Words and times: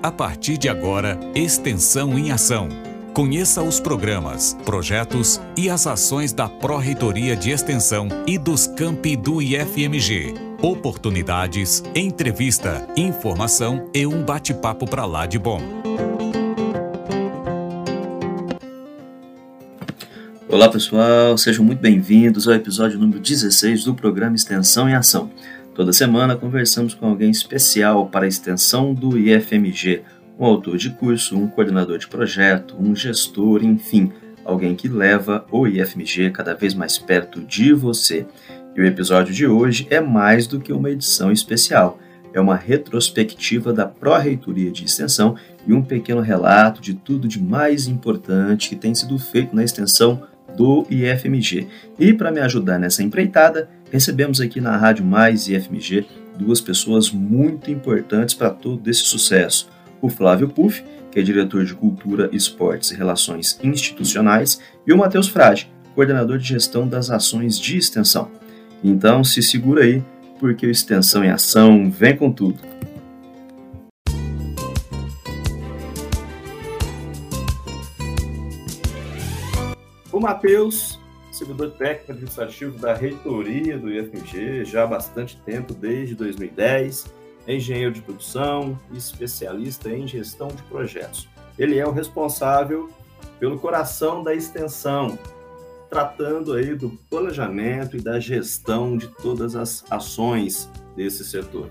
A 0.00 0.12
partir 0.12 0.56
de 0.56 0.68
agora, 0.68 1.18
Extensão 1.34 2.16
em 2.16 2.30
Ação. 2.30 2.68
Conheça 3.12 3.60
os 3.64 3.80
programas, 3.80 4.56
projetos 4.64 5.40
e 5.56 5.68
as 5.68 5.88
ações 5.88 6.32
da 6.32 6.48
Pró-Reitoria 6.48 7.34
de 7.34 7.50
Extensão 7.50 8.06
e 8.24 8.38
dos 8.38 8.68
campi 8.68 9.16
do 9.16 9.42
IFMG. 9.42 10.34
Oportunidades, 10.62 11.82
entrevista, 11.96 12.86
informação 12.96 13.90
e 13.92 14.06
um 14.06 14.24
bate-papo 14.24 14.88
para 14.88 15.04
lá 15.04 15.26
de 15.26 15.36
bom. 15.36 15.60
Olá 20.48 20.68
pessoal, 20.68 21.36
sejam 21.36 21.64
muito 21.64 21.80
bem-vindos 21.80 22.46
ao 22.46 22.54
episódio 22.54 23.00
número 23.00 23.18
16 23.18 23.82
do 23.84 23.96
programa 23.96 24.36
Extensão 24.36 24.88
em 24.88 24.94
Ação. 24.94 25.28
Toda 25.78 25.92
semana 25.92 26.34
conversamos 26.34 26.92
com 26.92 27.06
alguém 27.06 27.30
especial 27.30 28.08
para 28.08 28.24
a 28.24 28.28
extensão 28.28 28.92
do 28.92 29.16
IFMG, 29.16 30.02
um 30.36 30.44
autor 30.44 30.76
de 30.76 30.90
curso, 30.90 31.38
um 31.38 31.46
coordenador 31.46 31.98
de 31.98 32.08
projeto, 32.08 32.74
um 32.76 32.96
gestor, 32.96 33.62
enfim, 33.62 34.10
alguém 34.44 34.74
que 34.74 34.88
leva 34.88 35.46
o 35.52 35.68
IFMG 35.68 36.30
cada 36.30 36.52
vez 36.52 36.74
mais 36.74 36.98
perto 36.98 37.42
de 37.42 37.72
você. 37.72 38.26
E 38.74 38.80
o 38.80 38.84
episódio 38.84 39.32
de 39.32 39.46
hoje 39.46 39.86
é 39.88 40.00
mais 40.00 40.48
do 40.48 40.58
que 40.58 40.72
uma 40.72 40.90
edição 40.90 41.30
especial. 41.30 42.00
É 42.32 42.40
uma 42.40 42.56
retrospectiva 42.56 43.72
da 43.72 43.86
Pró-Reitoria 43.86 44.72
de 44.72 44.84
Extensão 44.84 45.36
e 45.64 45.72
um 45.72 45.80
pequeno 45.80 46.20
relato 46.20 46.80
de 46.80 46.92
tudo 46.92 47.28
de 47.28 47.40
mais 47.40 47.86
importante 47.86 48.68
que 48.68 48.74
tem 48.74 48.96
sido 48.96 49.16
feito 49.16 49.54
na 49.54 49.62
extensão 49.62 50.26
do 50.56 50.84
IFMG. 50.90 51.68
E 52.00 52.12
para 52.12 52.32
me 52.32 52.40
ajudar 52.40 52.80
nessa 52.80 53.00
empreitada, 53.00 53.70
recebemos 53.90 54.40
aqui 54.40 54.60
na 54.60 54.76
Rádio 54.76 55.04
Mais 55.04 55.48
IFMG 55.48 56.06
duas 56.38 56.60
pessoas 56.60 57.10
muito 57.10 57.70
importantes 57.70 58.34
para 58.34 58.50
todo 58.50 58.88
esse 58.88 59.02
sucesso. 59.02 59.68
O 60.00 60.08
Flávio 60.08 60.48
Puff, 60.48 60.84
que 61.10 61.18
é 61.18 61.22
diretor 61.22 61.64
de 61.64 61.74
Cultura, 61.74 62.28
Esportes 62.32 62.90
e 62.90 62.96
Relações 62.96 63.58
Institucionais, 63.62 64.60
e 64.86 64.92
o 64.92 64.96
Matheus 64.96 65.28
Frade, 65.28 65.70
coordenador 65.94 66.38
de 66.38 66.48
gestão 66.48 66.86
das 66.86 67.10
ações 67.10 67.58
de 67.58 67.76
extensão. 67.76 68.30
Então 68.84 69.24
se 69.24 69.42
segura 69.42 69.82
aí, 69.82 70.02
porque 70.38 70.66
o 70.66 70.70
Extensão 70.70 71.24
em 71.24 71.30
Ação 71.30 71.90
vem 71.90 72.16
com 72.16 72.30
tudo. 72.30 72.60
O 80.12 80.20
Matheus, 80.20 81.00
servidor 81.38 81.70
técnico 81.70 82.12
administrativo 82.12 82.78
da 82.78 82.94
reitoria 82.94 83.78
do 83.78 83.90
IFMG 83.90 84.64
já 84.64 84.82
há 84.82 84.86
bastante 84.86 85.36
tempo, 85.42 85.72
desde 85.72 86.14
2010, 86.16 87.06
é 87.46 87.54
engenheiro 87.54 87.92
de 87.92 88.02
produção 88.02 88.78
e 88.92 88.96
especialista 88.96 89.88
em 89.88 90.06
gestão 90.06 90.48
de 90.48 90.62
projetos. 90.64 91.28
Ele 91.56 91.78
é 91.78 91.86
o 91.86 91.92
responsável 91.92 92.90
pelo 93.38 93.58
coração 93.58 94.22
da 94.22 94.34
extensão, 94.34 95.16
tratando 95.88 96.52
aí 96.54 96.74
do 96.74 96.90
planejamento 97.08 97.96
e 97.96 98.00
da 98.00 98.18
gestão 98.18 98.96
de 98.96 99.06
todas 99.06 99.54
as 99.54 99.84
ações 99.90 100.68
desse 100.96 101.24
setor. 101.24 101.70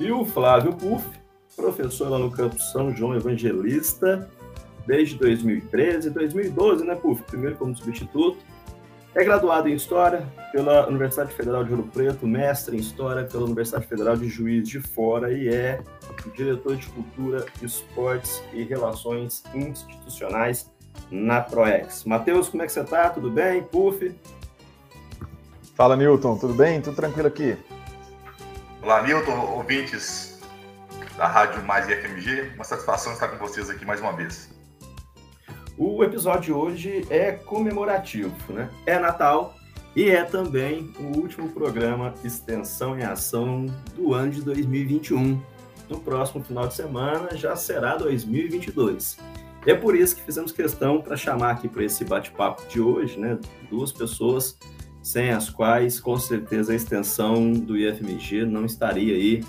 E 0.00 0.10
o 0.10 0.24
Flávio 0.24 0.74
Puff, 0.74 1.06
professor 1.54 2.10
lá 2.10 2.18
no 2.18 2.30
campus 2.30 2.70
São 2.72 2.94
João 2.94 3.14
Evangelista, 3.14 4.28
desde 4.86 5.16
2013, 5.16 6.10
2012, 6.10 6.84
né, 6.84 6.94
Puf? 6.94 7.22
Primeiro 7.22 7.56
como 7.56 7.74
substituto. 7.76 8.38
É 9.16 9.24
graduado 9.24 9.66
em 9.66 9.72
História 9.72 10.30
pela 10.52 10.86
Universidade 10.88 11.32
Federal 11.32 11.64
de 11.64 11.70
Ouro 11.70 11.84
Preto, 11.84 12.26
mestre 12.26 12.76
em 12.76 12.80
História 12.80 13.24
pela 13.24 13.44
Universidade 13.44 13.86
Federal 13.86 14.14
de 14.14 14.28
Juiz 14.28 14.68
de 14.68 14.78
Fora 14.78 15.32
e 15.32 15.48
é 15.48 15.80
diretor 16.34 16.76
de 16.76 16.86
Cultura, 16.88 17.46
Esportes 17.62 18.44
e 18.52 18.62
Relações 18.62 19.42
Institucionais 19.54 20.70
na 21.10 21.40
ProEx. 21.40 22.04
Matheus, 22.04 22.50
como 22.50 22.62
é 22.62 22.66
que 22.66 22.72
você 22.72 22.80
está? 22.80 23.08
Tudo 23.08 23.30
bem? 23.30 23.62
Puf? 23.62 24.14
Fala, 25.74 25.96
Newton. 25.96 26.36
Tudo 26.36 26.52
bem? 26.52 26.82
Tudo 26.82 26.96
tranquilo 26.96 27.28
aqui? 27.28 27.56
Olá, 28.82 29.00
Newton, 29.02 29.40
ouvintes 29.52 30.42
da 31.16 31.26
Rádio 31.26 31.62
Mais 31.62 31.88
IFMG. 31.88 32.52
Uma 32.54 32.64
satisfação 32.64 33.14
estar 33.14 33.28
com 33.28 33.38
vocês 33.38 33.70
aqui 33.70 33.86
mais 33.86 33.98
uma 33.98 34.12
vez. 34.12 34.54
O 35.78 36.02
episódio 36.02 36.42
de 36.42 36.52
hoje 36.52 37.06
é 37.10 37.32
comemorativo, 37.32 38.34
né? 38.50 38.70
É 38.86 38.98
Natal 38.98 39.54
e 39.94 40.08
é 40.08 40.24
também 40.24 40.90
o 40.98 41.18
último 41.18 41.50
programa 41.50 42.14
Extensão 42.24 42.98
em 42.98 43.02
Ação 43.02 43.66
do 43.94 44.14
ano 44.14 44.32
de 44.32 44.40
2021. 44.40 45.38
No 45.90 46.00
próximo 46.00 46.42
final 46.42 46.66
de 46.66 46.72
semana 46.72 47.36
já 47.36 47.54
será 47.56 47.94
2022. 47.96 49.18
É 49.66 49.74
por 49.74 49.94
isso 49.94 50.16
que 50.16 50.22
fizemos 50.22 50.50
questão 50.50 51.02
para 51.02 51.14
chamar 51.14 51.50
aqui 51.50 51.68
para 51.68 51.84
esse 51.84 52.06
bate-papo 52.06 52.66
de 52.68 52.80
hoje, 52.80 53.18
né? 53.18 53.38
Duas 53.68 53.92
pessoas 53.92 54.58
sem 55.02 55.30
as 55.30 55.50
quais, 55.50 56.00
com 56.00 56.18
certeza, 56.18 56.72
a 56.72 56.74
extensão 56.74 57.52
do 57.52 57.76
IFMG 57.76 58.46
não 58.46 58.64
estaria 58.64 59.14
aí 59.14 59.44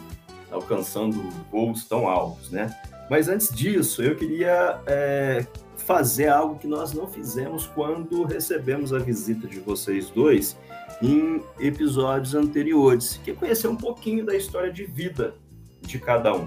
alcançando 0.51 1.17
voos 1.49 1.85
tão 1.85 2.05
altos, 2.05 2.51
né? 2.51 2.75
Mas 3.09 3.29
antes 3.29 3.49
disso, 3.55 4.03
eu 4.03 4.15
queria 4.15 4.81
é, 4.85 5.45
fazer 5.87 6.27
algo 6.27 6.59
que 6.59 6.67
nós 6.67 6.91
não 6.91 7.07
fizemos 7.07 7.65
quando 7.65 8.23
recebemos 8.25 8.93
a 8.93 8.99
visita 8.99 9.47
de 9.47 9.61
vocês 9.61 10.09
dois 10.09 10.57
em 11.01 11.41
episódios 11.57 12.35
anteriores, 12.35 13.21
que 13.23 13.31
é 13.31 13.33
conhecer 13.33 13.69
um 13.69 13.75
pouquinho 13.75 14.25
da 14.25 14.35
história 14.35 14.71
de 14.71 14.83
vida 14.83 15.35
de 15.81 15.97
cada 15.97 16.35
um. 16.35 16.45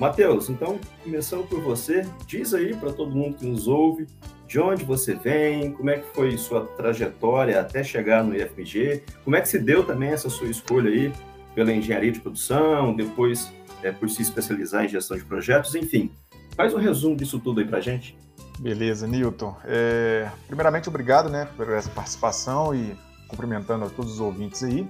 Matheus, 0.00 0.50
então, 0.50 0.80
começando 1.04 1.46
por 1.46 1.60
você, 1.60 2.04
diz 2.26 2.52
aí 2.52 2.74
para 2.74 2.92
todo 2.92 3.14
mundo 3.14 3.36
que 3.36 3.46
nos 3.46 3.68
ouve 3.68 4.08
de 4.48 4.58
onde 4.58 4.84
você 4.84 5.14
vem, 5.14 5.70
como 5.70 5.88
é 5.88 6.00
que 6.00 6.12
foi 6.12 6.36
sua 6.36 6.66
trajetória 6.66 7.60
até 7.60 7.84
chegar 7.84 8.24
no 8.24 8.34
IFMG, 8.34 9.04
como 9.22 9.36
é 9.36 9.40
que 9.40 9.48
se 9.48 9.60
deu 9.60 9.84
também 9.84 10.08
essa 10.08 10.28
sua 10.28 10.48
escolha 10.48 10.90
aí 10.90 11.12
pela 11.54 11.72
engenharia 11.72 12.10
de 12.10 12.18
produção, 12.18 12.96
depois 12.96 13.52
é, 13.80 13.92
por 13.92 14.10
se 14.10 14.22
especializar 14.22 14.84
em 14.84 14.88
gestão 14.88 15.16
de 15.16 15.24
projetos, 15.24 15.76
enfim. 15.76 16.10
Faz 16.56 16.74
um 16.74 16.78
resumo 16.78 17.14
disso 17.14 17.38
tudo 17.38 17.60
aí 17.60 17.66
para 17.66 17.80
gente. 17.80 18.20
Beleza, 18.62 19.08
Newton. 19.08 19.56
É, 19.64 20.30
primeiramente, 20.46 20.88
obrigado 20.88 21.28
né, 21.28 21.48
por 21.56 21.68
essa 21.70 21.90
participação 21.90 22.72
e 22.72 22.96
cumprimentando 23.26 23.84
a 23.84 23.90
todos 23.90 24.12
os 24.12 24.20
ouvintes 24.20 24.62
aí. 24.62 24.88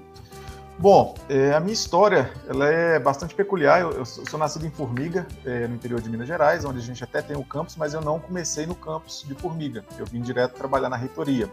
Bom, 0.78 1.14
é, 1.26 1.54
a 1.54 1.60
minha 1.60 1.72
história 1.72 2.30
ela 2.46 2.66
é 2.66 2.98
bastante 2.98 3.34
peculiar. 3.34 3.80
Eu, 3.80 3.92
eu 3.92 4.04
sou 4.04 4.38
nascido 4.38 4.66
em 4.66 4.70
Formiga, 4.70 5.26
é, 5.46 5.66
no 5.66 5.74
interior 5.74 6.02
de 6.02 6.10
Minas 6.10 6.28
Gerais, 6.28 6.66
onde 6.66 6.80
a 6.80 6.82
gente 6.82 7.02
até 7.02 7.22
tem 7.22 7.34
o 7.34 7.42
campus, 7.42 7.74
mas 7.76 7.94
eu 7.94 8.02
não 8.02 8.20
comecei 8.20 8.66
no 8.66 8.74
campus 8.74 9.24
de 9.26 9.34
Formiga. 9.36 9.82
Eu 9.98 10.04
vim 10.04 10.20
direto 10.20 10.52
trabalhar 10.52 10.90
na 10.90 10.96
reitoria. 10.96 11.48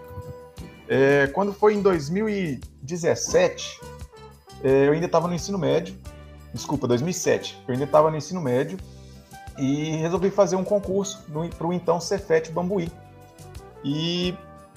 É, 0.89 1.27
quando 1.27 1.53
foi 1.53 1.73
em 1.73 1.81
2017, 1.81 3.79
é, 4.61 4.87
eu 4.89 4.91
ainda 4.91 5.05
estava 5.05 5.25
no 5.25 5.33
ensino 5.33 5.57
médio. 5.57 5.95
Desculpa, 6.53 6.85
2007. 6.85 7.63
Eu 7.65 7.71
ainda 7.75 7.85
estava 7.85 8.11
no 8.11 8.17
ensino 8.17 8.41
médio 8.41 8.77
e 9.59 9.91
resolvi 9.97 10.29
fazer 10.29 10.55
um 10.55 10.63
concurso 10.63 11.23
para 11.57 11.67
o 11.67 11.73
então 11.73 11.99
Cefet 11.99 12.51
Bambuí. 12.51 12.91
E 13.83 14.33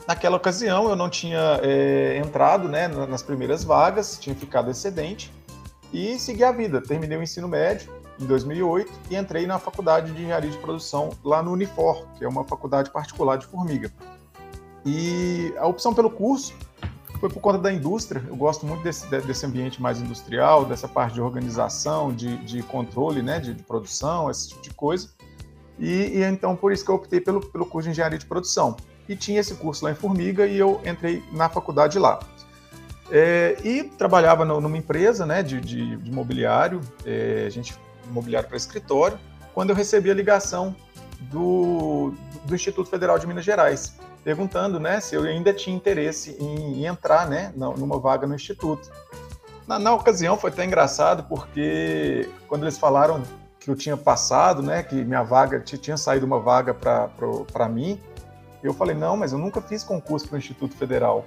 naquela 0.06 0.37
ocasião 0.37 0.88
eu 0.88 0.97
não 0.97 1.09
tinha 1.09 1.60
é, 1.62 2.19
entrado 2.19 2.69
né, 2.69 2.88
nas 2.88 3.22
primeiras 3.22 3.65
vagas, 3.65 4.19
tinha 4.19 4.34
ficado 4.34 4.71
excedente 4.71 5.32
e 5.92 6.19
segui 6.19 6.44
a 6.44 6.53
vida. 6.53 6.81
Terminei 6.81 7.16
o 7.16 7.22
ensino 7.22 7.48
médio 7.48 7.92
em 8.21 8.26
2008 8.26 8.92
e 9.10 9.16
entrei 9.16 9.47
na 9.47 9.59
faculdade 9.59 10.12
de 10.12 10.21
engenharia 10.21 10.50
de 10.50 10.59
produção 10.59 11.10
lá 11.25 11.42
no 11.42 11.53
Unifor, 11.53 12.06
que 12.19 12.25
é 12.25 12.28
uma 12.28 12.44
faculdade 12.44 12.91
particular 12.91 13.37
de 13.38 13.47
Formiga. 13.47 13.91
E 14.84 15.54
a 15.59 15.66
opção 15.66 15.94
pelo 15.94 16.10
curso 16.10 16.54
foi 17.22 17.31
por 17.31 17.38
conta 17.38 17.59
da 17.59 17.72
indústria. 17.72 18.21
Eu 18.27 18.34
gosto 18.34 18.66
muito 18.66 18.83
desse, 18.83 19.09
desse 19.09 19.47
ambiente 19.47 19.81
mais 19.81 20.00
industrial, 20.00 20.65
dessa 20.65 20.89
parte 20.89 21.15
de 21.15 21.21
organização, 21.21 22.13
de, 22.13 22.36
de 22.39 22.65
controle, 22.65 23.22
né, 23.22 23.39
de, 23.39 23.54
de, 23.54 23.63
produção, 23.63 24.28
esse 24.28 24.48
tipo 24.48 24.60
de 24.60 24.71
coisa. 24.71 25.09
E, 25.78 26.19
e, 26.19 26.24
então 26.24 26.57
por 26.57 26.72
isso 26.72 26.84
que 26.84 26.91
eu 26.91 26.97
optei 26.97 27.21
pelo, 27.21 27.41
pelo 27.41 27.65
curso 27.65 27.86
de 27.86 27.92
engenharia 27.92 28.19
de 28.19 28.27
produção. 28.27 28.77
E 29.09 29.15
tinha 29.15 29.39
esse 29.39 29.54
curso 29.54 29.84
lá 29.84 29.92
em 29.92 29.95
Formiga 29.95 30.48
e 30.48 30.59
eu 30.59 30.80
entrei 30.84 31.22
na 31.30 31.48
faculdade 31.48 31.97
lá. 31.97 32.19
É, 33.09 33.57
e 33.63 33.84
trabalhava 33.84 34.45
no, 34.45 34.60
numa 34.60 34.77
empresa 34.77 35.24
né, 35.24 35.45
de, 35.45 35.60
de, 35.60 35.97
de 35.98 36.10
mobiliário, 36.10 36.80
é, 37.07 37.45
a 37.47 37.51
gente 37.51 37.72
mobiliário 38.10 38.48
para 38.48 38.57
escritório, 38.57 39.16
quando 39.54 39.71
eu 39.71 39.77
recebi 39.77 40.10
a 40.10 40.15
ligação 40.15 40.74
do, 41.30 42.13
do 42.47 42.53
Instituto 42.53 42.91
Federal 42.91 43.16
de 43.16 43.28
Minas 43.28 43.45
Gerais, 43.45 43.97
perguntando 44.24 44.78
né, 44.78 45.01
se 45.01 45.15
eu 45.15 45.22
ainda 45.22 45.53
tinha 45.53 45.74
interesse 45.74 46.36
em, 46.41 46.80
em 46.80 46.86
entrar 46.86 47.28
né, 47.28 47.53
numa 47.57 47.98
vaga 47.98 48.27
no 48.27 48.34
Instituto. 48.34 48.91
Na, 49.66 49.78
na, 49.78 49.95
ocasião 49.95 50.36
foi 50.36 50.51
até 50.51 50.65
engraçado, 50.65 51.24
porque 51.24 52.28
quando 52.48 52.65
eles 52.65 52.78
falaram 52.78 53.22
que 53.59 53.71
eu 53.71 53.77
tinha 53.77 53.97
passado, 53.97 54.63
né, 54.63 54.83
que 54.83 54.95
minha 55.04 55.22
vaga, 55.22 55.60
tinha 55.60 55.97
saído 55.97 56.27
uma 56.27 56.41
vaga 56.41 56.74
para 56.74 57.69
mim, 57.69 58.01
eu 58.63 58.74
falei, 58.74 58.95
não, 58.95 59.16
mas 59.16 59.33
eu 59.33 59.39
nunca 59.39 59.60
fiz 59.60 59.83
concurso 59.83 60.28
para 60.28 60.36
o 60.36 60.39
Instituto 60.39 60.77
Federal. 60.77 61.24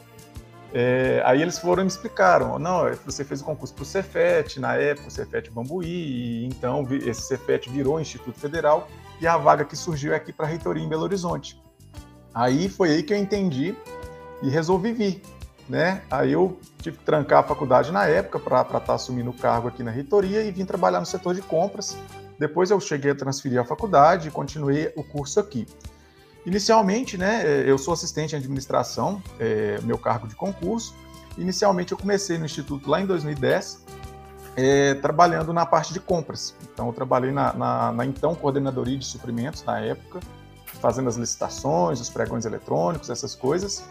É, 0.74 1.22
aí 1.26 1.42
eles 1.42 1.58
foram 1.58 1.84
e 1.84 1.86
me 1.86 1.90
explicaram, 1.90 2.60
não, 2.60 2.92
você 3.06 3.24
fez 3.24 3.42
o 3.42 3.46
concurso 3.46 3.74
para 3.74 3.84
o 3.84 3.86
Cefet, 3.86 4.60
na 4.60 4.76
época 4.76 5.08
o 5.08 5.12
Cefet 5.12 5.50
Bambuí, 5.50 5.88
e 5.88 6.46
então 6.46 6.86
esse 6.92 7.22
Cefet 7.22 7.70
virou 7.70 8.00
Instituto 8.00 8.38
Federal, 8.38 8.88
e 9.22 9.28
a 9.28 9.38
vaga 9.38 9.64
que 9.64 9.76
surgiu 9.76 10.12
é 10.12 10.18
aqui 10.18 10.34
para 10.34 10.46
a 10.46 10.50
reitoria 10.50 10.84
em 10.84 10.90
Belo 10.90 11.04
Horizonte. 11.04 11.65
Aí 12.36 12.68
foi 12.68 12.90
aí 12.90 13.02
que 13.02 13.14
eu 13.14 13.18
entendi 13.18 13.74
e 14.42 14.50
resolvi 14.50 14.92
vir, 14.92 15.22
né? 15.70 16.02
Aí 16.12 16.34
eu 16.34 16.60
tive 16.82 16.98
que 16.98 17.06
trancar 17.06 17.40
a 17.40 17.44
faculdade 17.44 17.94
na 17.94 18.06
época 18.06 18.38
para 18.38 18.62
estar 18.62 18.82
tá 18.82 18.94
assumindo 18.94 19.30
o 19.30 19.34
cargo 19.34 19.70
aqui 19.70 19.82
na 19.82 19.90
reitoria 19.90 20.44
e 20.44 20.52
vim 20.52 20.66
trabalhar 20.66 21.00
no 21.00 21.06
setor 21.06 21.34
de 21.34 21.42
compras. 21.42 21.98
Depois 22.38 22.70
eu 22.72 22.80
cheguei 22.82 23.12
a 23.12 23.16
transferir 23.16 23.58
a 23.58 23.64
faculdade 23.64 24.28
e 24.28 24.32
continuei 24.32 24.92
o 24.98 25.04
curso 25.04 25.40
aqui. 25.40 25.66
Inicialmente, 26.46 27.18
né, 27.18 27.42
é, 27.44 27.72
eu 27.72 27.78
sou 27.78 27.94
assistente 27.94 28.34
em 28.34 28.38
administração, 28.38 29.24
é, 29.40 29.80
meu 29.84 29.98
cargo 29.98 30.28
de 30.28 30.36
concurso. 30.36 30.94
Inicialmente 31.38 31.94
eu 31.94 31.98
comecei 31.98 32.38
no 32.38 32.46
Instituto 32.46 32.90
lá 32.90 33.00
em 33.00 33.06
2010, 33.06 33.86
é, 34.58 34.94
trabalhando 34.96 35.54
na 35.54 35.66
parte 35.66 35.94
de 35.94 36.02
compras. 36.02 36.54
Então 36.74 36.88
eu 36.88 36.94
trabalhei 36.94 37.32
na, 37.32 37.54
na, 37.54 37.92
na, 37.94 38.06
então 38.06 38.36
coordenadoria 38.36 38.98
de 38.98 39.06
suprimentos 39.06 39.64
na 39.64 39.80
época, 39.80 40.20
fazendo 40.86 41.10
as 41.10 41.16
licitações, 41.16 42.00
os 42.00 42.12
pregões 42.12 42.46
eletrônicos, 42.46 43.10
essas 43.10 43.34
coisas. 43.34 43.84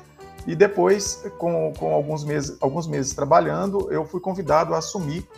E 0.46 0.54
depois, 0.54 1.24
com, 1.38 1.72
com 1.76 1.92
alguns, 1.92 2.22
meses, 2.22 2.56
alguns 2.60 2.86
meses 2.86 3.12
trabalhando, 3.12 3.90
eu 3.90 4.04
fui 4.04 4.20
convidado 4.20 4.72
a 4.76 4.78
assumir 4.78 5.28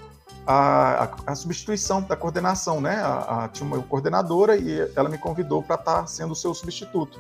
a, 0.46 1.04
a, 1.04 1.08
a, 1.28 1.34
substituição 1.34 2.02
da 2.02 2.14
coordenação, 2.14 2.78
né? 2.78 2.96
A, 2.96 3.44
a, 3.44 3.48
tinha 3.48 3.66
uma 3.66 3.82
coordenadora 3.82 4.54
e 4.54 4.92
ela 4.94 5.08
me 5.08 5.16
convidou 5.16 5.62
para 5.62 5.76
estar 5.76 6.00
tá 6.00 6.06
sendo 6.06 6.32
o 6.32 6.36
seu 6.36 6.52
substituto. 6.52 7.18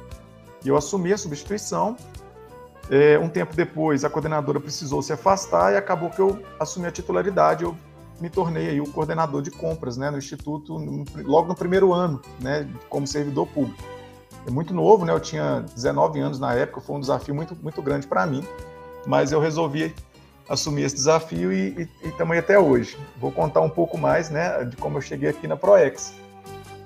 E 0.62 0.68
eu 0.68 0.76
assumi 0.76 1.14
a 1.14 1.16
substituição. 1.16 1.96
É, 2.90 3.18
um 3.18 3.30
tempo 3.30 3.56
depois, 3.56 4.04
a 4.04 4.10
coordenadora 4.10 4.60
precisou 4.60 5.00
se 5.00 5.14
afastar 5.14 5.72
e 5.72 5.78
acabou 5.78 6.10
que 6.10 6.20
eu 6.20 6.42
assumi 6.60 6.86
a 6.88 6.92
titularidade. 6.92 7.64
Eu 7.64 7.74
me 8.20 8.28
tornei 8.28 8.68
aí 8.68 8.82
o 8.82 8.92
coordenador 8.92 9.40
de 9.40 9.50
compras, 9.50 9.96
né? 9.96 10.10
No 10.10 10.18
instituto, 10.18 10.78
no, 10.78 11.06
logo 11.22 11.48
no 11.48 11.54
primeiro 11.54 11.94
ano, 11.94 12.20
né? 12.38 12.68
Como 12.90 13.06
servidor 13.06 13.46
público. 13.46 13.95
É 14.46 14.50
muito 14.50 14.72
novo, 14.72 15.04
né? 15.04 15.12
Eu 15.12 15.20
tinha 15.20 15.64
19 15.74 16.20
anos 16.20 16.38
na 16.38 16.54
época, 16.54 16.80
foi 16.80 16.96
um 16.96 17.00
desafio 17.00 17.34
muito, 17.34 17.56
muito 17.60 17.82
grande 17.82 18.06
para 18.06 18.24
mim. 18.26 18.46
Mas 19.04 19.32
eu 19.32 19.40
resolvi 19.40 19.94
assumir 20.48 20.82
esse 20.82 20.94
desafio 20.94 21.52
e 21.52 21.88
aí 22.04 22.38
até 22.38 22.58
hoje. 22.58 22.96
Vou 23.18 23.32
contar 23.32 23.60
um 23.60 23.68
pouco 23.68 23.98
mais 23.98 24.30
né, 24.30 24.64
de 24.64 24.76
como 24.76 24.98
eu 24.98 25.02
cheguei 25.02 25.28
aqui 25.28 25.48
na 25.48 25.56
ProEx. 25.56 26.14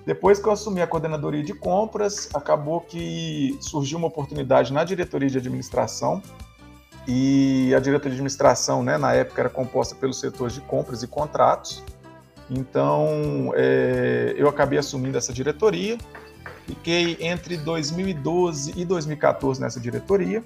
Depois 0.07 0.39
que 0.39 0.49
eu 0.49 0.53
assumi 0.53 0.81
a 0.81 0.87
coordenadoria 0.87 1.43
de 1.43 1.53
compras, 1.53 2.31
acabou 2.33 2.81
que 2.81 3.57
surgiu 3.61 3.99
uma 3.99 4.09
oportunidade 4.09 4.73
na 4.73 4.83
diretoria 4.83 5.29
de 5.29 5.39
administração. 5.39 6.23
E 7.07 7.75
a 7.75 7.81
diretoria 7.81 8.11
de 8.11 8.17
administração, 8.17 8.83
né, 8.83 8.97
na 8.97 9.12
época, 9.12 9.43
era 9.43 9.51
composta 9.51 9.95
pelos 9.95 10.19
setores 10.19 10.55
de 10.55 10.61
compras 10.62 11.03
e 11.03 11.07
contratos. 11.07 11.83
Então, 12.49 13.53
é, 13.55 14.35
eu 14.37 14.49
acabei 14.49 14.79
assumindo 14.79 15.17
essa 15.19 15.33
diretoria. 15.33 15.99
Fiquei 16.71 17.17
entre 17.19 17.57
2012 17.57 18.75
e 18.77 18.85
2014 18.85 19.61
nessa 19.61 19.81
diretoria 19.81 20.45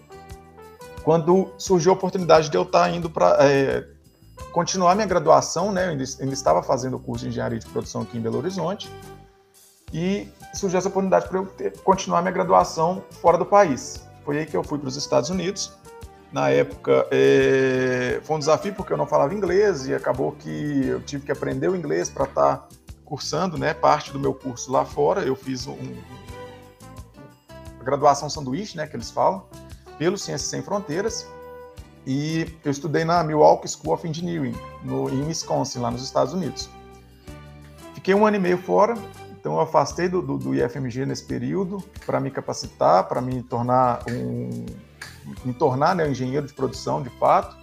quando 1.02 1.52
surgiu 1.58 1.92
a 1.92 1.94
oportunidade 1.94 2.48
de 2.48 2.56
eu 2.56 2.62
estar 2.62 2.90
indo 2.90 3.10
para 3.10 3.36
é, 3.40 3.86
continuar 4.52 4.94
minha 4.94 5.06
graduação, 5.06 5.70
né? 5.70 5.84
Eu 5.84 5.90
ainda, 5.90 6.04
ainda, 6.18 6.32
estava 6.32 6.62
fazendo 6.62 6.96
o 6.96 6.98
curso 6.98 7.24
de 7.24 7.28
engenharia 7.28 7.58
de 7.58 7.66
produção 7.66 8.00
aqui 8.00 8.16
em 8.16 8.22
Belo 8.22 8.38
Horizonte 8.38 8.90
e 9.92 10.26
surgiu 10.54 10.78
essa 10.78 10.88
oportunidade 10.88 11.28
para 11.28 11.38
eu 11.40 11.44
ter, 11.44 11.78
continuar 11.80 12.22
minha 12.22 12.32
graduação 12.32 13.04
fora 13.20 13.36
do 13.36 13.44
país. 13.44 14.02
Foi 14.24 14.38
aí 14.38 14.46
que 14.46 14.56
eu 14.56 14.64
fui 14.64 14.78
para 14.78 14.88
os 14.88 14.96
Estados 14.96 15.28
Unidos. 15.28 15.74
Na 16.32 16.48
época 16.48 17.06
é, 17.10 18.18
foi 18.24 18.36
um 18.36 18.38
desafio 18.38 18.72
porque 18.72 18.94
eu 18.94 18.96
não 18.96 19.06
falava 19.06 19.34
inglês 19.34 19.86
e 19.86 19.94
acabou 19.94 20.32
que 20.32 20.86
eu 20.86 21.02
tive 21.02 21.26
que 21.26 21.32
aprender 21.32 21.68
o 21.68 21.76
inglês 21.76 22.08
para 22.08 22.24
estar 22.24 22.56
tá 22.56 22.68
cursando, 23.04 23.58
né? 23.58 23.74
Parte 23.74 24.12
do 24.12 24.18
meu 24.18 24.34
curso 24.34 24.70
lá 24.72 24.84
fora. 24.84 25.22
Eu 25.22 25.36
fiz 25.36 25.66
um, 25.66 25.76
a 27.80 27.84
graduação 27.84 28.28
sanduíche, 28.28 28.76
né? 28.76 28.86
Que 28.86 28.96
eles 28.96 29.10
falam 29.10 29.44
pelo 29.98 30.18
Ciências 30.18 30.50
Sem 30.50 30.62
Fronteiras 30.62 31.26
e 32.06 32.46
eu 32.64 32.70
estudei 32.70 33.04
na 33.04 33.22
Milwaukee 33.22 33.68
School 33.68 33.94
of 33.94 34.06
Engineering, 34.06 34.54
no, 34.82 35.08
em 35.08 35.26
Wisconsin, 35.26 35.78
lá 35.78 35.90
nos 35.90 36.02
Estados 36.02 36.34
Unidos. 36.34 36.68
Fiquei 37.94 38.14
um 38.14 38.26
ano 38.26 38.36
e 38.36 38.40
meio 38.40 38.58
fora, 38.58 38.94
então 39.32 39.54
eu 39.54 39.60
afastei 39.60 40.08
do, 40.08 40.20
do, 40.20 40.36
do 40.36 40.54
IFMG 40.54 41.06
nesse 41.06 41.24
período 41.24 41.82
para 42.04 42.20
me 42.20 42.30
capacitar, 42.30 43.08
para 43.08 43.20
me 43.20 43.42
tornar 43.42 44.02
um 44.10 44.66
me 45.42 45.54
tornar 45.54 45.94
né, 45.94 46.04
um 46.04 46.10
engenheiro 46.10 46.46
de 46.46 46.52
produção 46.52 47.02
de 47.02 47.08
fato. 47.18 47.56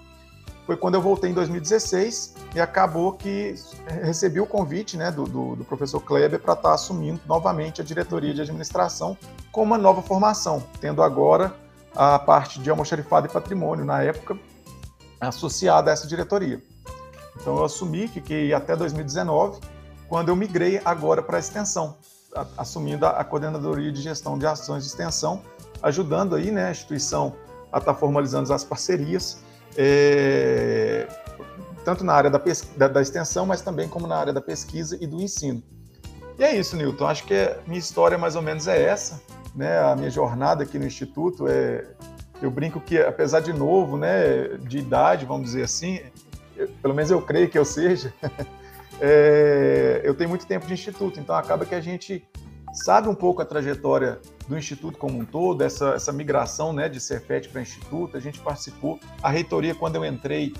Foi 0.71 0.77
quando 0.77 0.93
eu 0.93 1.01
voltei 1.01 1.29
em 1.29 1.33
2016 1.33 2.33
e 2.55 2.61
acabou 2.61 3.11
que 3.11 3.55
recebi 4.01 4.39
o 4.39 4.45
convite 4.45 4.95
né, 4.95 5.11
do, 5.11 5.25
do, 5.25 5.57
do 5.57 5.65
professor 5.65 5.99
Kleber 5.99 6.39
para 6.39 6.53
estar 6.53 6.73
assumindo 6.73 7.19
novamente 7.27 7.81
a 7.81 7.83
diretoria 7.83 8.33
de 8.33 8.39
administração 8.39 9.17
com 9.51 9.63
uma 9.63 9.77
nova 9.77 10.01
formação, 10.01 10.63
tendo 10.79 11.03
agora 11.03 11.53
a 11.93 12.17
parte 12.17 12.57
de 12.61 12.69
almoxarifado 12.69 13.27
e 13.27 13.29
patrimônio, 13.29 13.83
na 13.83 14.01
época, 14.01 14.39
associada 15.19 15.91
a 15.91 15.93
essa 15.93 16.07
diretoria. 16.07 16.63
Então 17.35 17.57
eu 17.57 17.65
assumi, 17.65 18.07
fiquei 18.07 18.53
até 18.53 18.73
2019, 18.73 19.59
quando 20.07 20.29
eu 20.29 20.37
migrei 20.37 20.79
agora 20.85 21.21
para 21.21 21.35
a 21.35 21.39
extensão, 21.41 21.97
assumindo 22.57 23.05
a 23.05 23.21
coordenadoria 23.25 23.91
de 23.91 24.01
gestão 24.01 24.37
de 24.37 24.45
ações 24.45 24.85
de 24.85 24.89
extensão, 24.89 25.41
ajudando 25.83 26.33
aí 26.33 26.49
né, 26.49 26.67
a 26.67 26.71
instituição 26.71 27.35
a 27.73 27.79
estar 27.79 27.93
tá 27.93 27.99
formalizando 27.99 28.53
as 28.53 28.63
parcerias, 28.63 29.43
é, 29.77 31.07
tanto 31.83 32.03
na 32.03 32.13
área 32.13 32.29
da, 32.29 32.41
da, 32.77 32.87
da, 32.87 33.01
extensão, 33.01 33.45
mas 33.45 33.61
também 33.61 33.87
como 33.87 34.07
na 34.07 34.17
área 34.17 34.33
da 34.33 34.41
pesquisa 34.41 34.97
e 35.01 35.07
do 35.07 35.21
ensino. 35.21 35.63
E 36.37 36.43
é 36.43 36.55
isso, 36.55 36.75
Newton. 36.75 37.05
Acho 37.05 37.23
que 37.25 37.33
a 37.33 37.57
minha 37.67 37.79
história 37.79 38.17
mais 38.17 38.35
ou 38.35 38.41
menos 38.41 38.67
é 38.67 38.81
essa 38.81 39.21
né, 39.55 39.79
a 39.79 39.95
minha 39.95 40.09
jornada 40.09 40.63
aqui 40.63 40.79
no 40.79 40.85
Instituto 40.85 41.47
é, 41.47 41.85
eu 42.41 42.49
brinco 42.49 42.79
que 42.79 42.97
apesar 42.97 43.41
de 43.41 43.53
novo, 43.53 43.97
né, 43.97 44.47
de 44.59 44.79
idade, 44.79 45.25
vamos 45.25 45.45
dizer 45.45 45.63
assim, 45.63 45.99
eu, 46.55 46.67
pelo 46.81 46.93
menos 46.93 47.11
eu 47.11 47.21
creio 47.21 47.49
que 47.49 47.57
eu 47.57 47.65
seja, 47.65 48.13
é, 48.99 50.01
eu 50.03 50.15
tenho 50.15 50.29
muito 50.29 50.47
tempo 50.47 50.65
de 50.65 50.73
Instituto, 50.73 51.19
então 51.19 51.35
acaba 51.35 51.65
que 51.65 51.75
a 51.75 51.81
gente 51.81 52.25
sabe 52.73 53.09
um 53.09 53.15
pouco 53.15 53.41
a 53.41 53.45
trajetória 53.45 54.19
do 54.47 54.57
Instituto 54.57 54.97
como 54.97 55.19
um 55.19 55.25
todo, 55.25 55.61
essa, 55.61 55.89
essa 55.89 56.11
migração 56.11 56.73
né, 56.73 56.87
de 56.89 56.99
Cefet 56.99 57.49
para 57.49 57.61
Instituto, 57.61 58.17
a 58.17 58.19
gente 58.19 58.39
participou, 58.39 58.99
a 59.21 59.29
reitoria 59.29 59.75
quando 59.75 59.95
eu 59.95 60.05
entrei 60.05 60.53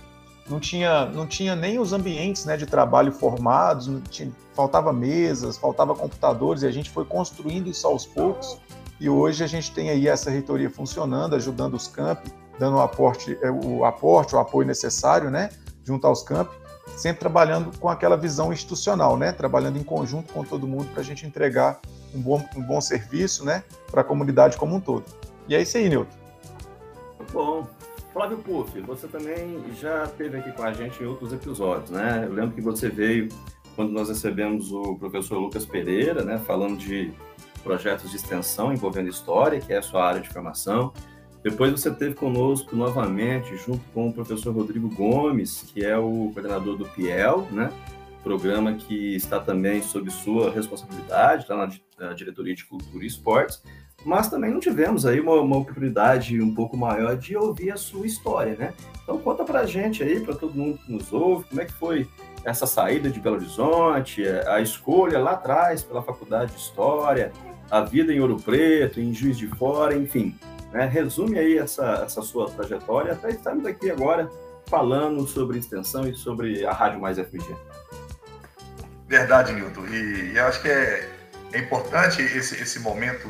não 0.49 0.59
tinha, 0.59 1.05
não 1.05 1.25
tinha 1.25 1.55
nem 1.55 1.79
os 1.79 1.93
ambientes 1.93 2.45
né, 2.45 2.57
de 2.57 2.65
trabalho 2.65 3.11
formados, 3.11 3.89
tinha, 4.09 4.31
faltava 4.53 4.91
mesas, 4.91 5.57
faltava 5.57 5.95
computadores, 5.95 6.63
e 6.63 6.67
a 6.67 6.71
gente 6.71 6.89
foi 6.89 7.05
construindo 7.05 7.69
isso 7.69 7.87
aos 7.87 8.05
poucos. 8.05 8.57
E 8.99 9.09
hoje 9.09 9.43
a 9.43 9.47
gente 9.47 9.71
tem 9.71 9.89
aí 9.89 10.07
essa 10.07 10.29
reitoria 10.29 10.69
funcionando, 10.69 11.35
ajudando 11.35 11.75
os 11.75 11.87
campi, 11.87 12.31
dando 12.59 12.77
o 12.77 12.81
aporte, 12.81 13.37
é, 13.41 13.49
o 13.49 13.85
aporte, 13.85 14.35
o 14.35 14.39
apoio 14.39 14.67
necessário, 14.67 15.29
né, 15.31 15.49
junto 15.83 16.05
aos 16.05 16.21
campi, 16.21 16.55
sempre 16.97 17.19
trabalhando 17.19 17.77
com 17.79 17.89
aquela 17.89 18.17
visão 18.17 18.51
institucional, 18.51 19.17
né, 19.17 19.31
trabalhando 19.31 19.77
em 19.77 19.83
conjunto 19.83 20.33
com 20.33 20.43
todo 20.43 20.67
mundo 20.67 20.87
para 20.91 21.01
a 21.01 21.03
gente 21.03 21.25
entregar 21.25 21.79
um 22.13 22.21
bom, 22.21 22.43
um 22.55 22.61
bom 22.61 22.81
serviço, 22.81 23.45
né, 23.45 23.63
para 23.89 24.01
a 24.01 24.03
comunidade 24.03 24.57
como 24.57 24.75
um 24.75 24.79
todo. 24.79 25.05
E 25.47 25.55
é 25.55 25.61
isso 25.61 25.77
aí, 25.77 25.89
Nilton. 25.89 26.11
Bom, 27.31 27.67
Flávio 28.13 28.37
Puff, 28.39 28.79
você 28.81 29.07
também 29.07 29.63
já 29.79 30.03
esteve 30.03 30.37
aqui 30.37 30.51
com 30.51 30.63
a 30.63 30.73
gente 30.73 31.01
em 31.01 31.05
outros 31.05 31.31
episódios, 31.31 31.89
né? 31.89 32.25
Eu 32.25 32.33
lembro 32.33 32.51
que 32.51 32.61
você 32.61 32.89
veio 32.89 33.29
quando 33.75 33.91
nós 33.91 34.09
recebemos 34.09 34.71
o 34.71 34.95
professor 34.95 35.37
Lucas 35.39 35.65
Pereira, 35.65 36.23
né, 36.23 36.37
falando 36.45 36.77
de 36.77 37.13
projetos 37.63 38.09
de 38.09 38.17
extensão 38.17 38.73
envolvendo 38.73 39.09
história, 39.09 39.59
que 39.59 39.71
é 39.71 39.77
a 39.77 39.81
sua 39.81 40.05
área 40.05 40.21
de 40.21 40.29
formação. 40.29 40.91
Depois 41.43 41.71
você 41.71 41.89
teve 41.89 42.13
conosco 42.13 42.75
novamente, 42.75 43.55
junto 43.57 43.81
com 43.93 44.09
o 44.09 44.13
professor 44.13 44.53
Rodrigo 44.53 44.89
Gomes, 44.89 45.63
que 45.73 45.83
é 45.83 45.97
o 45.97 46.31
coordenador 46.33 46.77
do 46.77 46.85
PIEL, 46.85 47.47
né? 47.51 47.71
Programa 48.23 48.73
que 48.73 49.15
está 49.15 49.39
também 49.39 49.81
sob 49.81 50.09
sua 50.11 50.51
responsabilidade, 50.51 51.43
está 51.43 51.55
na 51.99 52.13
diretoria 52.13 52.55
de 52.55 52.65
cultura 52.65 53.03
e 53.03 53.07
esportes, 53.07 53.61
mas 54.03 54.29
também 54.29 54.51
não 54.51 54.59
tivemos 54.59 55.05
aí 55.05 55.19
uma, 55.19 55.39
uma 55.39 55.57
oportunidade 55.57 56.41
um 56.41 56.53
pouco 56.53 56.75
maior 56.75 57.15
de 57.15 57.35
ouvir 57.35 57.71
a 57.71 57.77
sua 57.77 58.05
história, 58.05 58.55
né? 58.55 58.73
Então 59.03 59.17
conta 59.17 59.43
para 59.43 59.61
a 59.61 59.65
gente 59.65 60.01
aí, 60.01 60.19
para 60.19 60.35
todo 60.35 60.53
mundo 60.53 60.79
que 60.79 60.91
nos 60.91 61.11
ouve, 61.13 61.45
como 61.49 61.61
é 61.61 61.65
que 61.65 61.73
foi 61.73 62.07
essa 62.43 62.65
saída 62.65 63.09
de 63.09 63.19
Belo 63.19 63.35
Horizonte, 63.35 64.23
a 64.47 64.59
escolha 64.61 65.19
lá 65.19 65.31
atrás 65.31 65.83
pela 65.83 66.01
Faculdade 66.01 66.51
de 66.51 66.59
História, 66.59 67.31
a 67.69 67.81
vida 67.81 68.11
em 68.11 68.19
Ouro 68.19 68.37
Preto, 68.37 68.99
em 68.99 69.13
Juiz 69.13 69.37
de 69.37 69.47
Fora, 69.47 69.95
enfim. 69.95 70.35
Né? 70.71 70.85
Resume 70.85 71.37
aí 71.37 71.57
essa, 71.57 72.03
essa 72.03 72.21
sua 72.21 72.49
trajetória. 72.49 73.13
Até 73.13 73.29
estamos 73.29 73.65
aqui 73.65 73.91
agora 73.91 74.29
falando 74.65 75.27
sobre 75.27 75.59
extensão 75.59 76.07
e 76.07 76.15
sobre 76.15 76.65
a 76.65 76.73
Rádio 76.73 76.99
Mais 76.99 77.17
FG. 77.17 77.55
Verdade, 79.11 79.51
Nilton. 79.51 79.85
E, 79.87 80.31
e 80.31 80.39
acho 80.39 80.61
que 80.61 80.69
é, 80.69 81.05
é 81.51 81.59
importante 81.59 82.21
esse, 82.21 82.55
esse 82.55 82.79
momento 82.79 83.29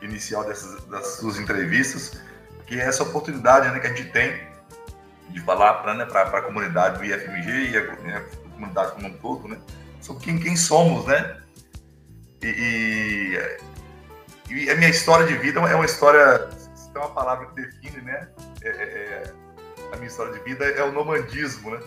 inicial 0.00 0.42
dessas, 0.42 0.86
das 0.86 1.18
suas 1.18 1.38
entrevistas, 1.38 2.18
que 2.66 2.80
é 2.80 2.84
essa 2.84 3.02
oportunidade 3.02 3.68
né, 3.68 3.78
que 3.78 3.88
a 3.88 3.94
gente 3.94 4.10
tem 4.10 4.40
de 5.28 5.38
falar 5.40 5.74
para 5.82 5.92
né, 5.92 6.08
a 6.10 6.40
comunidade 6.40 6.96
do 6.96 7.04
IFMG 7.04 7.72
e 7.72 7.76
a, 7.76 7.96
né, 7.96 8.16
a, 8.16 8.50
comunidade 8.54 8.92
como 8.92 9.08
um 9.08 9.12
todo, 9.18 9.48
né? 9.48 9.58
Sobre 10.00 10.24
quem, 10.24 10.38
quem 10.38 10.56
somos, 10.56 11.04
né? 11.04 11.42
E, 12.42 13.38
e, 14.48 14.54
e, 14.54 14.70
a 14.70 14.76
minha 14.76 14.88
história 14.88 15.26
de 15.26 15.36
vida 15.36 15.60
é 15.60 15.74
uma 15.74 15.84
história, 15.84 16.48
se 16.74 16.90
tem 16.90 17.02
uma 17.02 17.10
palavra 17.10 17.48
que 17.48 17.54
define, 17.54 18.00
né? 18.00 18.28
É, 18.62 18.68
é, 18.68 18.72
é, 18.72 19.32
a 19.92 19.96
minha 19.96 20.08
história 20.08 20.32
de 20.32 20.40
vida 20.40 20.64
é 20.64 20.82
o 20.82 20.90
nomandismo, 20.90 21.70
né? 21.72 21.80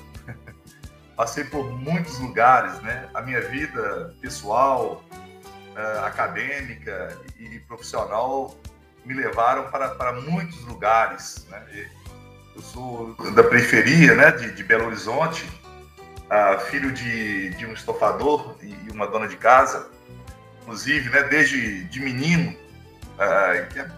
Passei 1.20 1.44
por 1.44 1.70
muitos 1.70 2.18
lugares, 2.18 2.80
né? 2.82 3.10
A 3.14 3.22
minha 3.22 3.42
vida 3.42 4.16
pessoal, 4.22 5.04
uh, 5.12 6.06
acadêmica 6.06 7.14
e 7.38 7.60
profissional 7.68 8.56
me 9.04 9.14
levaram 9.14 9.70
para, 9.70 9.90
para 9.90 10.14
muitos 10.14 10.64
lugares, 10.64 11.46
né? 11.50 11.90
Eu 12.56 12.62
sou 12.62 13.16
da 13.34 13.44
periferia, 13.44 14.16
né? 14.16 14.32
De, 14.32 14.54
de 14.54 14.64
Belo 14.64 14.86
Horizonte, 14.86 15.44
uh, 16.24 16.58
filho 16.68 16.90
de, 16.94 17.50
de 17.50 17.66
um 17.66 17.74
estofador 17.74 18.56
e 18.62 18.90
uma 18.90 19.06
dona 19.06 19.28
de 19.28 19.36
casa, 19.36 19.90
inclusive, 20.62 21.10
né? 21.10 21.24
Desde 21.24 21.84
de 21.84 22.00
menino, 22.00 22.52
uh, 22.52 23.68
que 23.74 23.78
é 23.78 23.92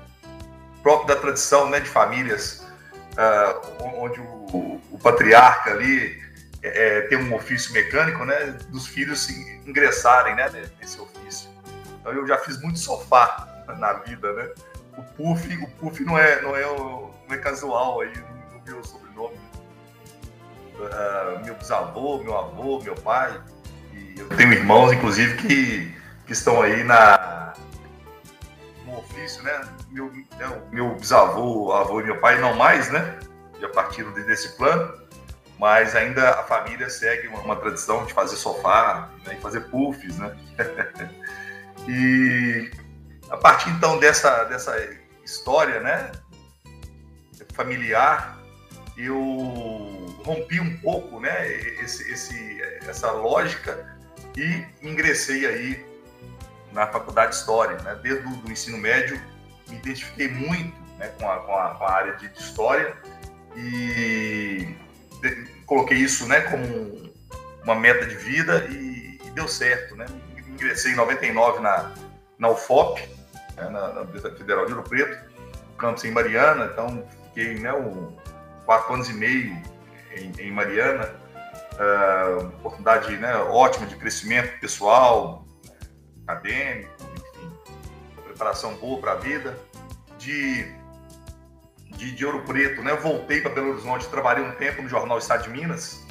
próprio 0.81 1.13
da 1.13 1.21
tradição, 1.21 1.69
né? 1.69 1.81
De 1.81 1.87
famílias 1.87 2.65
onde 3.99 4.19
o, 4.21 4.81
o 4.89 4.97
patriarca 4.97 5.69
ali 5.69 6.20
é, 6.63 6.97
é, 6.97 7.01
tem 7.01 7.17
um 7.17 7.33
ofício 7.33 7.73
mecânico, 7.73 8.23
né, 8.23 8.57
dos 8.69 8.87
filhos 8.87 9.29
ingressarem, 9.65 10.35
né, 10.35 10.49
nesse 10.79 10.99
ofício. 10.99 11.49
Então 11.99 12.13
eu 12.13 12.27
já 12.27 12.37
fiz 12.37 12.61
muito 12.61 12.79
sofá 12.79 13.47
na 13.79 13.93
vida, 13.93 14.31
né. 14.33 14.49
O 14.97 15.03
puff, 15.03 15.57
o 15.57 15.67
puff 15.79 16.03
não 16.03 16.17
é, 16.17 16.41
não 16.41 16.55
é, 16.55 16.63
não 16.63 17.35
é 17.35 17.37
casual 17.37 18.01
aí 18.01 18.13
no 18.53 18.61
meu 18.63 18.83
sobrenome. 18.83 19.39
Uh, 20.75 21.45
meu 21.45 21.55
bisavô, 21.55 22.23
meu 22.23 22.37
avô, 22.37 22.81
meu 22.81 22.95
pai, 22.95 23.39
e 23.93 24.19
eu 24.19 24.27
tenho 24.29 24.53
irmãos, 24.53 24.91
inclusive, 24.91 25.37
que, 25.37 25.95
que 26.25 26.33
estão 26.33 26.61
aí 26.61 26.83
na 26.83 27.53
no 28.85 28.97
ofício, 28.97 29.43
né? 29.43 29.61
Meu, 29.91 30.11
né, 30.11 30.61
meu 30.71 30.95
bisavô, 30.95 31.71
avô 31.71 32.01
e 32.01 32.03
meu 32.03 32.19
pai 32.19 32.39
não 32.41 32.55
mais, 32.55 32.91
né? 32.91 33.19
Já 33.59 33.69
partiram 33.69 34.11
desse 34.11 34.57
plano 34.57 35.00
mas 35.61 35.95
ainda 35.95 36.31
a 36.31 36.43
família 36.43 36.89
segue 36.89 37.27
uma, 37.27 37.39
uma 37.41 37.55
tradição 37.55 38.03
de 38.03 38.11
fazer 38.13 38.35
sofá 38.35 39.11
né, 39.23 39.35
e 39.37 39.41
fazer 39.41 39.61
puffs, 39.69 40.17
né? 40.17 40.35
e 41.87 42.71
a 43.29 43.37
partir 43.37 43.69
então 43.69 43.99
dessa, 43.99 44.43
dessa 44.45 44.75
história, 45.23 45.79
né, 45.79 46.11
familiar, 47.53 48.39
eu 48.97 49.15
rompi 50.25 50.59
um 50.59 50.77
pouco, 50.77 51.19
né, 51.19 51.47
esse, 51.83 52.11
esse, 52.11 52.59
essa 52.87 53.11
lógica 53.11 53.95
e 54.35 54.65
ingressei 54.81 55.45
aí 55.45 55.85
na 56.71 56.87
faculdade 56.87 57.33
de 57.33 57.37
História, 57.37 57.77
né, 57.83 57.99
desde 58.01 58.25
o 58.25 58.51
ensino 58.51 58.79
médio 58.79 59.21
me 59.69 59.77
identifiquei 59.77 60.27
muito 60.27 60.75
né, 60.97 61.09
com, 61.19 61.29
a, 61.29 61.37
com, 61.37 61.55
a, 61.55 61.75
com 61.75 61.83
a 61.85 61.91
área 61.91 62.13
de, 62.15 62.25
História 62.33 62.97
e 63.55 64.75
coloquei 65.65 65.97
isso 65.97 66.27
né, 66.27 66.41
como 66.41 67.11
uma 67.63 67.75
meta 67.75 68.05
de 68.05 68.15
vida 68.15 68.65
e, 68.69 69.19
e 69.23 69.31
deu 69.31 69.47
certo. 69.47 69.95
Né? 69.95 70.05
Ingressei 70.47 70.93
em 70.93 70.95
99 70.95 71.59
na, 71.59 71.93
na 72.37 72.49
UFOP, 72.49 73.01
né, 73.55 73.69
na, 73.69 74.01
Universidade 74.01 74.37
Federal 74.37 74.65
de 74.65 74.73
Ouro 74.73 74.87
Preto, 74.87 75.17
campus 75.77 76.03
em 76.03 76.11
Mariana, 76.11 76.69
então 76.71 77.07
fiquei 77.27 77.55
né, 77.55 77.73
um, 77.73 78.15
quatro 78.65 78.93
anos 78.93 79.09
e 79.09 79.13
meio 79.13 79.57
em, 80.15 80.31
em 80.39 80.51
Mariana, 80.51 81.15
uh, 81.73 82.45
oportunidade 82.59 83.15
né, 83.17 83.35
ótima 83.37 83.85
de 83.87 83.95
crescimento 83.95 84.59
pessoal, 84.59 85.45
acadêmico, 86.27 86.91
enfim, 87.15 87.51
preparação 88.23 88.75
boa 88.75 88.99
para 88.99 89.13
a 89.13 89.15
vida, 89.15 89.57
de 90.17 90.80
de, 91.97 92.11
de 92.11 92.25
Ouro 92.25 92.41
Preto, 92.43 92.81
né? 92.81 92.91
Eu 92.91 93.01
voltei 93.01 93.41
para 93.41 93.51
Belo 93.51 93.71
Horizonte, 93.71 94.07
trabalhei 94.07 94.43
um 94.43 94.51
tempo 94.53 94.81
no 94.81 94.89
Jornal 94.89 95.17
Estado 95.17 95.43
de 95.43 95.49
Minas, 95.49 96.05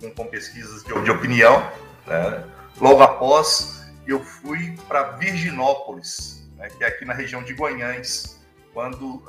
com, 0.00 0.10
com 0.10 0.26
pesquisas 0.26 0.82
de, 0.82 1.02
de 1.02 1.10
opinião. 1.10 1.60
Né? 2.06 2.44
Logo 2.80 3.02
após, 3.02 3.84
eu 4.06 4.22
fui 4.22 4.76
para 4.88 5.12
Virginópolis, 5.12 6.48
né? 6.56 6.68
que 6.68 6.84
é 6.84 6.88
aqui 6.88 7.04
na 7.04 7.14
região 7.14 7.42
de 7.42 7.52
Guanhães, 7.52 8.40
quando 8.72 9.22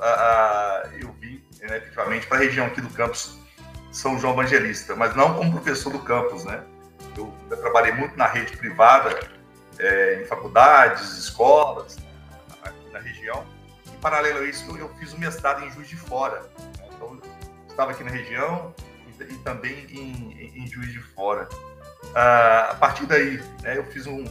eu 1.00 1.12
vim 1.20 1.42
né, 1.60 1.78
efetivamente 1.78 2.26
para 2.26 2.38
a 2.38 2.40
região 2.40 2.66
aqui 2.66 2.80
do 2.80 2.88
campus 2.90 3.38
São 3.90 4.18
João 4.18 4.34
Evangelista, 4.34 4.94
mas 4.94 5.14
não 5.16 5.34
como 5.34 5.52
professor 5.52 5.92
do 5.92 5.98
campus, 5.98 6.44
né? 6.44 6.62
Eu, 7.16 7.32
eu 7.50 7.56
trabalhei 7.56 7.92
muito 7.92 8.16
na 8.16 8.26
rede 8.26 8.56
privada, 8.56 9.18
é, 9.78 10.22
em 10.22 10.24
faculdades, 10.24 11.18
escolas, 11.18 11.96
né, 11.96 12.04
aqui 12.62 12.92
na 12.92 13.00
região, 13.00 13.44
paralelo 14.02 14.40
a 14.40 14.44
isso, 14.44 14.76
eu 14.76 14.88
fiz 14.98 15.12
o 15.12 15.18
mestrado 15.18 15.64
em 15.64 15.70
Juiz 15.70 15.88
de 15.88 15.96
Fora. 15.96 16.42
Então, 16.94 17.18
estava 17.70 17.92
aqui 17.92 18.02
na 18.02 18.10
região 18.10 18.74
e, 19.06 19.22
e 19.22 19.38
também 19.38 19.86
em, 19.90 20.52
em, 20.56 20.66
Juiz 20.66 20.92
de 20.92 20.98
Fora. 20.98 21.48
Ah, 22.14 22.70
a 22.72 22.74
partir 22.74 23.06
daí, 23.06 23.40
né, 23.62 23.78
eu 23.78 23.84
fiz 23.84 24.06
um, 24.06 24.24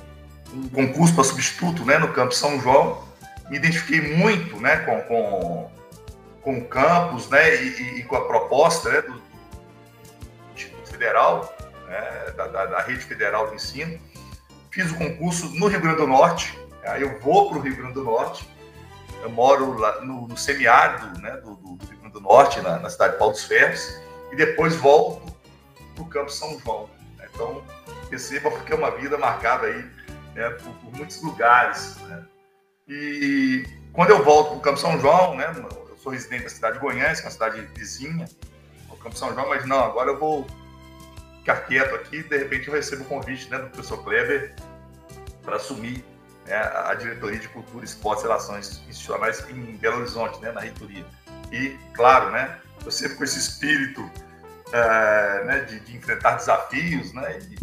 um 0.54 0.68
concurso 0.68 1.16
para 1.16 1.24
substituto 1.24 1.86
né, 1.86 1.98
no 1.98 2.12
Campo 2.12 2.36
São 2.36 2.60
João. 2.60 3.02
Me 3.50 3.58
identifiquei 3.58 4.16
muito 4.16 4.58
né, 4.58 4.78
com, 4.78 5.02
com, 5.04 5.72
com 6.42 6.58
o 6.60 6.66
campus 6.66 7.30
né, 7.30 7.64
e, 7.64 8.00
e 8.00 8.04
com 8.04 8.18
a 8.18 8.26
proposta 8.28 8.90
né, 8.90 9.02
do, 9.02 9.14
do 9.14 9.22
Instituto 10.54 10.90
Federal, 10.90 11.58
né, 11.88 12.34
da, 12.36 12.48
da, 12.48 12.66
da 12.66 12.82
Rede 12.82 13.06
Federal 13.06 13.48
de 13.48 13.56
Ensino. 13.56 13.98
Fiz 14.70 14.92
o 14.92 14.96
concurso 14.96 15.48
no 15.56 15.68
Rio 15.68 15.80
Grande 15.80 15.98
do 15.98 16.08
Norte. 16.08 16.60
Aí 16.84 17.02
eu 17.02 17.20
vou 17.20 17.50
para 17.50 17.60
o 17.60 17.62
Rio 17.62 17.76
Grande 17.76 17.94
do 17.94 18.04
Norte 18.04 18.51
eu 19.22 19.30
moro 19.30 19.78
lá 19.78 20.02
no, 20.02 20.28
no 20.28 20.38
semiárido 20.38 21.20
né, 21.20 21.32
do, 21.38 21.56
do, 21.56 21.76
do, 21.76 21.86
Rio 21.86 22.00
Grande 22.00 22.14
do 22.14 22.22
Norte, 22.22 22.62
na, 22.62 22.80
na, 22.80 22.90
cidade 22.90 23.14
de 23.14 23.20
Paulo 23.20 23.34
dos 23.34 23.44
Ferros, 23.44 24.00
e 24.32 24.36
depois 24.36 24.76
volto 24.76 25.32
para 25.96 26.04
o 26.04 26.08
Campo 26.08 26.32
São 26.32 26.60
João. 26.60 26.90
Né? 27.18 27.28
Então, 27.34 27.64
perceba 28.10 28.50
porque 28.52 28.74
é 28.74 28.76
uma 28.76 28.92
vida 28.92 29.18
marcada 29.18 29.68
aí 29.68 29.86
né, 30.36 30.50
por, 30.50 30.74
por, 30.74 30.98
muitos 30.98 31.22
lugares. 31.22 31.98
Né? 32.08 32.26
E 32.88 33.66
quando 33.94 34.10
eu 34.10 34.24
volto 34.24 34.50
para 34.50 34.58
o 34.58 34.62
Campo 34.62 34.78
São 34.78 35.00
João, 35.00 35.36
né, 35.36 35.54
eu 35.90 35.98
sou 35.98 36.12
residente 36.12 36.44
da 36.44 36.50
cidade 36.50 36.74
de 36.76 36.80
Goiânia, 36.80 37.14
que 37.14 37.22
é 37.22 37.26
uma 37.26 37.32
cidade 37.32 37.62
vizinha, 37.76 38.26
o 38.90 38.98
Campo 38.98 39.18
São 39.18 39.34
João, 39.34 39.50
mas 39.50 39.66
não, 39.66 39.84
agora 39.84 40.10
eu 40.10 40.20
vou 40.20 40.48
ficar 41.40 41.58
quieto 41.62 41.96
aqui, 41.96 42.24
de 42.24 42.38
repente 42.38 42.68
eu 42.68 42.74
recebo 42.74 43.04
o 43.04 43.06
convite 43.06 43.50
né, 43.50 43.58
do 43.58 43.70
professor 43.70 44.04
Kleber 44.04 44.56
para 45.44 45.56
assumir 45.56 46.04
né, 46.46 46.56
a 46.56 46.94
diretoria 46.96 47.40
de 47.40 47.48
Cultura, 47.50 47.86
Esportes 47.86 48.24
e 48.24 48.28
Relações 48.28 48.70
Institucionais 48.88 49.48
em 49.50 49.78
Belo 49.78 49.98
Horizonte, 49.98 50.40
né, 50.42 50.52
na 50.52 50.62
reitoria. 50.62 51.06
E, 51.52 51.78
claro, 51.94 52.32
né, 52.32 52.58
eu 52.84 52.92
sempre 52.92 53.18
com 53.18 53.24
esse 53.24 53.40
espírito 53.40 54.10
é, 54.72 55.44
né, 55.46 55.60
de, 55.62 55.80
de, 55.82 55.96
enfrentar 55.96 56.36
desafios, 56.36 57.14
né, 57.14 57.40
e, 57.40 57.58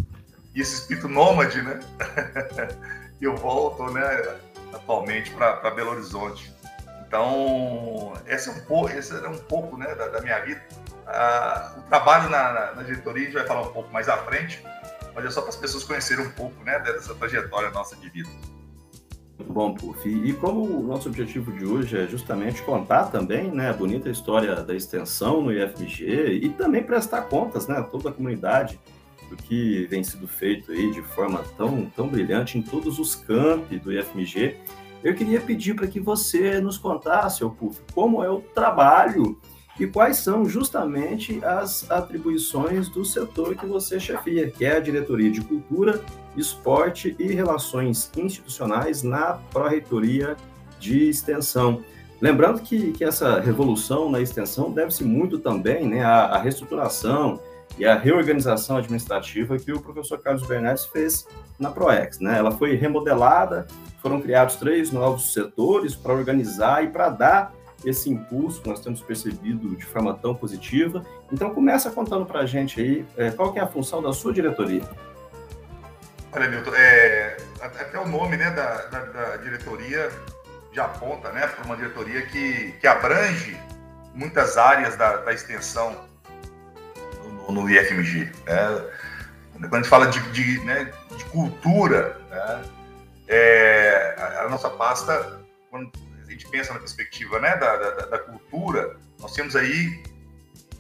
e 0.54 0.60
esse 0.60 0.74
espírito 0.74 1.08
nômade, 1.08 1.60
né, 1.62 1.80
eu 3.20 3.36
volto, 3.36 3.90
né, 3.90 4.38
atualmente 4.72 5.30
para 5.30 5.70
Belo 5.70 5.92
Horizonte. 5.92 6.54
Então, 7.06 8.12
esse 8.26 8.50
é 8.50 8.52
um 8.52 8.60
pouco, 8.60 8.90
esse 8.90 9.14
é 9.14 9.28
um 9.28 9.38
pouco 9.38 9.78
né, 9.78 9.94
da, 9.94 10.08
da 10.08 10.20
minha 10.20 10.38
vida. 10.40 10.62
Ah, 11.06 11.72
o 11.78 11.82
trabalho 11.82 12.28
na, 12.28 12.52
na, 12.52 12.72
na, 12.74 12.82
diretoria 12.82 13.22
a 13.22 13.24
gente 13.24 13.34
vai 13.34 13.46
falar 13.46 13.62
um 13.62 13.72
pouco 13.72 13.90
mais 13.90 14.10
à 14.10 14.18
frente, 14.18 14.62
mas 15.14 15.24
é 15.24 15.30
só 15.30 15.40
para 15.40 15.48
as 15.48 15.56
pessoas 15.56 15.84
conhecerem 15.84 16.26
um 16.26 16.30
pouco 16.30 16.62
né, 16.64 16.78
dessa 16.80 17.14
trajetória 17.14 17.70
nossa 17.70 17.96
de 17.96 18.10
vida. 18.10 18.28
Bom, 19.58 19.74
Puf. 19.74 20.08
E 20.08 20.32
como 20.34 20.62
o 20.62 20.84
nosso 20.84 21.08
objetivo 21.08 21.50
de 21.50 21.66
hoje 21.66 21.98
é 21.98 22.06
justamente 22.06 22.62
contar 22.62 23.06
também 23.06 23.50
né, 23.50 23.70
a 23.70 23.72
bonita 23.72 24.08
história 24.08 24.54
da 24.54 24.72
extensão 24.72 25.42
no 25.42 25.52
IFMG 25.52 26.38
e 26.44 26.48
também 26.50 26.84
prestar 26.84 27.22
contas 27.22 27.66
né, 27.66 27.76
a 27.76 27.82
toda 27.82 28.10
a 28.10 28.12
comunidade 28.12 28.78
do 29.28 29.34
que 29.34 29.84
vem 29.86 30.04
sido 30.04 30.28
feito 30.28 30.70
aí 30.70 30.92
de 30.92 31.02
forma 31.02 31.42
tão, 31.56 31.86
tão 31.86 32.06
brilhante 32.06 32.56
em 32.56 32.62
todos 32.62 33.00
os 33.00 33.16
campi 33.16 33.80
do 33.80 33.92
IFMG, 33.92 34.54
eu 35.02 35.12
queria 35.16 35.40
pedir 35.40 35.74
para 35.74 35.88
que 35.88 35.98
você 35.98 36.60
nos 36.60 36.78
contasse, 36.78 37.40
Puf, 37.40 37.80
como 37.92 38.22
é 38.22 38.30
o 38.30 38.40
trabalho 38.40 39.40
e 39.78 39.86
quais 39.86 40.16
são 40.16 40.44
justamente 40.44 41.42
as 41.44 41.88
atribuições 41.90 42.88
do 42.88 43.04
setor 43.04 43.54
que 43.54 43.66
você 43.66 44.00
chefia, 44.00 44.50
que 44.50 44.64
é 44.64 44.76
a 44.76 44.80
Diretoria 44.80 45.30
de 45.30 45.40
Cultura, 45.40 46.02
Esporte 46.36 47.14
e 47.18 47.32
Relações 47.32 48.10
Institucionais 48.16 49.02
na 49.02 49.34
Pró-Reitoria 49.52 50.36
de 50.80 51.08
Extensão. 51.08 51.82
Lembrando 52.20 52.60
que, 52.60 52.92
que 52.92 53.04
essa 53.04 53.38
revolução 53.38 54.10
na 54.10 54.20
extensão 54.20 54.72
deve-se 54.72 55.04
muito 55.04 55.38
também 55.38 55.86
né, 55.86 56.04
à, 56.04 56.24
à 56.24 56.38
reestruturação 56.38 57.40
e 57.78 57.86
à 57.86 57.96
reorganização 57.96 58.76
administrativa 58.76 59.56
que 59.56 59.72
o 59.72 59.80
professor 59.80 60.18
Carlos 60.18 60.44
Bernardes 60.44 60.84
fez 60.86 61.28
na 61.58 61.70
ProEx. 61.70 62.18
Né? 62.18 62.36
Ela 62.36 62.50
foi 62.50 62.74
remodelada, 62.74 63.68
foram 64.02 64.20
criados 64.20 64.56
três 64.56 64.90
novos 64.90 65.32
setores 65.32 65.94
para 65.94 66.12
organizar 66.12 66.82
e 66.82 66.88
para 66.88 67.08
dar 67.08 67.52
esse 67.84 68.10
impulso 68.10 68.60
que 68.60 68.68
nós 68.68 68.80
temos 68.80 69.00
percebido 69.00 69.76
de 69.76 69.84
forma 69.84 70.14
tão 70.14 70.34
positiva. 70.34 71.04
Então, 71.32 71.50
começa 71.50 71.90
contando 71.90 72.26
para 72.26 72.40
a 72.40 72.46
gente 72.46 72.80
aí 72.80 73.06
é, 73.16 73.30
qual 73.30 73.52
que 73.52 73.58
é 73.58 73.62
a 73.62 73.66
função 73.66 74.02
da 74.02 74.12
sua 74.12 74.32
diretoria. 74.32 74.82
Olha, 76.32 76.48
Milton, 76.48 76.74
é, 76.74 77.36
até 77.60 77.98
o 77.98 78.06
nome 78.06 78.36
né, 78.36 78.50
da, 78.50 78.86
da, 78.86 79.04
da 79.04 79.36
diretoria 79.38 80.10
já 80.72 80.84
aponta 80.84 81.32
né, 81.32 81.46
para 81.46 81.64
uma 81.64 81.76
diretoria 81.76 82.22
que, 82.22 82.72
que 82.72 82.86
abrange 82.86 83.58
muitas 84.14 84.56
áreas 84.56 84.96
da, 84.96 85.18
da 85.18 85.32
extensão 85.32 85.96
no, 87.48 87.52
no 87.52 87.70
IFMG. 87.70 88.30
Né? 88.46 88.90
Quando 89.60 89.74
a 89.74 89.76
gente 89.78 89.88
fala 89.88 90.06
de, 90.06 90.20
de, 90.32 90.60
né, 90.64 90.92
de 91.16 91.24
cultura, 91.26 92.20
né, 92.30 92.62
é, 93.26 94.14
a, 94.18 94.44
a, 94.44 94.48
nossa 94.48 94.70
pasta, 94.70 95.40
quando 95.70 95.90
gente 96.38 96.48
pensa 96.48 96.72
na 96.72 96.78
perspectiva 96.78 97.40
né, 97.40 97.56
da, 97.56 97.76
da, 97.76 98.06
da 98.06 98.18
cultura, 98.18 98.96
nós 99.18 99.32
temos 99.32 99.56
aí 99.56 100.02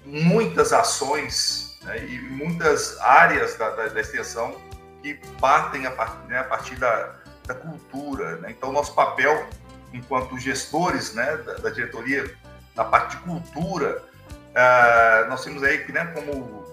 muitas 0.04 0.72
ações 0.72 1.78
né, 1.82 2.06
e 2.06 2.18
muitas 2.20 2.98
áreas 3.00 3.56
da, 3.56 3.70
da, 3.70 4.00
extensão 4.00 4.56
que 5.02 5.14
partem 5.40 5.86
a, 5.86 5.90
part, 5.90 6.26
né, 6.28 6.38
a 6.38 6.44
partir 6.44 6.76
da, 6.76 7.14
da 7.44 7.54
cultura. 7.54 8.36
Né? 8.36 8.52
Então, 8.52 8.72
nosso 8.72 8.94
papel 8.94 9.48
enquanto 9.92 10.38
gestores 10.38 11.14
né, 11.14 11.36
da, 11.38 11.54
da 11.54 11.70
diretoria 11.70 12.30
na 12.76 12.84
parte 12.84 13.16
de 13.16 13.22
cultura, 13.22 14.02
uh, 14.30 15.28
nós 15.28 15.42
temos 15.42 15.62
aí 15.62 15.90
né, 15.90 16.06
como 16.14 16.64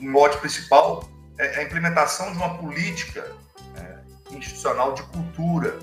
um 0.00 0.10
mote 0.10 0.38
principal 0.38 1.08
é 1.38 1.60
a 1.60 1.62
implementação 1.62 2.30
de 2.30 2.36
uma 2.36 2.58
política 2.58 3.26
né, 3.74 4.04
institucional 4.30 4.92
de 4.92 5.02
cultura. 5.04 5.78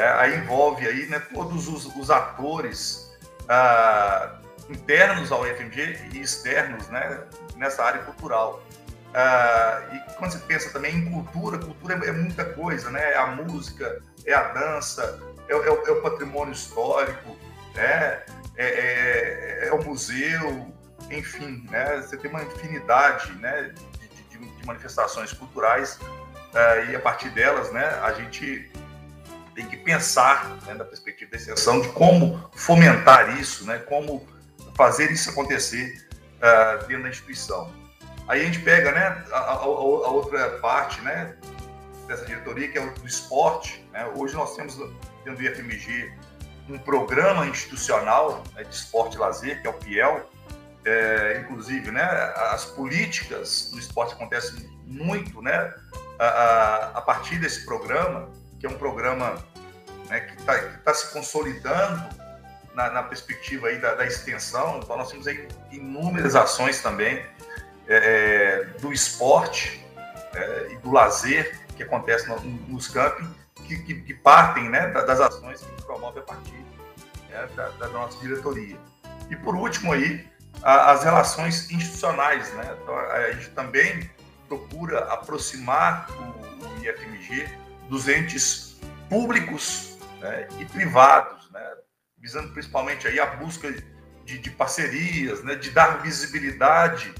É, 0.00 0.08
aí 0.12 0.36
envolve 0.38 0.88
aí, 0.88 1.04
né, 1.08 1.18
todos 1.18 1.68
os, 1.68 1.84
os 1.94 2.10
atores 2.10 3.14
uh, 3.42 4.34
internos 4.70 5.30
ao 5.30 5.46
IFMG 5.46 6.08
e 6.14 6.22
externos 6.22 6.88
né, 6.88 7.22
nessa 7.56 7.84
área 7.84 8.02
cultural. 8.04 8.62
Uh, 9.10 9.94
e 9.94 10.14
quando 10.14 10.32
você 10.32 10.38
pensa 10.38 10.70
também 10.70 10.96
em 10.96 11.10
cultura, 11.10 11.58
cultura 11.58 12.00
é, 12.02 12.08
é 12.08 12.12
muita 12.12 12.46
coisa, 12.46 12.90
né? 12.90 13.12
É 13.12 13.18
a 13.18 13.26
música, 13.26 14.00
é 14.24 14.32
a 14.32 14.44
dança, 14.52 15.20
é, 15.46 15.52
é, 15.52 15.66
é 15.66 15.70
o 15.70 16.00
patrimônio 16.00 16.54
histórico, 16.54 17.36
né? 17.74 18.22
É, 18.56 18.64
é, 18.64 19.68
é, 19.68 19.72
o 19.74 19.84
museu, 19.84 20.72
enfim, 21.10 21.66
né? 21.70 22.00
Você 22.00 22.16
tem 22.16 22.30
uma 22.30 22.42
infinidade, 22.42 23.32
né? 23.32 23.74
De, 23.98 24.38
de, 24.38 24.38
de 24.38 24.66
manifestações 24.66 25.30
culturais 25.34 25.98
uh, 26.00 26.90
e 26.90 26.96
a 26.96 27.00
partir 27.00 27.28
delas, 27.30 27.70
né? 27.70 27.84
A 28.02 28.12
gente 28.12 28.70
tem 29.60 29.68
que 29.68 29.76
pensar, 29.76 30.58
né, 30.66 30.74
da 30.74 30.84
perspectiva 30.84 31.30
da 31.30 31.36
extensão, 31.36 31.80
de 31.80 31.88
como 31.88 32.42
fomentar 32.54 33.38
isso, 33.38 33.66
né? 33.66 33.78
Como 33.78 34.26
fazer 34.74 35.10
isso 35.12 35.30
acontecer 35.30 36.08
uh, 36.38 36.86
dentro 36.86 37.02
da 37.02 37.10
instituição. 37.10 37.70
Aí 38.26 38.40
a 38.40 38.44
gente 38.44 38.60
pega, 38.60 38.90
né? 38.92 39.24
A, 39.30 39.36
a, 39.36 39.52
a 39.56 39.66
outra 39.66 40.58
parte, 40.60 41.00
né? 41.02 41.36
Dessa 42.06 42.24
diretoria 42.24 42.68
que 42.68 42.78
é 42.78 42.80
o 42.80 42.92
do 42.94 43.06
esporte. 43.06 43.86
Né? 43.92 44.04
Hoje 44.16 44.34
nós 44.34 44.56
temos 44.56 44.76
dentro 45.24 45.36
do 45.36 45.42
IFMG 45.42 46.12
um 46.68 46.78
programa 46.78 47.46
institucional 47.46 48.42
né, 48.54 48.64
de 48.64 48.74
esporte 48.74 49.16
e 49.16 49.18
lazer, 49.18 49.60
que 49.60 49.66
é 49.66 49.70
o 49.70 49.74
PIEL. 49.74 50.30
É, 50.84 51.40
inclusive, 51.42 51.90
né, 51.90 52.02
as 52.52 52.64
políticas 52.64 53.70
do 53.70 53.78
esporte 53.78 54.14
acontecem 54.14 54.68
muito 54.86 55.42
né, 55.42 55.74
a, 56.18 56.24
a, 56.24 56.76
a 56.98 57.02
partir 57.02 57.38
desse 57.38 57.64
programa, 57.66 58.28
que 58.58 58.66
é 58.66 58.68
um 58.68 58.78
programa 58.78 59.44
né, 60.10 60.20
que 60.20 60.34
está 60.40 60.58
tá 60.84 60.92
se 60.92 61.12
consolidando 61.12 62.04
na, 62.74 62.90
na 62.90 63.02
perspectiva 63.02 63.68
aí 63.68 63.78
da, 63.78 63.94
da, 63.94 64.04
extensão. 64.04 64.80
Então, 64.82 64.96
nós 64.96 65.10
temos 65.10 65.26
aí 65.26 65.48
inúmeras 65.70 66.34
ações 66.34 66.82
também 66.82 67.24
é, 67.88 67.96
é 67.96 68.64
do 68.80 68.92
esporte 68.92 69.84
é, 70.34 70.72
e 70.72 70.76
do 70.78 70.90
lazer 70.90 71.58
que 71.76 71.84
acontece 71.84 72.28
no, 72.28 72.40
nos 72.40 72.88
campos 72.88 73.26
que, 73.66 73.78
que, 73.84 74.00
que 74.02 74.14
partem 74.14 74.68
né, 74.68 74.88
das 74.88 75.20
ações 75.20 75.60
que 75.60 75.82
promove 75.84 76.18
a 76.18 76.22
partir 76.22 76.64
né, 77.28 77.48
da, 77.54 77.68
da, 77.70 77.88
nossa 77.88 78.18
diretoria. 78.18 78.76
E 79.30 79.36
por 79.36 79.54
último 79.54 79.92
aí, 79.92 80.28
a, 80.62 80.90
as 80.90 81.04
relações 81.04 81.70
institucionais. 81.70 82.52
Né? 82.54 82.76
Então, 82.82 82.98
a 82.98 83.30
gente 83.32 83.50
também 83.50 84.10
procura 84.48 84.98
aproximar 85.12 86.10
o, 86.10 86.66
o 86.66 86.84
IFMG 86.84 87.48
dos 87.88 88.08
entes 88.08 88.80
públicos 89.08 89.89
né, 90.20 90.48
e 90.58 90.64
privados, 90.64 91.50
né, 91.50 91.60
visando 92.18 92.52
principalmente 92.52 93.08
aí 93.08 93.18
a 93.18 93.26
busca 93.26 93.72
de, 94.24 94.38
de 94.38 94.50
parcerias, 94.50 95.42
né, 95.42 95.54
de 95.54 95.70
dar 95.70 96.02
visibilidade 96.02 97.12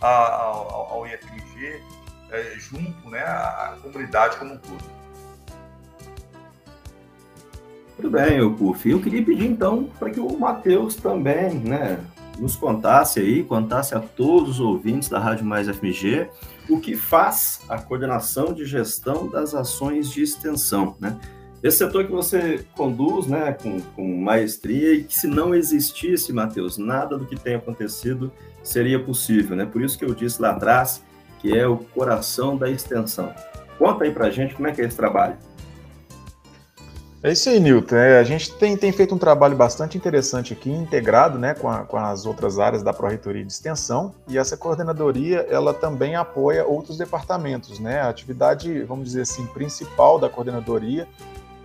ao, 0.00 0.92
ao 0.92 1.06
IFMG 1.06 1.82
é, 2.30 2.54
junto 2.58 3.08
né, 3.08 3.22
à 3.22 3.78
comunidade 3.82 4.36
como 4.36 4.54
um 4.54 4.58
todo. 4.58 4.96
Tudo 7.96 8.10
bem, 8.10 8.40
Ocuf. 8.42 8.90
Eu 8.90 9.00
queria 9.00 9.24
pedir 9.24 9.46
então 9.46 9.84
para 9.98 10.10
que 10.10 10.20
o 10.20 10.38
Matheus 10.38 10.96
também, 10.96 11.54
né, 11.54 11.98
nos 12.38 12.54
contasse 12.54 13.20
aí, 13.20 13.42
contasse 13.42 13.94
a 13.94 14.00
todos 14.00 14.50
os 14.50 14.60
ouvintes 14.60 15.08
da 15.08 15.18
Rádio 15.18 15.46
Mais 15.46 15.66
FMG 15.66 16.28
o 16.68 16.80
que 16.80 16.96
faz 16.96 17.60
a 17.68 17.78
coordenação 17.78 18.52
de 18.52 18.64
gestão 18.64 19.28
das 19.28 19.54
ações 19.54 20.10
de 20.10 20.22
extensão, 20.22 20.96
né? 21.00 21.18
Esse 21.62 21.78
setor 21.78 22.04
que 22.04 22.12
você 22.12 22.64
conduz, 22.76 23.26
né, 23.26 23.52
com, 23.52 23.80
com 23.80 24.16
maestria 24.20 24.94
e 24.94 25.04
que 25.04 25.14
se 25.14 25.26
não 25.26 25.54
existisse, 25.54 26.32
Matheus, 26.32 26.76
nada 26.76 27.16
do 27.16 27.24
que 27.24 27.36
tem 27.36 27.54
acontecido 27.54 28.30
seria 28.62 29.02
possível, 29.02 29.56
né? 29.56 29.64
Por 29.64 29.82
isso 29.82 29.98
que 29.98 30.04
eu 30.04 30.14
disse 30.14 30.40
lá 30.42 30.50
atrás 30.50 31.02
que 31.38 31.56
é 31.56 31.66
o 31.66 31.78
coração 31.78 32.56
da 32.56 32.68
extensão. 32.68 33.32
Conta 33.78 34.04
aí 34.04 34.10
para 34.10 34.30
gente 34.30 34.54
como 34.54 34.68
é 34.68 34.72
que 34.72 34.80
é 34.80 34.84
esse 34.84 34.96
trabalho. 34.96 35.36
É 37.22 37.32
isso 37.32 37.48
aí, 37.48 37.58
Nilton. 37.58 37.96
É, 37.96 38.18
a 38.20 38.22
gente 38.22 38.52
tem, 38.54 38.76
tem 38.76 38.92
feito 38.92 39.14
um 39.14 39.18
trabalho 39.18 39.56
bastante 39.56 39.96
interessante 39.96 40.52
aqui, 40.52 40.70
integrado 40.70 41.38
né, 41.38 41.54
com, 41.54 41.68
a, 41.68 41.84
com 41.84 41.96
as 41.96 42.24
outras 42.24 42.58
áreas 42.58 42.82
da 42.82 42.92
Pró-Reitoria 42.92 43.44
de 43.44 43.52
Extensão, 43.52 44.14
e 44.28 44.38
essa 44.38 44.56
coordenadoria 44.56 45.46
ela 45.50 45.74
também 45.74 46.14
apoia 46.14 46.64
outros 46.64 46.96
departamentos. 46.96 47.80
Né? 47.80 48.00
A 48.00 48.08
atividade, 48.08 48.82
vamos 48.82 49.06
dizer 49.06 49.22
assim, 49.22 49.46
principal 49.46 50.18
da 50.18 50.28
coordenadoria 50.28 51.08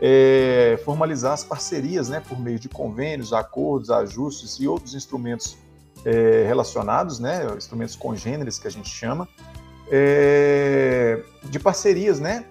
é 0.01 0.79
formalizar 0.83 1.33
as 1.33 1.43
parcerias 1.43 2.09
né, 2.09 2.19
por 2.27 2.39
meio 2.39 2.59
de 2.59 2.67
convênios, 2.67 3.31
acordos, 3.31 3.91
ajustes 3.91 4.59
e 4.59 4.67
outros 4.67 4.95
instrumentos 4.95 5.55
é, 6.03 6.43
relacionados, 6.47 7.19
né, 7.19 7.45
instrumentos 7.55 7.95
congêneres 7.95 8.57
que 8.57 8.67
a 8.67 8.71
gente 8.71 8.89
chama, 8.89 9.27
é, 9.91 11.21
de 11.43 11.59
parcerias, 11.59 12.19
né, 12.19 12.45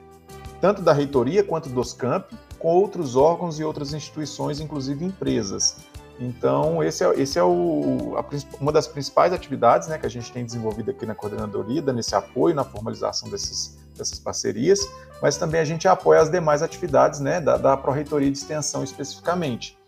tanto 0.61 0.81
da 0.81 0.93
reitoria 0.93 1.43
quanto 1.43 1.69
dos 1.69 1.93
campi, 1.93 2.37
com 2.57 2.69
outros 2.69 3.17
órgãos 3.17 3.59
e 3.59 3.65
outras 3.65 3.93
instituições, 3.93 4.61
inclusive 4.61 5.05
empresas. 5.05 5.79
Então, 6.21 6.85
esse 6.85 7.03
é, 7.03 7.19
esse 7.19 7.39
é 7.39 7.43
o, 7.43 8.15
a, 8.19 8.25
uma 8.61 8.71
das 8.71 8.87
principais 8.87 9.33
atividades 9.33 9.89
né, 9.89 9.97
que 9.97 10.05
a 10.05 10.11
gente 10.11 10.31
tem 10.31 10.45
desenvolvido 10.45 10.91
aqui 10.91 11.07
na 11.07 11.15
coordenadoria, 11.15 11.81
dando 11.81 11.99
esse 11.99 12.15
apoio 12.15 12.55
na 12.55 12.63
formalização 12.63 13.31
desses, 13.31 13.79
dessas 13.97 14.19
parcerias, 14.19 14.81
mas 15.23 15.39
também 15.39 15.63
a 15.63 15.65
gente 15.65 15.89
apoia 15.89 16.21
as 16.21 16.31
demais 16.31 16.63
atividades 16.63 17.21
né, 17.21 17.41
da, 17.41 17.57
da 17.57 17.75
Pró-Reitoria 17.75 18.31
de 18.31 18.37
Extensão 18.37 18.85
especificamente. 18.85 19.79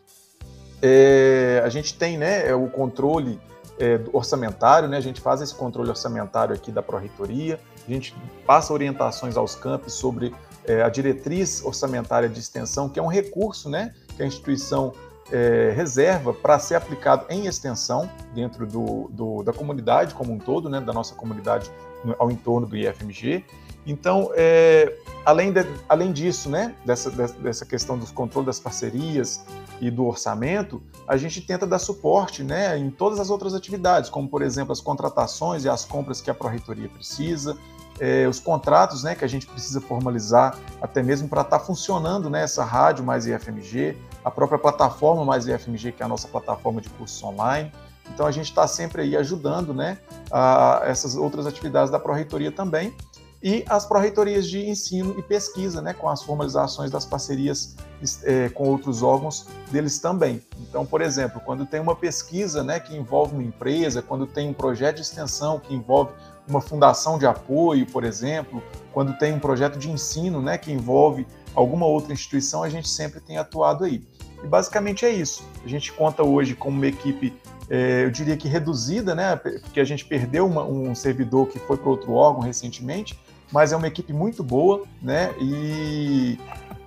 É, 0.81 1.61
a 1.63 1.69
gente 1.69 1.95
tem 1.99 2.17
né, 2.17 2.49
é 2.49 2.55
o 2.55 2.67
controle 2.67 3.39
é, 3.79 4.01
orçamentário, 4.11 4.89
né, 4.89 4.97
a 4.97 5.03
gente 5.03 5.21
faz 5.21 5.43
esse 5.43 5.55
controle 5.55 5.91
orçamentário 5.91 6.55
aqui 6.55 6.73
da 6.73 6.83
Pró-Reitoria, 6.83 7.61
a 7.87 7.91
gente 7.91 8.17
passa 8.47 8.73
orientações 8.73 9.37
aos 9.37 9.55
campos 9.55 9.93
sobre 9.93 10.35
é, 10.65 10.83
a 10.83 10.89
diretriz 10.89 11.63
orçamentária 11.63 12.29
de 12.29 12.41
extensão, 12.41 12.89
que 12.89 12.99
é 12.99 13.03
um 13.03 13.07
recurso 13.07 13.69
né, 13.69 13.93
que 14.17 14.23
a 14.23 14.27
instituição 14.27 14.95
é, 15.33 15.73
reserva 15.75 16.33
para 16.35 16.59
ser 16.59 16.75
aplicado 16.75 17.25
em 17.31 17.47
extensão 17.47 18.09
dentro 18.35 18.67
do, 18.67 19.09
do, 19.11 19.43
da 19.43 19.53
comunidade 19.53 20.15
como 20.15 20.33
um 20.33 20.39
todo, 20.39 20.69
né, 20.69 20.81
da 20.81 20.93
nossa 20.93 21.15
comunidade 21.15 21.71
ao 22.19 22.31
entorno 22.31 22.67
do 22.67 22.77
IFMG. 22.77 23.45
Então, 23.85 24.31
é, 24.35 24.97
além, 25.25 25.53
de, 25.53 25.67
além 25.89 26.13
disso, 26.13 26.49
né, 26.49 26.75
dessa, 26.85 27.11
dessa 27.11 27.67
questão 27.67 27.99
dos 27.99 28.13
controles 28.13 28.47
das 28.47 28.61
parcerias 28.61 29.45
e 29.81 29.91
do 29.91 30.07
orçamento, 30.07 30.81
a 31.09 31.17
gente 31.17 31.41
tenta 31.41 31.67
dar 31.67 31.79
suporte 31.79 32.45
né, 32.45 32.79
em 32.79 32.91
todas 32.91 33.19
as 33.19 33.31
outras 33.31 33.55
atividades, 33.55 34.09
como, 34.09 34.29
por 34.29 34.43
exemplo, 34.43 34.73
as 34.73 34.81
contratações 34.81 35.65
e 35.65 35.69
as 35.69 35.85
compras 35.85 36.21
que 36.21 36.31
a 36.31 36.35
Pró-Reitoria 36.35 36.89
precisa, 36.89 37.57
é, 37.99 38.27
os 38.29 38.39
contratos 38.39 39.03
né, 39.03 39.15
que 39.15 39.25
a 39.25 39.29
gente 39.29 39.47
precisa 39.47 39.81
formalizar, 39.81 40.57
até 40.81 41.03
mesmo 41.03 41.29
para 41.29 41.43
estar 41.43 41.59
tá 41.59 41.65
funcionando 41.65 42.31
né, 42.31 42.43
essa 42.43 42.65
rádio 42.65 43.05
mais 43.05 43.27
IFMG, 43.27 43.97
a 44.25 44.31
própria 44.31 44.59
plataforma 44.59 45.25
mais 45.25 45.47
IFMG, 45.47 45.93
que 45.93 46.03
é 46.03 46.07
a 46.07 46.09
nossa 46.09 46.29
plataforma 46.29 46.81
de 46.81 46.89
cursos 46.91 47.23
online. 47.23 47.73
Então 48.15 48.27
a 48.27 48.31
gente 48.31 48.47
está 48.47 48.67
sempre 48.67 49.03
aí 49.03 49.17
ajudando 49.17 49.73
né, 49.73 49.99
a 50.31 50.83
essas 50.85 51.17
outras 51.17 51.47
atividades 51.47 51.91
da 51.91 51.99
Pró-Reitoria 51.99 52.53
também. 52.53 52.95
e 53.43 53.65
as 53.69 53.85
pró-reitorias 53.85 54.47
de 54.47 54.69
ensino 54.69 55.19
e 55.19 55.23
pesquisa, 55.23 55.83
né, 55.83 55.93
com 55.93 56.09
as 56.09 56.23
formalizações 56.23 56.91
das 56.91 57.05
parcerias 57.05 57.75
é, 58.23 58.49
com 58.51 58.69
outros 58.69 59.03
órgãos 59.03 59.47
deles 59.71 59.99
também. 59.99 60.41
Então, 60.61 60.87
por 60.87 61.01
exemplo, 61.01 61.41
quando 61.45 61.67
tem 61.67 61.81
uma 61.81 61.97
pesquisa 61.97 62.63
né, 62.63 62.79
que 62.79 62.97
envolve 62.97 63.35
uma 63.35 63.43
empresa, 63.43 64.01
quando 64.01 64.27
tem 64.27 64.51
um 64.51 64.53
projeto 64.53 64.97
de 64.97 65.03
extensão 65.03 65.59
que 65.59 65.75
envolve 65.75 66.13
uma 66.49 66.61
fundação 66.61 67.19
de 67.19 67.27
apoio, 67.27 67.87
por 67.87 68.05
exemplo, 68.05 68.63
quando 68.93 69.17
tem 69.19 69.33
um 69.33 69.39
projeto 69.41 69.79
de 69.79 69.91
ensino 69.91 70.41
né, 70.41 70.59
que 70.59 70.71
envolve 70.71 71.27
alguma 71.55 71.87
outra 71.87 72.13
instituição, 72.13 72.63
a 72.63 72.69
gente 72.69 72.89
sempre 72.89 73.21
tem 73.21 73.39
atuado 73.39 73.85
aí. 73.85 74.05
E 74.43 74.47
basicamente 74.47 75.05
é 75.05 75.11
isso. 75.11 75.45
A 75.65 75.69
gente 75.69 75.93
conta 75.93 76.23
hoje 76.23 76.55
com 76.55 76.69
uma 76.69 76.87
equipe, 76.87 77.33
é, 77.71 78.05
eu 78.05 78.11
diria 78.11 78.37
que 78.37 78.49
reduzida, 78.49 79.15
né, 79.15 79.37
porque 79.37 79.81
a 79.81 79.85
gente 79.85 80.05
perdeu 80.05 80.47
uma, 80.47 80.65
um 80.65 80.95
servidor 80.95 81.49
que 81.49 81.59
foi 81.59 81.77
para 81.77 81.89
outro 81.89 82.13
órgão 82.13 82.43
recentemente, 82.43 83.19
mas 83.53 83.73
é 83.73 83.77
uma 83.77 83.87
equipe 83.87 84.13
muito 84.13 84.43
boa, 84.43 84.83
né? 85.01 85.35
E 85.39 86.39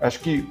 acho 0.02 0.20
que 0.20 0.50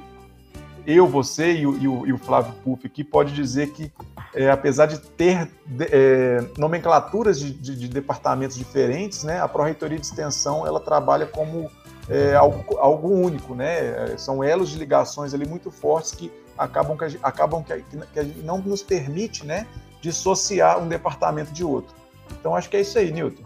eu, 0.87 1.07
você 1.07 1.53
e 1.53 1.67
o, 1.67 1.77
e 1.77 1.87
o, 1.87 2.07
e 2.07 2.13
o 2.13 2.17
Flávio 2.17 2.53
Puff 2.63 2.85
aqui 2.85 3.03
pode 3.03 3.33
dizer 3.33 3.71
que, 3.71 3.91
é, 4.33 4.49
apesar 4.49 4.85
de 4.85 4.99
ter 4.99 5.49
é, 5.91 6.43
nomenclaturas 6.57 7.39
de, 7.39 7.51
de, 7.51 7.75
de, 7.75 7.87
departamentos 7.87 8.55
diferentes, 8.55 9.23
né, 9.23 9.41
a 9.41 9.47
Pró-Reitoria 9.47 9.97
de 9.97 10.05
Extensão 10.05 10.65
ela 10.65 10.79
trabalha 10.79 11.25
como 11.25 11.69
é, 12.07 12.35
algo, 12.35 12.77
algo 12.77 13.09
único, 13.09 13.55
né? 13.55 14.15
São 14.17 14.43
elos 14.43 14.69
de 14.69 14.77
ligações 14.77 15.33
ali 15.33 15.45
muito 15.45 15.71
fortes 15.71 16.11
que 16.11 16.31
acabam 16.57 16.97
que, 16.97 17.19
acabam 17.21 17.63
que, 17.63 17.81
que 17.81 18.23
não 18.43 18.59
nos 18.59 18.81
permite, 18.81 19.45
né, 19.45 19.67
dissociar 20.01 20.81
um 20.81 20.87
departamento 20.87 21.51
de 21.51 21.63
outro. 21.63 21.95
Então 22.39 22.55
acho 22.55 22.69
que 22.69 22.77
é 22.77 22.81
isso 22.81 22.97
aí, 22.97 23.11
Newton. 23.11 23.43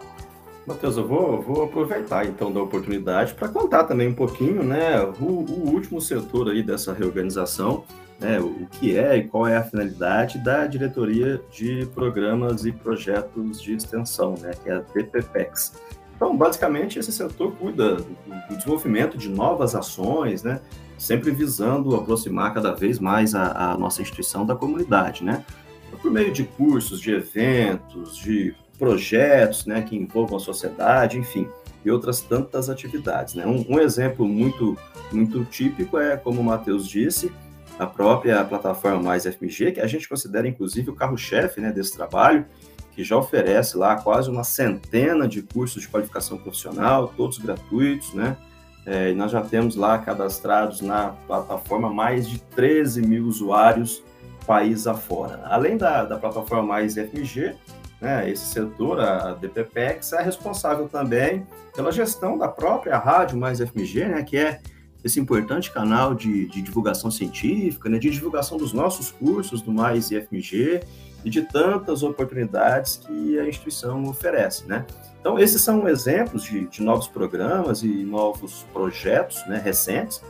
Matheus, 0.69 0.98
eu 0.98 1.08
vou, 1.08 1.41
vou 1.41 1.63
aproveitar 1.63 2.26
então 2.26 2.52
da 2.52 2.62
oportunidade 2.62 3.34
para 3.34 3.48
contar 3.48 3.86
também 3.86 4.08
um 4.08 4.13
pouquinho, 4.13 4.63
né, 4.63 5.02
o, 5.19 5.26
o, 5.26 5.74
último 5.74 6.00
setor 6.00 6.50
aí 6.50 6.62
dessa 6.62 6.93
reorganização, 6.93 7.84
né, 8.19 8.39
o 8.39 8.67
que 8.67 8.95
é 8.95 9.17
e 9.17 9.24
qual 9.24 9.48
é 9.48 9.58
a 9.58 9.63
finalidade 9.63 10.38
da 10.38 10.67
diretoria 10.67 11.41
de 11.52 11.88
programas 11.88 12.65
e 12.65 12.72
projetos 12.72 13.60
de 13.60 13.74
extensão, 13.74 14.36
né, 14.39 14.52
que 14.63 14.69
é 14.69 14.76
a 14.76 14.80
DPPEX. 14.80 15.74
Então, 16.15 16.38
basicamente, 16.38 17.00
esse 17.00 17.12
setor 17.12 17.54
cuida 17.54 17.95
do 17.95 18.56
desenvolvimento 18.56 19.17
de 19.17 19.30
novas 19.30 19.74
ações, 19.74 20.43
né, 20.43 20.62
sempre 20.99 21.31
visando 21.31 21.95
aproximar 21.95 22.53
cada 22.53 22.73
vez 22.73 22.99
mais 22.99 23.33
a, 23.33 23.71
a 23.71 23.77
nossa 23.77 24.01
instituição 24.01 24.45
da 24.45 24.55
comunidade, 24.55 25.23
né, 25.23 25.43
por 26.01 26.12
meio 26.12 26.31
de 26.31 26.43
cursos, 26.43 26.99
de 27.01 27.12
eventos, 27.12 28.17
de 28.17 28.53
projetos 28.77 29.65
né, 29.65 29.81
que 29.81 29.95
envolvam 29.95 30.38
a 30.38 30.39
sociedade, 30.39 31.17
enfim, 31.17 31.47
e 31.83 31.89
outras 31.89 32.21
tantas 32.21 32.69
atividades. 32.69 33.33
Né? 33.33 33.45
Um, 33.45 33.65
um 33.75 33.79
exemplo 33.79 34.27
muito, 34.27 34.77
muito 35.12 35.43
típico 35.45 35.97
é, 35.97 36.15
como 36.15 36.41
o 36.41 36.43
Matheus 36.43 36.88
disse, 36.88 37.31
a 37.77 37.88
própria 37.88 38.43
plataforma 38.43 39.01
Mais 39.01 39.25
FMG, 39.25 39.73
que 39.73 39.79
a 39.79 39.88
gente 39.88 40.07
considera 40.07 40.47
inclusive 40.47 40.89
o 40.89 40.95
carro-chefe 40.95 41.62
né, 41.62 41.71
desse 41.71 41.95
trabalho, 41.95 42.45
que 42.91 43.03
já 43.03 43.15
oferece 43.15 43.77
lá 43.77 43.95
quase 43.95 44.29
uma 44.29 44.43
centena 44.43 45.27
de 45.27 45.41
cursos 45.41 45.81
de 45.81 45.88
qualificação 45.88 46.38
profissional, 46.38 47.13
todos 47.15 47.38
gratuitos, 47.38 48.13
né? 48.13 48.35
É, 48.89 49.13
nós 49.13 49.32
já 49.32 49.41
temos 49.41 49.75
lá 49.75 49.99
cadastrados 49.99 50.82
na 50.82 51.10
plataforma 51.28 51.93
mais 51.93 52.28
de 52.28 52.39
13 52.39 53.04
mil 53.04 53.28
usuários 53.28 54.04
país 54.47 54.88
afora. 54.88 55.41
Além 55.45 55.78
da, 55.78 56.06
da 56.06 56.17
plataforma 56.17 56.63
Mais 56.63 56.95
FMG, 56.95 57.56
né, 58.02 58.28
esse 58.28 58.47
setor, 58.47 58.99
a 58.99 59.34
DPPEX, 59.34 60.13
é 60.13 60.23
responsável 60.23 60.89
também 60.89 61.45
pela 61.75 61.91
gestão 61.91 62.36
da 62.36 62.47
própria 62.47 62.97
Rádio 62.97 63.38
Mais 63.38 63.60
FMG, 63.60 64.06
né, 64.06 64.23
que 64.23 64.38
é 64.38 64.60
esse 65.04 65.19
importante 65.19 65.71
canal 65.71 66.15
de, 66.15 66.47
de 66.47 66.63
divulgação 66.63 67.12
científica, 67.12 67.89
né, 67.89 67.99
de 67.99 68.10
divulgação 68.10 68.58
dos 68.58 68.73
nossos 68.73 69.12
cursos 69.12 69.62
do 69.62 69.71
Mais 69.71 70.10
IFMG 70.10 70.82
e 71.23 71.29
de 71.29 71.41
tantas 71.41 72.03
oportunidades 72.03 72.97
que 72.97 73.39
a 73.39 73.47
instituição 73.47 74.03
oferece, 74.05 74.65
né? 74.67 74.86
Então, 75.19 75.38
esses 75.38 75.62
são 75.62 75.88
exemplos 75.88 76.43
de, 76.43 76.67
de 76.67 76.82
novos 76.82 77.08
programas 77.08 77.84
e 77.84 77.88
novos 77.88 78.65
projetos 78.71 79.45
né, 79.47 79.62
recentes, 79.63 80.21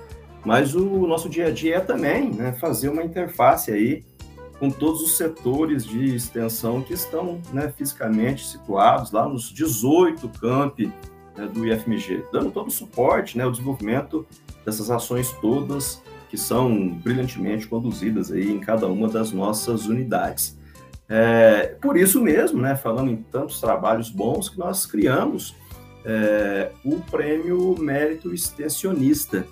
mas 0.44 0.74
o 0.74 1.06
nosso 1.06 1.30
dia 1.30 1.48
a 1.48 1.52
dia 1.52 1.76
é 1.76 1.80
também 1.80 2.32
né, 2.32 2.54
fazer 2.54 2.90
uma 2.90 3.04
interface 3.04 3.72
aí 3.72 4.04
com 4.60 4.70
todos 4.70 5.02
os 5.02 5.16
setores 5.16 5.86
de 5.86 6.16
extensão 6.16 6.82
que 6.82 6.94
estão 6.94 7.40
né, 7.54 7.72
fisicamente 7.78 8.46
situados 8.46 9.12
lá 9.12 9.28
nos 9.28 9.54
18 9.54 10.28
campi 10.40 10.92
né, 11.38 11.48
do 11.48 11.66
IFMG, 11.66 12.26
dando 12.32 12.52
todo 12.52 12.68
o 12.68 12.72
suporte, 12.72 13.38
né, 13.38 13.46
o 13.46 13.52
desenvolvimento 13.52 14.26
dessas 14.66 14.92
ações 14.92 15.32
todas 15.40 16.02
que 16.30 16.38
são 16.38 16.90
brilhantemente 16.90 17.68
conduzidas 17.68 18.32
aí 18.32 18.52
em 18.52 18.60
cada 18.60 18.88
uma 18.88 19.08
das 19.08 19.32
nossas 19.32 19.88
unidades. 19.88 20.59
É, 21.10 21.76
por 21.82 21.98
isso 21.98 22.22
mesmo, 22.22 22.62
né, 22.62 22.76
falando 22.76 23.10
em 23.10 23.18
tantos 23.18 23.60
trabalhos 23.60 24.12
bons, 24.12 24.48
que 24.48 24.60
nós 24.60 24.86
criamos 24.86 25.56
é, 26.06 26.72
o 26.86 26.98
Prêmio 27.02 27.76
Mérito 27.80 28.32
Extensionista, 28.32 29.48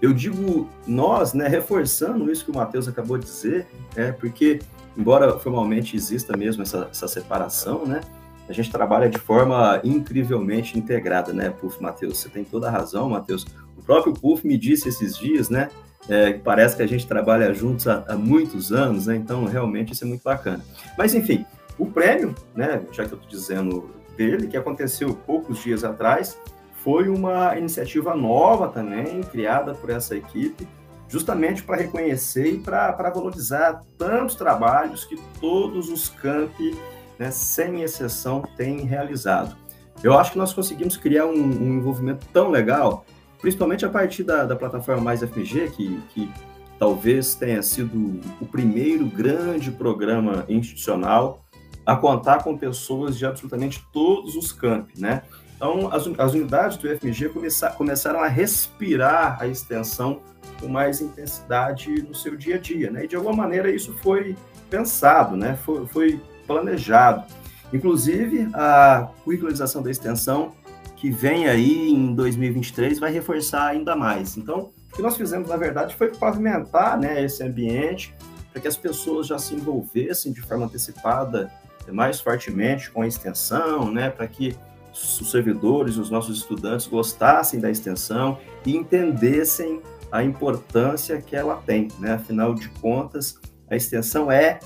eu 0.00 0.12
digo 0.12 0.68
nós, 0.86 1.32
né, 1.32 1.48
reforçando 1.48 2.30
isso 2.30 2.44
que 2.44 2.50
o 2.50 2.54
Matheus 2.54 2.86
acabou 2.86 3.16
de 3.16 3.24
dizer, 3.24 3.66
é 3.96 4.12
porque, 4.12 4.60
embora 4.96 5.38
formalmente 5.38 5.96
exista 5.96 6.36
mesmo 6.36 6.62
essa, 6.62 6.88
essa 6.90 7.08
separação, 7.08 7.86
né, 7.86 8.00
a 8.48 8.52
gente 8.52 8.70
trabalha 8.70 9.08
de 9.08 9.18
forma 9.18 9.80
incrivelmente 9.84 10.78
integrada, 10.78 11.32
né, 11.32 11.50
Puf, 11.50 11.82
Matheus? 11.82 12.18
Você 12.18 12.28
tem 12.28 12.44
toda 12.44 12.68
a 12.68 12.70
razão, 12.70 13.10
Matheus. 13.10 13.46
O 13.76 13.82
próprio 13.82 14.14
Puf 14.14 14.46
me 14.46 14.56
disse 14.56 14.88
esses 14.88 15.18
dias, 15.18 15.50
né, 15.50 15.68
é, 16.08 16.34
parece 16.34 16.76
que 16.76 16.82
a 16.82 16.86
gente 16.86 17.06
trabalha 17.06 17.52
juntos 17.52 17.86
há, 17.86 18.04
há, 18.08 18.16
muitos 18.16 18.72
anos, 18.72 19.06
né, 19.06 19.16
então 19.16 19.44
realmente 19.44 19.92
isso 19.92 20.04
é 20.04 20.06
muito 20.06 20.22
bacana. 20.22 20.64
Mas, 20.96 21.14
enfim, 21.14 21.44
o 21.78 21.86
prêmio, 21.86 22.34
né, 22.54 22.82
já 22.92 23.04
que 23.04 23.12
eu 23.12 23.18
estou 23.18 23.30
dizendo 23.30 23.90
dele, 24.16 24.48
que 24.48 24.56
aconteceu 24.56 25.14
poucos 25.14 25.62
dias 25.62 25.84
atrás, 25.84 26.38
foi 26.82 27.08
uma 27.08 27.56
iniciativa 27.56 28.14
nova 28.14 28.68
também, 28.68 29.22
criada 29.22 29.74
por 29.74 29.90
essa 29.90 30.16
equipe, 30.16 30.66
justamente 31.08 31.62
para 31.62 31.76
reconhecer 31.76 32.54
e 32.54 32.58
para 32.58 33.10
valorizar 33.10 33.82
tantos 33.96 34.34
trabalhos 34.34 35.04
que 35.04 35.16
todos 35.40 35.88
os 35.88 36.08
campi, 36.08 36.76
né, 37.18 37.30
sem 37.30 37.82
exceção, 37.82 38.42
têm 38.56 38.80
realizado. 38.80 39.56
Eu 40.02 40.16
acho 40.16 40.32
que 40.32 40.38
nós 40.38 40.52
conseguimos 40.52 40.96
criar 40.96 41.26
um, 41.26 41.34
um 41.34 41.74
envolvimento 41.74 42.26
tão 42.32 42.50
legal, 42.50 43.04
principalmente 43.40 43.84
a 43.84 43.88
partir 43.88 44.22
da, 44.22 44.44
da 44.44 44.56
plataforma 44.56 45.02
Mais 45.02 45.22
FG, 45.22 45.70
que, 45.70 46.00
que 46.10 46.30
talvez 46.78 47.34
tenha 47.34 47.62
sido 47.62 48.20
o 48.40 48.46
primeiro 48.46 49.06
grande 49.06 49.70
programa 49.70 50.44
institucional 50.48 51.44
a 51.84 51.96
contar 51.96 52.42
com 52.42 52.56
pessoas 52.56 53.16
de 53.16 53.24
absolutamente 53.24 53.82
todos 53.92 54.36
os 54.36 54.52
campi, 54.52 55.00
né? 55.00 55.22
Então, 55.56 55.92
as, 55.92 56.06
as 56.18 56.34
unidades 56.34 56.76
do 56.76 56.88
FMG 56.88 57.30
começar, 57.30 57.70
começaram 57.70 58.20
a 58.20 58.28
respirar 58.28 59.38
a 59.40 59.46
extensão 59.46 60.20
com 60.60 60.68
mais 60.68 61.00
intensidade 61.00 62.02
no 62.02 62.14
seu 62.14 62.36
dia 62.36 62.56
a 62.56 62.58
dia, 62.58 62.90
né? 62.90 63.04
E 63.04 63.08
de 63.08 63.16
alguma 63.16 63.34
maneira 63.34 63.70
isso 63.70 63.92
foi 64.02 64.36
pensado, 64.70 65.36
né? 65.36 65.58
Foi, 65.64 65.86
foi 65.86 66.20
planejado. 66.46 67.24
Inclusive, 67.72 68.48
a 68.54 69.08
curricularização 69.24 69.82
da 69.82 69.90
extensão 69.90 70.52
que 71.00 71.10
vem 71.10 71.48
aí 71.48 71.90
em 71.90 72.12
2023 72.14 72.98
vai 72.98 73.12
reforçar 73.12 73.68
ainda 73.68 73.94
mais. 73.94 74.36
Então, 74.36 74.70
o 74.92 74.96
que 74.96 75.00
nós 75.00 75.16
fizemos, 75.16 75.48
na 75.48 75.56
verdade, 75.56 75.94
foi 75.94 76.08
pavimentar 76.08 76.98
né, 76.98 77.24
esse 77.24 77.42
ambiente 77.42 78.12
para 78.52 78.60
que 78.60 78.68
as 78.68 78.76
pessoas 78.76 79.26
já 79.26 79.38
se 79.38 79.54
envolvessem 79.54 80.32
de 80.32 80.40
forma 80.42 80.66
antecipada 80.66 81.50
mais 81.92 82.20
fortemente 82.20 82.90
com 82.90 83.02
a 83.02 83.06
extensão, 83.06 83.90
né, 83.90 84.10
para 84.10 84.26
que 84.26 84.56
os 84.92 85.30
servidores, 85.30 85.96
os 85.96 86.10
nossos 86.10 86.38
estudantes 86.38 86.86
gostassem 86.86 87.60
da 87.60 87.70
extensão 87.70 88.38
e 88.66 88.76
entendessem 88.76 89.80
a 90.10 90.24
importância 90.24 91.20
que 91.20 91.36
ela 91.36 91.62
tem, 91.64 91.88
né? 91.98 92.14
Afinal 92.14 92.54
de 92.54 92.68
contas, 92.68 93.38
a 93.70 93.76
extensão 93.76 94.32
é, 94.32 94.58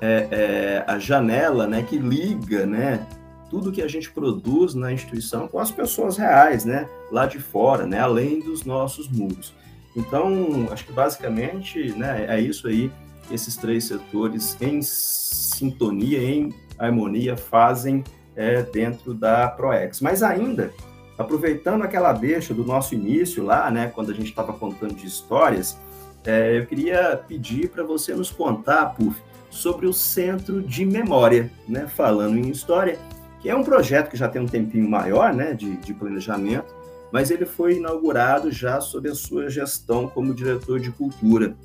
é, 0.00 0.28
é 0.30 0.84
a 0.86 0.98
janela, 0.98 1.66
né, 1.66 1.82
que 1.82 1.96
liga, 1.96 2.66
né, 2.66 3.06
tudo 3.50 3.72
que 3.72 3.82
a 3.82 3.88
gente 3.88 4.10
produz 4.10 4.74
na 4.74 4.92
instituição 4.92 5.48
com 5.48 5.58
as 5.58 5.70
pessoas 5.70 6.16
reais, 6.16 6.64
né, 6.64 6.88
lá 7.10 7.26
de 7.26 7.38
fora, 7.38 7.86
né, 7.86 8.00
além 8.00 8.40
dos 8.40 8.64
nossos 8.64 9.08
muros. 9.08 9.54
Então, 9.96 10.68
acho 10.70 10.84
que 10.84 10.92
basicamente, 10.92 11.92
né, 11.92 12.26
é 12.28 12.40
isso 12.40 12.68
aí. 12.68 12.90
Esses 13.30 13.56
três 13.56 13.84
setores 13.84 14.56
em 14.60 14.80
sintonia, 14.80 16.22
em 16.22 16.54
harmonia, 16.78 17.36
fazem 17.36 18.04
é, 18.36 18.62
dentro 18.62 19.12
da 19.12 19.48
ProEx. 19.48 20.00
Mas 20.00 20.22
ainda, 20.22 20.72
aproveitando 21.18 21.82
aquela 21.82 22.12
deixa 22.12 22.54
do 22.54 22.64
nosso 22.64 22.94
início 22.94 23.44
lá, 23.44 23.70
né, 23.70 23.90
quando 23.92 24.12
a 24.12 24.14
gente 24.14 24.28
estava 24.28 24.52
contando 24.52 24.94
de 24.94 25.06
histórias, 25.06 25.76
é, 26.24 26.58
eu 26.58 26.66
queria 26.66 27.20
pedir 27.26 27.68
para 27.68 27.82
você 27.82 28.14
nos 28.14 28.30
contar, 28.30 28.86
Puf, 28.94 29.20
sobre 29.50 29.86
o 29.86 29.92
Centro 29.92 30.62
de 30.62 30.84
Memória, 30.84 31.50
né, 31.66 31.86
falando 31.88 32.36
em 32.36 32.48
história, 32.50 32.98
que 33.40 33.48
é 33.48 33.54
um 33.54 33.62
projeto 33.62 34.10
que 34.10 34.16
já 34.16 34.28
tem 34.28 34.42
um 34.42 34.46
tempinho 34.46 34.88
maior, 34.88 35.32
né, 35.32 35.52
de, 35.54 35.76
de 35.76 35.94
planejamento, 35.94 36.74
mas 37.12 37.30
ele 37.30 37.46
foi 37.46 37.76
inaugurado 37.76 38.50
já 38.50 38.80
sob 38.80 39.08
a 39.08 39.14
sua 39.14 39.48
gestão 39.48 40.08
como 40.08 40.34
diretor 40.34 40.78
de 40.78 40.90
cultura. 40.90 41.56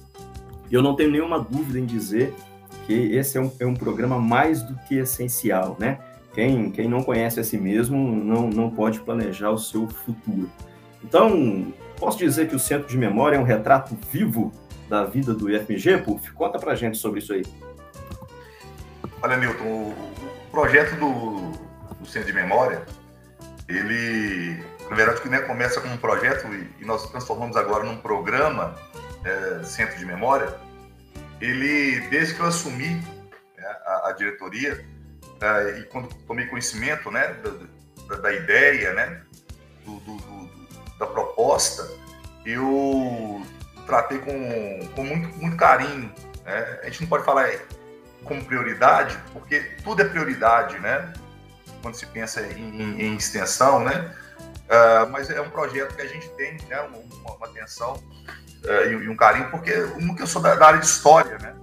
E 0.69 0.73
eu 0.73 0.81
não 0.81 0.95
tenho 0.95 1.11
nenhuma 1.11 1.39
dúvida 1.39 1.79
em 1.79 1.85
dizer 1.85 2.33
que 2.85 2.93
esse 2.93 3.37
é 3.37 3.41
um, 3.41 3.51
é 3.59 3.65
um 3.65 3.73
programa 3.73 4.19
mais 4.19 4.61
do 4.61 4.75
que 4.87 4.95
essencial, 4.95 5.75
né? 5.79 5.99
Quem, 6.33 6.71
quem 6.71 6.87
não 6.87 7.03
conhece 7.03 7.39
a 7.39 7.43
si 7.43 7.57
mesmo 7.57 7.97
não, 7.97 8.49
não 8.49 8.69
pode 8.69 8.99
planejar 8.99 9.51
o 9.51 9.57
seu 9.57 9.87
futuro. 9.87 10.49
Então, 11.03 11.71
posso 11.99 12.17
dizer 12.17 12.47
que 12.49 12.55
o 12.55 12.59
Centro 12.59 12.87
de 12.87 12.97
Memória 12.97 13.35
é 13.35 13.39
um 13.39 13.43
retrato 13.43 13.95
vivo 14.11 14.51
da 14.89 15.05
vida 15.05 15.33
do 15.33 15.49
IFMG, 15.49 15.99
Puf? 15.99 16.31
Conta 16.33 16.57
pra 16.57 16.75
gente 16.75 16.97
sobre 16.97 17.19
isso 17.19 17.33
aí. 17.33 17.43
Olha, 19.21 19.37
Milton, 19.37 19.63
o 19.63 19.93
projeto 20.51 20.99
do, 20.99 21.51
do 22.03 22.09
Centro 22.09 22.27
de 22.27 22.33
Memória, 22.33 22.85
ele, 23.67 24.63
na 24.89 24.95
verdade, 24.95 25.27
né, 25.29 25.39
começa 25.39 25.81
como 25.81 25.93
um 25.93 25.97
projeto 25.97 26.47
e, 26.53 26.69
e 26.81 26.85
nós 26.85 27.09
transformamos 27.09 27.55
agora 27.55 27.83
num 27.83 27.97
programa 27.97 28.75
é, 29.23 29.63
Centro 29.63 29.97
de 29.97 30.05
Memória. 30.05 30.53
Ele, 31.41 32.01
desde 32.09 32.35
que 32.35 32.41
eu 32.41 32.45
assumi 32.45 32.89
né, 33.57 33.77
a, 33.85 34.09
a, 34.09 34.11
diretoria 34.13 34.85
é, 35.41 35.79
e 35.79 35.83
quando 35.85 36.13
tomei 36.27 36.45
conhecimento 36.45 37.09
né, 37.09 37.35
da, 38.07 38.15
da 38.17 38.33
ideia, 38.33 38.93
né, 38.93 39.21
do, 39.85 39.99
do, 40.01 40.17
do, 40.17 40.67
da 40.99 41.07
proposta, 41.07 41.89
eu 42.45 43.41
tratei 43.85 44.19
com, 44.19 44.87
com 44.95 45.03
muito, 45.03 45.35
muito 45.37 45.57
carinho. 45.57 46.13
Né? 46.45 46.79
A 46.81 46.85
gente 46.85 47.01
não 47.01 47.07
pode 47.07 47.25
falar 47.25 47.49
como 48.23 48.43
prioridade, 48.45 49.17
porque 49.33 49.59
tudo 49.83 50.01
é 50.01 50.05
prioridade, 50.05 50.79
né? 50.79 51.13
Quando 51.83 51.95
se 51.95 52.05
pensa 52.07 52.41
em, 52.41 52.99
em 52.99 53.15
extensão, 53.15 53.83
né? 53.83 54.15
Uh, 54.63 55.11
mas 55.11 55.29
é 55.29 55.41
um 55.41 55.49
projeto 55.49 55.95
que 55.95 56.01
a 56.01 56.07
gente 56.07 56.27
tem 56.29 56.57
né? 56.69 56.79
uma, 56.79 57.35
uma 57.35 57.45
atenção 57.45 58.01
uh, 58.63 58.89
e, 58.89 59.09
um 59.09 59.15
carinho, 59.15 59.51
porque 59.51 59.71
um 59.97 60.15
que 60.15 60.23
eu 60.23 60.27
sou 60.27 60.41
da, 60.41 60.55
da 60.55 60.67
área 60.67 60.79
de 60.79 60.85
história, 60.85 61.37
né? 61.37 61.53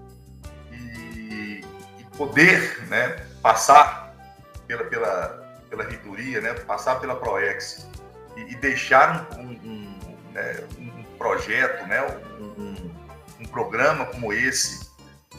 E, 0.71 1.65
e, 1.99 2.05
poder 2.17 2.87
né, 2.89 3.25
passar 3.43 4.15
pela, 4.67 4.85
pela, 4.85 5.59
pela 5.71 5.85
reitoria, 5.85 6.43
né? 6.43 6.53
passar 6.53 7.01
pela 7.01 7.17
ProEx 7.17 7.89
e, 8.37 8.53
e 8.53 8.55
deixar 8.57 9.27
um, 9.39 9.43
um, 9.43 9.99
um, 10.07 10.33
né, 10.33 10.63
um 10.79 11.03
projeto, 11.17 11.87
né? 11.89 12.03
um 13.41 13.47
programa 13.47 14.05
como 14.07 14.33
esse 14.33 14.80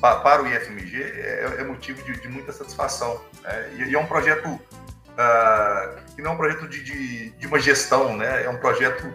para 0.02 0.42
o 0.42 0.48
IFMG 0.48 1.04
é, 1.04 1.56
é 1.60 1.64
motivo 1.64 2.02
de, 2.04 2.20
de, 2.20 2.28
muita 2.28 2.52
satisfação. 2.52 3.22
Né? 3.44 3.74
E, 3.76 3.96
é 3.96 4.00
um 4.00 4.08
projeto 4.08 4.48
uh, 4.48 6.16
que 6.16 6.22
não 6.22 6.32
é 6.32 6.34
um 6.34 6.38
projeto 6.38 6.68
de, 6.68 6.84
de, 6.84 7.30
de, 7.30 7.48
uma 7.48 7.60
gestão, 7.60 8.18
né? 8.18 8.44
é 8.44 8.50
um 8.50 8.58
projeto 8.58 9.14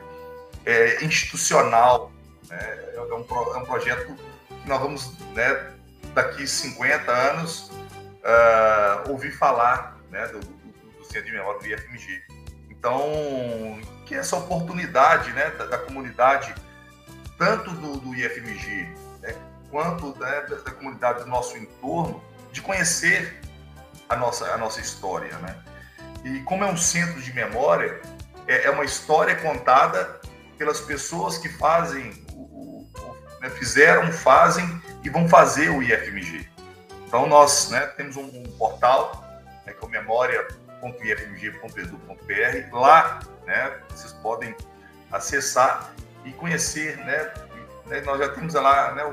é, 0.64 1.04
institucional, 1.04 2.12
né? 2.48 2.78
é, 2.94 3.00
um, 3.00 3.26
é 3.54 3.58
um 3.58 3.64
projeto 3.64 4.14
que 4.62 4.68
nós 4.68 4.80
vamos, 4.80 5.18
né, 5.34 5.72
daqui 6.14 6.46
50 6.46 7.10
anos, 7.10 7.70
uh, 7.70 9.10
ouvir 9.10 9.32
falar 9.32 9.98
né, 10.10 10.26
do, 10.28 10.40
do, 10.40 10.98
do, 10.98 11.04
Centro 11.04 11.26
de 11.26 11.32
Memória 11.32 11.60
do 11.60 11.66
IFMG. 11.66 12.22
Então, 12.70 13.80
que 14.04 14.14
essa 14.14 14.36
oportunidade 14.36 15.32
né, 15.32 15.50
da, 15.50 15.66
da 15.66 15.78
comunidade, 15.78 16.54
tanto 17.38 17.70
do, 17.72 17.98
do 17.98 18.14
IFMG, 18.14 18.88
quanto 19.70 20.16
né, 20.18 20.42
da, 20.42 20.56
da, 20.56 20.70
comunidade 20.70 21.24
do 21.24 21.26
nosso 21.26 21.56
entorno, 21.56 22.22
de 22.52 22.62
conhecer 22.62 23.40
a 24.08 24.16
nossa, 24.16 24.52
a 24.52 24.56
nossa 24.56 24.80
história. 24.80 25.36
Né? 25.38 25.56
E 26.24 26.40
como 26.40 26.64
é 26.64 26.66
um 26.66 26.76
centro 26.76 27.20
de 27.20 27.32
memória, 27.32 28.00
é, 28.46 28.66
é 28.66 28.70
uma 28.70 28.84
história 28.84 29.34
contada 29.36 30.20
pelas 30.56 30.80
pessoas 30.80 31.36
que 31.38 31.48
fazem, 31.48 32.24
o, 32.32 32.42
o, 32.42 32.88
né, 33.40 33.50
fizeram, 33.50 34.12
fazem 34.12 34.80
e 35.02 35.10
vão 35.10 35.28
fazer 35.28 35.70
o 35.70 35.82
IFMG. 35.82 36.48
Então, 37.06 37.26
nós 37.26 37.70
né, 37.70 37.80
temos 37.96 38.16
um, 38.16 38.24
um 38.24 38.44
portal, 38.58 39.24
né, 39.64 39.72
que 39.72 39.84
é 39.84 39.86
o 39.86 39.90
memória.ifmg.edu.br. 39.90 42.76
Lá, 42.76 43.20
né, 43.44 43.78
vocês 43.90 44.12
podem 44.14 44.56
acessar 45.12 45.92
e 46.24 46.32
conhecer, 46.32 46.96
né, 46.98 47.32
né 47.86 48.00
nós 48.00 48.18
já 48.18 48.30
temos 48.30 48.54
lá 48.54 48.92
né, 48.94 49.04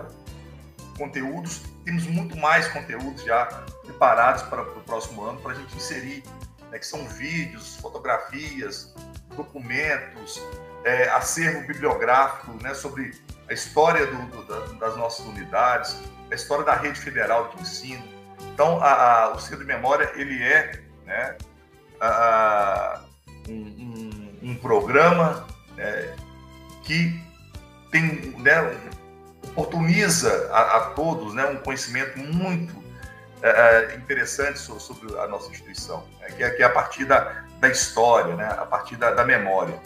conteúdos, 1.03 1.61
temos 1.83 2.05
muito 2.07 2.37
mais 2.37 2.67
conteúdos 2.69 3.23
já 3.23 3.45
preparados 3.83 4.43
para, 4.43 4.63
para 4.63 4.79
o 4.79 4.83
próximo 4.83 5.23
ano 5.23 5.39
para 5.41 5.51
a 5.51 5.55
gente 5.55 5.75
inserir, 5.75 6.23
né, 6.71 6.79
que 6.79 6.87
são 6.87 7.05
vídeos, 7.07 7.75
fotografias, 7.77 8.95
documentos, 9.35 10.41
é, 10.85 11.09
acervo 11.09 11.67
bibliográfico 11.67 12.57
né, 12.63 12.73
sobre 12.73 13.11
a 13.49 13.53
história 13.53 14.05
do, 14.07 14.43
do, 14.43 14.73
das 14.75 14.95
nossas 14.95 15.25
unidades, 15.25 15.99
a 16.31 16.35
história 16.35 16.63
da 16.63 16.73
rede 16.73 16.99
federal 16.99 17.49
de 17.49 17.61
ensino. 17.61 18.03
Então, 18.53 18.81
a, 18.81 19.23
a, 19.23 19.33
o 19.33 19.39
Centro 19.39 19.59
de 19.59 19.65
Memória 19.65 20.09
ele 20.15 20.41
é 20.41 20.79
né, 21.05 21.37
a, 21.99 23.01
um, 23.49 23.53
um, 23.53 24.39
um, 24.51 24.55
programa 24.55 25.45
é, 25.77 26.15
que 26.83 27.21
tem 27.91 28.35
né, 28.39 28.53
oportuniza 29.43 30.49
a, 30.51 30.77
a 30.77 30.79
todos 30.91 31.33
né, 31.33 31.45
um 31.45 31.57
conhecimento 31.57 32.17
muito 32.19 32.81
é, 33.41 33.91
é 33.91 33.95
interessante 33.95 34.57
sobre 34.59 35.19
a 35.19 35.27
nossa 35.27 35.49
instituição, 35.49 36.07
né, 36.19 36.27
que, 36.27 36.43
é, 36.43 36.49
que 36.51 36.63
é 36.63 36.65
a 36.65 36.69
partir 36.69 37.05
da, 37.05 37.43
da 37.59 37.69
história, 37.69 38.35
né, 38.35 38.45
a 38.45 38.65
partir 38.65 38.95
da, 38.95 39.11
da 39.11 39.25
memória. 39.25 39.79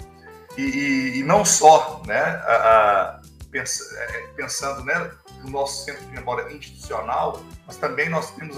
E, 0.57 0.61
e, 0.61 1.19
e, 1.19 1.23
não 1.23 1.43
só 1.43 2.01
né, 2.05 2.19
a, 2.19 2.55
a, 2.55 3.21
é, 3.53 4.27
pensando 4.35 4.83
né, 4.83 5.11
no 5.43 5.49
nosso 5.49 5.85
centro 5.85 6.05
de 6.05 6.11
memória 6.11 6.51
institucional, 6.51 7.41
mas 7.65 7.77
também 7.77 8.09
nós 8.09 8.31
temos 8.31 8.57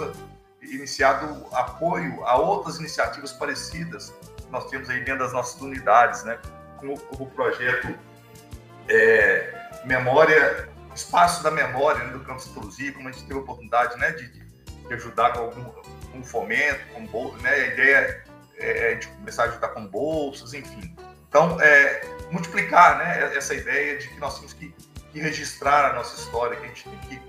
iniciado 0.62 1.46
apoio 1.54 2.24
a 2.26 2.38
outras 2.38 2.78
iniciativas 2.78 3.32
parecidas 3.32 4.14
nós 4.52 4.66
temos 4.66 4.90
aí 4.90 5.04
dentro 5.04 5.20
das 5.20 5.34
nossas 5.34 5.62
unidades, 5.62 6.24
né, 6.24 6.38
como, 6.78 7.00
como 7.00 7.24
o 7.24 7.32
projeto 7.32 7.96
é, 8.88 9.56
Memória 9.86 10.68
espaço 10.96 11.44
da 11.44 11.52
memória 11.52 12.04
né, 12.06 12.14
do 12.14 12.20
Campo 12.22 12.40
Santa 12.40 12.60
como 12.94 13.10
a 13.10 13.12
gente 13.12 13.24
teve 13.24 13.40
a 13.40 13.44
oportunidade 13.44 13.98
né, 13.98 14.12
de, 14.12 14.28
de 14.30 14.94
ajudar 14.94 15.34
com 15.34 15.40
algum 15.40 15.64
com 16.12 16.24
fomento, 16.24 16.80
com 16.94 17.06
bolsas, 17.06 17.42
né? 17.42 17.52
A 17.52 17.68
ideia 17.68 18.24
é, 18.58 18.92
é 18.92 18.96
de 18.96 19.08
começar 19.08 19.44
a 19.44 19.46
ajudar 19.48 19.70
com 19.70 19.86
bolsas, 19.88 20.54
enfim. 20.54 20.96
Então, 21.28 21.60
é, 21.62 22.02
multiplicar 22.32 22.98
né, 22.98 23.36
essa 23.36 23.54
ideia 23.54 23.98
de 23.98 24.08
que 24.08 24.20
nós 24.20 24.36
temos 24.36 24.54
que, 24.54 24.74
que 25.12 25.20
registrar 25.20 25.92
a 25.92 25.94
nossa 25.94 26.20
história, 26.20 26.58
que 26.58 26.66
a 26.66 26.68
gente 26.68 26.90
tem 26.90 27.00
que 27.00 27.22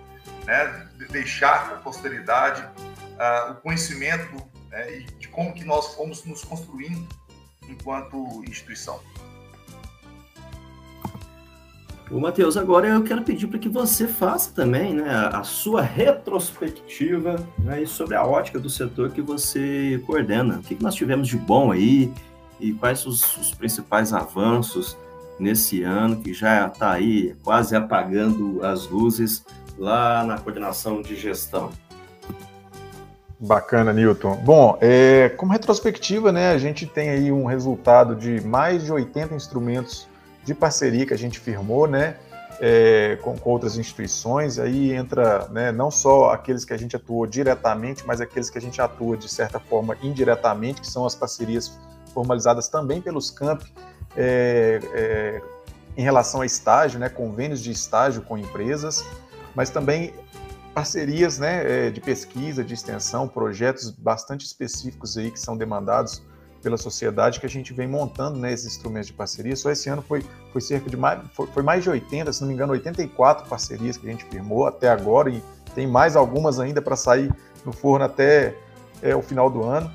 né, 0.47 0.89
deixar 1.11 1.67
para 1.67 1.77
a 1.77 1.81
posteridade 1.81 2.63
uh, 2.63 3.53
o 3.53 3.55
conhecimento 3.57 4.51
né, 4.71 5.05
de 5.19 5.29
como 5.29 5.53
que 5.53 5.65
nós 5.65 5.95
fomos 5.95 6.25
nos 6.25 6.43
construindo 6.45 7.07
enquanto 7.69 8.43
instituição. 8.45 9.01
O 12.11 12.19
Matheus, 12.19 12.57
agora 12.57 12.89
eu 12.89 13.05
quero 13.05 13.23
pedir 13.23 13.47
para 13.47 13.61
que 13.61 13.69
você 13.69 14.09
faça 14.09 14.51
também 14.53 14.93
né, 14.95 15.31
a 15.33 15.45
sua 15.45 15.81
retrospectiva 15.81 17.37
né, 17.57 17.87
sobre 17.87 18.17
a 18.17 18.25
ótica 18.25 18.59
do 18.59 18.69
setor 18.69 19.13
que 19.13 19.23
você 19.23 20.03
coordena. 20.05 20.57
O 20.57 20.61
que, 20.61 20.77
nós 20.83 20.97
tivemos 20.97 21.29
de 21.29 21.37
bom 21.37 21.71
aí 21.71 22.13
e 22.59 22.73
quais 22.73 23.07
os, 23.07 23.37
os 23.37 23.55
principais 23.55 24.13
avanços 24.13 24.99
nesse 25.39 25.85
ano 25.85 26.17
que 26.17 26.35
já 26.35 26.67
está 26.67 26.91
aí 26.91 27.37
quase 27.45 27.77
apagando 27.77 28.59
as 28.65 28.89
luzes 28.89 29.45
lá 29.79 30.25
na 30.25 30.37
coordenação 30.37 31.01
de 31.03 31.15
gestão. 31.15 31.71
Bacana, 33.39 33.93
Newton. 33.93 34.35
Bom, 34.45 34.77
é, 34.81 35.29
como 35.29 35.53
retrospectiva, 35.53 36.33
né, 36.33 36.51
a 36.51 36.59
gente 36.59 36.87
tem 36.87 37.09
aí 37.09 37.31
um 37.31 37.45
resultado 37.45 38.17
de 38.17 38.41
mais 38.41 38.85
de 38.85 38.93
80 38.93 39.33
instrumentos 39.33 40.10
de 40.45 40.55
parceria 40.55 41.07
que 41.07 41.15
a 41.15 41.19
gente 41.19 41.39
firmou, 41.39 41.87
né, 41.87 42.17
é, 42.61 43.19
com, 43.23 43.37
com, 43.37 43.51
outras 43.51 43.79
instituições, 43.79 44.59
aí 44.59 44.93
entra 44.93 45.49
né, 45.49 45.73
não 45.73 45.91
só 45.91 46.31
aqueles 46.31 46.65
que 46.65 46.73
a 46.73 46.77
gente 46.77 46.95
atuou 46.95 47.27
diretamente, 47.27 48.07
mas 48.07 48.21
aqueles 48.21 48.51
que 48.51 48.59
a 48.59 48.61
gente 48.61 48.81
atua 48.83 49.17
de 49.17 49.29
certa 49.29 49.59
forma 49.59 49.97
indiretamente, 50.03 50.81
que 50.81 50.87
são 50.87 51.07
as 51.07 51.15
parcerias 51.15 51.79
formalizadas 52.13 52.69
também 52.69 53.01
pelos 53.01 53.31
camp 53.31 53.63
é, 54.17 54.81
é, 54.93 55.43
em 55.97 56.03
relação 56.03 56.43
a 56.43 56.47
estágio, 56.47 57.01
né, 57.01 57.09
convênios 57.09 57.61
de 57.61 57.71
estágio 57.71 58.23
com 58.23 58.37
empresas, 58.37 59.05
mas 59.55 59.71
também 59.71 60.13
parcerias 60.75 61.39
né, 61.39 61.87
é, 61.87 61.91
de 61.91 62.01
pesquisa, 62.01 62.63
de 62.63 62.75
extensão, 62.75 63.27
projetos 63.27 63.91
bastante 63.91 64.45
específicos 64.45 65.17
aí 65.17 65.31
que 65.31 65.41
são 65.41 65.57
demandados 65.57 66.23
pela 66.63 66.77
sociedade 66.77 67.41
que 67.41 67.47
a 67.47 67.49
gente 67.49 67.73
vem 67.73 67.89
montando 67.89 68.39
né, 68.39 68.53
esses 68.53 68.67
instrumentos 68.67 69.09
de 69.09 69.13
parceria. 69.13 69.57
Só 69.57 69.71
esse 69.71 69.89
ano 69.89 70.03
foi, 70.03 70.25
foi 70.53 70.61
cerca 70.61 70.89
de 70.89 70.97
mais, 70.97 71.21
foi, 71.33 71.47
foi, 71.47 71.63
mais 71.63 71.83
de 71.83 71.91
80, 71.91 72.33
se 72.33 72.41
não 72.41 72.49
me 72.49 72.55
engano, 72.55 72.73
84 72.73 73.49
parcerias 73.49 73.97
que 73.97 74.07
a 74.07 74.11
gente 74.11 74.25
firmou 74.25 74.67
até 74.67 74.89
agora 74.89 75.31
e 75.31 75.43
tem 75.75 75.87
mais 75.87 76.17
algumas 76.17 76.59
ainda 76.59 76.83
para 76.83 76.97
sair 76.97 77.33
no 77.65 77.73
forno 77.73 78.05
até 78.05 78.55
é, 79.03 79.15
o 79.15 79.23
final 79.23 79.49
do 79.49 79.63
ano. 79.65 79.91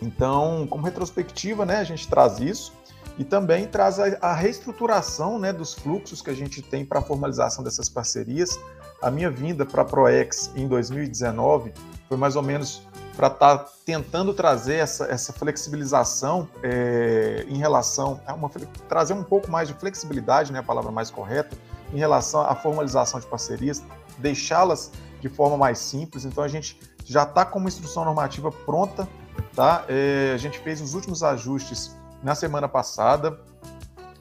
Então, 0.00 0.66
como 0.68 0.84
retrospectiva, 0.84 1.64
né, 1.64 1.78
a 1.78 1.84
gente 1.84 2.08
traz 2.08 2.38
isso. 2.38 2.72
e 3.18 3.24
também 3.24 3.66
traz 3.66 3.98
a, 3.98 4.18
a 4.20 4.34
reestruturação 4.34 5.38
né, 5.38 5.52
dos 5.52 5.72
fluxos 5.72 6.20
que 6.20 6.28
a 6.28 6.34
gente 6.34 6.60
tem 6.60 6.84
para 6.84 6.98
a 6.98 7.02
formalização 7.02 7.64
dessas 7.64 7.88
parcerias. 7.88 8.58
A 9.02 9.10
minha 9.10 9.30
vinda 9.30 9.64
para 9.64 9.82
a 9.82 9.84
ProEx 9.84 10.50
em 10.54 10.68
2019 10.68 11.72
foi 12.08 12.16
mais 12.16 12.36
ou 12.36 12.42
menos 12.42 12.82
para 13.16 13.28
estar 13.28 13.58
tá 13.58 13.70
tentando 13.84 14.34
trazer 14.34 14.74
essa, 14.74 15.06
essa 15.06 15.32
flexibilização 15.32 16.46
é, 16.62 17.46
em 17.48 17.56
relação 17.56 18.20
a 18.26 18.34
uma, 18.34 18.50
trazer 18.88 19.14
um 19.14 19.24
pouco 19.24 19.50
mais 19.50 19.68
de 19.68 19.74
flexibilidade, 19.74 20.52
né, 20.52 20.58
a 20.58 20.62
palavra 20.62 20.92
mais 20.92 21.10
correta, 21.10 21.56
em 21.92 21.98
relação 21.98 22.42
à 22.42 22.54
formalização 22.54 23.18
de 23.18 23.26
parcerias, 23.26 23.82
deixá-las 24.18 24.92
de 25.20 25.28
forma 25.28 25.56
mais 25.56 25.78
simples. 25.78 26.24
Então 26.24 26.44
a 26.44 26.48
gente 26.48 26.78
já 27.04 27.22
está 27.22 27.44
com 27.44 27.58
uma 27.58 27.68
instrução 27.68 28.04
normativa 28.04 28.52
pronta, 28.52 29.08
tá? 29.54 29.84
É, 29.88 30.32
a 30.34 30.36
gente 30.36 30.58
fez 30.58 30.80
os 30.80 30.94
últimos 30.94 31.22
ajustes 31.22 31.96
na 32.22 32.34
semana 32.34 32.68
passada 32.68 33.38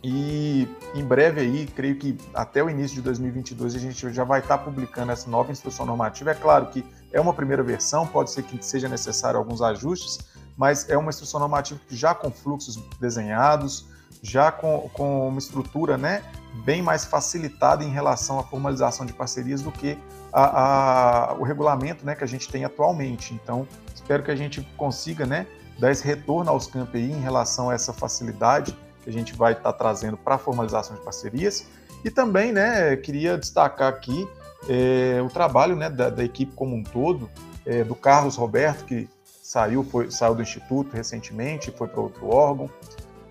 e 0.03 0.69
em 0.93 1.03
breve 1.03 1.41
aí, 1.41 1.65
creio 1.65 1.97
que 1.97 2.17
até 2.33 2.63
o 2.63 2.69
início 2.69 2.95
de 2.95 3.01
2022 3.01 3.75
a 3.75 3.79
gente 3.79 4.13
já 4.13 4.23
vai 4.23 4.39
estar 4.39 4.59
publicando 4.59 5.11
essa 5.11 5.29
nova 5.29 5.51
instrução 5.51 5.85
normativa. 5.85 6.31
É 6.31 6.35
claro 6.35 6.67
que 6.67 6.85
é 7.11 7.19
uma 7.19 7.33
primeira 7.33 7.63
versão, 7.63 8.05
pode 8.05 8.31
ser 8.31 8.43
que 8.43 8.63
seja 8.63 8.87
necessário 8.87 9.37
alguns 9.37 9.61
ajustes, 9.61 10.19
mas 10.57 10.89
é 10.89 10.97
uma 10.97 11.09
instrução 11.09 11.39
normativa 11.39 11.79
já 11.89 12.13
com 12.13 12.31
fluxos 12.31 12.77
desenhados, 12.99 13.87
já 14.21 14.51
com, 14.51 14.89
com 14.93 15.27
uma 15.27 15.39
estrutura 15.39 15.97
né, 15.97 16.23
bem 16.63 16.81
mais 16.81 17.05
facilitada 17.05 17.83
em 17.83 17.89
relação 17.89 18.39
à 18.39 18.43
formalização 18.43 19.05
de 19.05 19.13
parcerias 19.13 19.61
do 19.61 19.71
que 19.71 19.97
a, 20.33 21.31
a, 21.31 21.33
o 21.33 21.43
regulamento 21.43 22.05
né, 22.05 22.15
que 22.15 22.23
a 22.23 22.27
gente 22.27 22.49
tem 22.49 22.65
atualmente. 22.65 23.33
Então, 23.33 23.67
espero 23.93 24.23
que 24.23 24.31
a 24.31 24.35
gente 24.35 24.61
consiga 24.75 25.25
né, 25.25 25.45
dar 25.77 25.91
esse 25.91 26.03
retorno 26.03 26.49
aos 26.49 26.67
campi 26.67 26.99
em 26.99 27.19
relação 27.19 27.69
a 27.69 27.73
essa 27.73 27.93
facilidade 27.93 28.75
que 29.03 29.09
a 29.09 29.13
gente 29.13 29.35
vai 29.35 29.53
estar 29.53 29.71
tá 29.71 29.73
trazendo 29.73 30.17
para 30.17 30.35
a 30.35 30.37
formalização 30.37 30.95
de 30.95 31.03
parcerias. 31.03 31.67
E 32.03 32.09
também, 32.09 32.51
né, 32.51 32.95
queria 32.95 33.37
destacar 33.37 33.89
aqui 33.89 34.27
é, 34.67 35.21
o 35.21 35.29
trabalho 35.29 35.75
né, 35.75 35.89
da, 35.89 36.09
da, 36.09 36.23
equipe 36.23 36.53
como 36.55 36.75
um 36.75 36.83
todo, 36.83 37.29
é, 37.65 37.83
do 37.83 37.95
Carlos 37.95 38.35
Roberto, 38.35 38.85
que 38.85 39.07
saiu, 39.41 39.83
foi, 39.83 40.09
saiu 40.09 40.35
do 40.35 40.41
Instituto 40.41 40.93
recentemente, 40.93 41.71
foi 41.71 41.87
para 41.87 42.01
outro 42.01 42.27
órgão, 42.27 42.69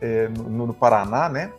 é, 0.00 0.28
no, 0.28 0.66
no, 0.66 0.74
Paraná, 0.74 1.28
né? 1.28 1.52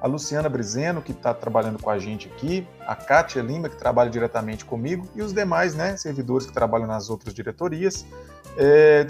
A 0.00 0.06
Luciana 0.08 0.48
Brizeno, 0.48 1.00
que 1.00 1.12
está 1.12 1.32
trabalhando 1.32 1.80
com 1.80 1.88
a 1.88 1.98
gente 1.98 2.28
aqui, 2.28 2.66
a 2.80 2.94
Kátia 2.96 3.40
Lima, 3.40 3.68
que 3.68 3.76
trabalha 3.76 4.10
diretamente 4.10 4.64
comigo, 4.64 5.08
e 5.14 5.22
os 5.22 5.32
demais 5.32 5.74
né, 5.74 5.96
servidores 5.96 6.44
que 6.44 6.52
trabalham 6.52 6.88
nas 6.88 7.08
outras 7.08 7.32
diretorias. 7.32 8.04
É, 8.56 9.06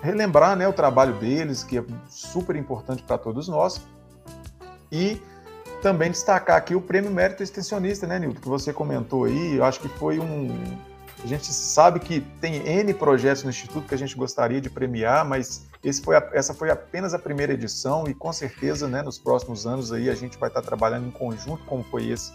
relembrar 0.00 0.56
né, 0.56 0.68
o 0.68 0.72
trabalho 0.72 1.14
deles, 1.14 1.64
que 1.64 1.78
é 1.78 1.84
super 2.08 2.54
importante 2.54 3.02
para 3.02 3.18
todos 3.18 3.48
nós. 3.48 3.80
E 4.92 5.20
também 5.82 6.10
destacar 6.10 6.56
aqui 6.56 6.74
o 6.74 6.80
prêmio 6.80 7.10
Mérito 7.10 7.42
Extensionista, 7.42 8.06
né, 8.06 8.18
Nilton, 8.18 8.40
que 8.40 8.48
você 8.48 8.72
comentou 8.72 9.24
aí. 9.24 9.56
Eu 9.56 9.64
acho 9.64 9.80
que 9.80 9.88
foi 9.88 10.18
um. 10.18 10.78
A 11.22 11.26
gente 11.26 11.46
sabe 11.46 11.98
que 11.98 12.20
tem 12.40 12.56
N 12.66 12.94
projetos 12.94 13.42
no 13.42 13.50
Instituto 13.50 13.88
que 13.88 13.94
a 13.94 13.98
gente 13.98 14.16
gostaria 14.16 14.60
de 14.60 14.70
premiar, 14.70 15.24
mas 15.24 15.66
foi 16.04 16.16
a, 16.16 16.30
essa 16.32 16.54
foi 16.54 16.70
apenas 16.70 17.12
a 17.12 17.18
primeira 17.18 17.52
edição 17.52 18.04
e 18.06 18.14
com 18.14 18.32
certeza, 18.32 18.86
né, 18.86 19.02
nos 19.02 19.18
próximos 19.18 19.66
anos 19.66 19.92
aí 19.92 20.08
a 20.08 20.14
gente 20.14 20.38
vai 20.38 20.48
estar 20.48 20.62
trabalhando 20.62 21.08
em 21.08 21.10
conjunto, 21.10 21.64
como 21.64 21.82
foi 21.82 22.10
esse, 22.10 22.32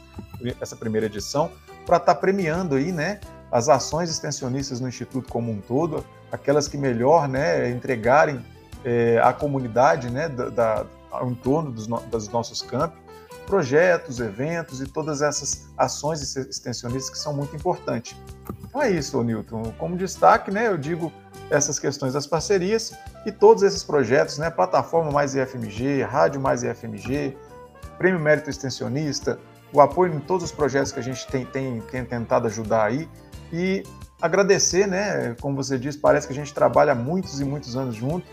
essa 0.60 0.76
primeira 0.76 1.06
edição, 1.06 1.50
para 1.86 1.96
estar 1.96 2.16
premiando 2.16 2.76
aí, 2.76 2.92
né, 2.92 3.22
as 3.50 3.70
ações 3.70 4.10
extensionistas 4.10 4.82
no 4.82 4.88
Instituto 4.90 5.32
como 5.32 5.50
um 5.50 5.62
todo, 5.62 6.06
aquelas 6.30 6.68
que 6.68 6.78
melhor, 6.78 7.30
né, 7.30 7.70
entregarem 7.70 8.44
é, 8.84 9.18
à 9.24 9.32
comunidade, 9.32 10.10
né, 10.10 10.28
da, 10.28 10.50
da 10.50 10.86
ao 11.14 11.30
entorno 11.30 11.72
dos, 11.72 11.88
no, 11.88 12.00
dos 12.02 12.28
nossos 12.30 12.62
campos, 12.62 13.03
projetos, 13.46 14.20
eventos 14.20 14.82
e 14.82 14.86
todas 14.86 15.22
essas 15.22 15.68
ações 15.78 16.36
extensionistas 16.36 17.10
que 17.10 17.18
são 17.18 17.34
muito 17.34 17.56
importantes. 17.56 18.16
Então 18.64 18.82
é 18.82 18.90
isso, 18.90 19.22
Newton. 19.24 19.74
Como 19.78 19.96
destaque, 19.96 20.52
né, 20.52 20.68
eu 20.68 20.78
digo 20.78 21.12
essas 21.50 21.78
questões 21.78 22.14
das 22.14 22.26
parcerias 22.26 22.94
e 23.26 23.32
todos 23.32 23.64
esses 23.64 23.84
projetos, 23.84 24.38
né, 24.38 24.50
Plataforma 24.50 25.12
Mais 25.12 25.36
IFMG, 25.36 26.04
Rádio 26.04 26.42
Mais 26.42 26.64
IFMG, 26.64 27.38
Prêmio 27.98 28.20
Mérito 28.20 28.50
Extensionista, 28.50 29.40
o 29.72 29.82
apoio 29.82 30.14
em 30.14 30.20
todos 30.20 30.46
os 30.46 30.52
projetos 30.52 30.92
que 30.92 31.00
a 31.00 31.04
gente 31.04 31.26
tem, 31.28 31.46
tem, 31.46 31.82
tem 31.82 32.06
tentado 32.06 32.48
ajudar 32.48 32.86
aí 32.86 33.10
e 33.52 33.84
agradecer, 34.22 34.88
né, 34.88 35.36
como 35.42 35.56
você 35.56 35.78
disse, 35.78 35.98
parece 35.98 36.28
que 36.28 36.34
a 36.34 36.36
gente 36.36 36.54
trabalha 36.54 36.96
muitos 36.96 37.42
e 37.42 37.46
muitos 37.46 37.76
anos 37.76 37.96
junto, 37.96 38.26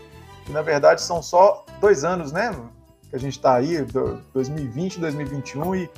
e 0.47 0.51
na 0.51 0.61
verdade 0.61 1.01
são 1.01 1.21
só 1.21 1.65
dois 1.79 2.03
anos, 2.03 2.31
né, 2.31 2.55
que 3.11 3.15
a 3.17 3.19
gente 3.19 3.33
está 3.33 3.55
aí, 3.55 3.85
2020, 4.33 4.99
2021 4.99 5.75
e 5.75 5.89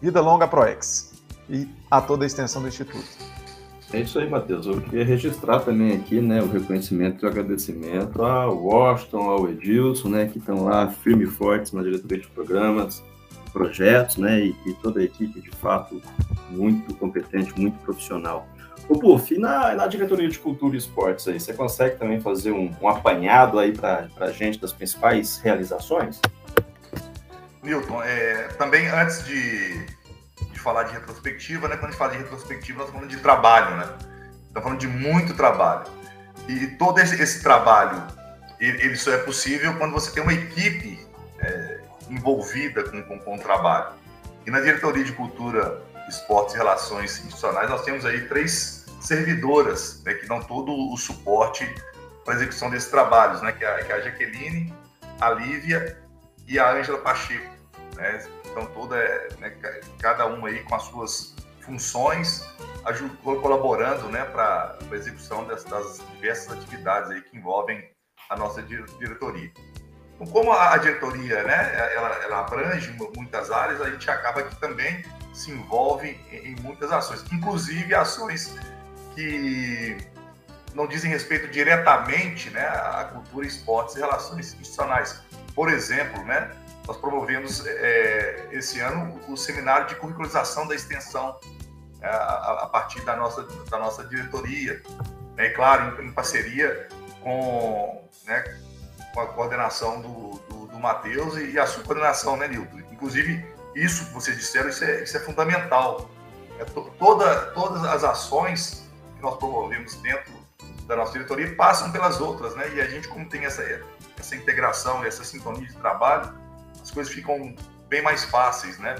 vida 0.00 0.20
longa 0.20 0.46
ProEx 0.46 1.12
e 1.50 1.68
a 1.90 2.00
toda 2.00 2.24
a 2.24 2.26
extensão 2.26 2.62
do 2.62 2.68
Instituto. 2.68 3.04
É 3.92 4.00
isso 4.00 4.18
aí, 4.18 4.28
Matheus. 4.28 4.66
Eu 4.66 4.80
queria 4.80 5.04
registrar 5.04 5.60
também 5.60 5.96
aqui 5.96 6.20
né, 6.20 6.40
o 6.42 6.46
reconhecimento 6.46 7.24
e 7.24 7.26
o 7.26 7.30
agradecimento 7.30 8.22
ao 8.22 8.56
Washington, 8.56 9.22
ao 9.30 9.48
Edilson, 9.48 10.10
né, 10.10 10.26
que 10.26 10.38
estão 10.38 10.64
lá 10.64 10.88
firme 10.88 11.24
e 11.24 11.26
fortes 11.26 11.72
na 11.72 11.82
diretoria 11.82 12.18
de 12.18 12.28
programas, 12.28 13.02
projetos, 13.52 14.18
né, 14.18 14.40
e, 14.40 14.54
e 14.66 14.74
toda 14.74 15.00
a 15.00 15.04
equipe, 15.04 15.40
de 15.40 15.50
fato, 15.50 16.00
muito 16.50 16.94
competente, 16.94 17.58
muito 17.58 17.78
profissional. 17.78 18.46
O 18.88 18.98
Puff, 18.98 19.34
e 19.34 19.38
na, 19.38 19.74
na 19.74 19.86
diretoria 19.86 20.28
de 20.28 20.38
cultura 20.38 20.74
e 20.74 20.78
esportes 20.78 21.26
aí, 21.28 21.38
você 21.38 21.52
consegue 21.52 21.96
também 21.96 22.20
fazer 22.20 22.52
um, 22.52 22.74
um 22.80 22.88
apanhado 22.88 23.58
aí 23.58 23.72
para 23.72 24.08
a 24.18 24.30
gente 24.30 24.58
das 24.58 24.72
principais 24.72 25.38
realizações? 25.38 26.20
Milton, 27.62 28.02
é, 28.02 28.48
também 28.56 28.88
antes 28.88 29.24
de, 29.24 29.84
de 30.52 30.60
falar 30.60 30.84
de 30.84 30.94
retrospectiva, 30.94 31.68
né, 31.68 31.76
quando 31.76 31.88
a 31.88 31.90
gente 31.90 31.98
fala 31.98 32.12
de 32.12 32.18
retrospectiva, 32.18 32.82
nós 32.82 32.90
falando 32.90 33.08
de 33.08 33.18
trabalho, 33.18 33.76
né? 33.76 33.88
Estamos 34.46 34.62
falando 34.62 34.80
de 34.80 34.88
muito 34.88 35.34
trabalho. 35.34 35.84
E 36.48 36.66
todo 36.78 36.98
esse, 36.98 37.20
esse 37.20 37.42
trabalho, 37.42 38.02
ele, 38.58 38.82
ele, 38.82 38.96
só 38.96 39.12
é 39.12 39.18
possível 39.18 39.76
quando 39.76 39.92
você 39.92 40.10
tem 40.10 40.22
uma 40.22 40.32
equipe 40.32 40.98
é, 41.40 41.80
envolvida 42.08 42.84
com, 42.84 43.02
com, 43.02 43.18
com 43.18 43.36
o 43.36 43.38
trabalho. 43.38 43.92
E 44.46 44.50
na 44.50 44.60
diretoria 44.60 45.04
de 45.04 45.12
cultura, 45.12 45.82
esportes 46.08 46.54
e 46.54 46.58
relações 46.58 47.18
institucionais, 47.18 47.68
nós 47.68 47.82
temos 47.82 48.04
aí 48.04 48.26
três 48.28 48.86
servidoras 49.00 50.02
né, 50.04 50.14
que 50.14 50.26
dão 50.26 50.40
todo 50.40 50.72
o 50.72 50.96
suporte 50.96 51.72
para 52.24 52.34
a 52.34 52.36
execução 52.36 52.70
desses 52.70 52.90
trabalhos, 52.90 53.40
né, 53.42 53.52
que, 53.52 53.64
é, 53.64 53.84
que 53.84 53.92
é 53.92 53.94
a 53.94 54.00
Jaqueline, 54.00 54.74
a 55.20 55.30
Lívia 55.30 55.98
e 56.46 56.58
a 56.58 56.70
Ângela 56.72 56.98
Pacheco. 56.98 57.54
Né? 57.94 58.26
Então, 58.44 58.66
toda, 58.66 58.96
né, 59.38 59.50
cada 60.00 60.26
uma 60.26 60.48
aí 60.48 60.62
com 60.64 60.74
as 60.74 60.82
suas 60.84 61.34
funções, 61.60 62.46
colaborando 63.22 64.08
né, 64.08 64.24
para 64.24 64.78
a 64.90 64.94
execução 64.94 65.46
das, 65.46 65.64
das, 65.64 66.00
diversas 66.14 66.52
atividades 66.52 67.10
aí 67.10 67.20
que 67.20 67.36
envolvem 67.36 67.86
a 68.30 68.36
nossa 68.36 68.62
diretoria. 68.62 69.52
Então, 70.14 70.26
como 70.26 70.52
a, 70.52 70.76
diretoria 70.78 71.42
né, 71.42 71.92
ela, 71.94 72.08
ela 72.24 72.40
abrange 72.40 72.96
muitas 73.14 73.50
áreas, 73.50 73.80
a 73.80 73.90
gente 73.90 74.10
acaba 74.10 74.42
que 74.42 74.56
também 74.56 75.04
se 75.38 75.50
envolve 75.50 76.18
em, 76.30 76.56
muitas 76.60 76.90
ações, 76.90 77.24
inclusive 77.32 77.94
ações 77.94 78.54
que 79.14 79.96
não 80.74 80.86
dizem 80.86 81.10
respeito 81.10 81.48
diretamente 81.48 82.50
né, 82.50 82.66
à 82.66 83.08
cultura, 83.12 83.46
esportes 83.46 83.96
e 83.96 84.00
relações 84.00 84.48
institucionais. 84.48 85.22
Por 85.54 85.68
exemplo, 85.68 86.22
né, 86.24 86.50
nós 86.86 86.96
promovemos 86.96 87.64
é, 87.66 88.48
esse 88.52 88.80
ano 88.80 89.20
o 89.28 89.36
seminário 89.36 89.86
de 89.86 89.94
curricularização 89.96 90.66
da 90.66 90.74
extensão 90.74 91.38
é, 92.00 92.08
a, 92.08 92.62
a, 92.64 92.66
partir 92.68 93.00
da 93.04 93.16
nossa, 93.16 93.42
da 93.70 93.78
nossa 93.78 94.04
diretoria, 94.04 94.82
né, 95.36 95.46
e 95.46 95.50
claro, 95.50 96.02
em, 96.02 96.08
em 96.08 96.12
parceria 96.12 96.88
com, 97.22 98.08
né, 98.26 98.44
com 99.12 99.20
a 99.20 99.26
coordenação 99.26 100.00
do, 100.00 100.38
do, 100.48 100.66
do 100.66 100.78
Matheus 100.78 101.36
e, 101.36 101.50
e, 101.52 101.58
a 101.58 101.66
sua 101.66 101.82
coordenação, 101.82 102.36
né, 102.36 102.48
Nilton? 102.48 102.78
Inclusive, 102.92 103.44
isso 103.84 104.06
que 104.06 104.14
vocês 104.14 104.36
disseram, 104.36 104.68
isso 104.68 104.84
é, 104.84 105.02
isso 105.02 105.16
é 105.16 105.20
fundamental. 105.20 106.10
É, 106.58 106.64
to, 106.64 106.90
toda, 106.98 107.46
todas 107.52 107.84
as 107.84 108.02
ações 108.04 108.88
que 109.16 109.22
nós 109.22 109.36
promovemos 109.38 109.94
dentro 109.96 110.32
da 110.86 110.96
nossa 110.96 111.12
diretoria 111.12 111.54
passam 111.54 111.92
pelas 111.92 112.20
outras, 112.20 112.54
né? 112.56 112.74
E 112.74 112.80
a 112.80 112.88
gente, 112.88 113.06
como 113.08 113.28
tem 113.28 113.44
essa, 113.44 113.62
essa 114.18 114.34
integração, 114.34 115.04
essa 115.04 115.22
sintonia 115.22 115.66
de 115.66 115.74
trabalho, 115.74 116.32
as 116.82 116.90
coisas 116.90 117.12
ficam 117.12 117.54
bem 117.88 118.02
mais 118.02 118.24
fáceis, 118.24 118.78
né? 118.78 118.96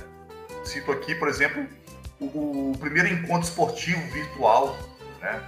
Cito 0.65 0.93
aqui, 0.93 1.15
por 1.15 1.29
exemplo, 1.29 1.67
o, 2.21 2.73
o 2.73 2.79
primeiro 2.79 3.09
encontro 3.09 3.49
esportivo 3.49 4.01
virtual, 4.13 4.77
né? 5.21 5.43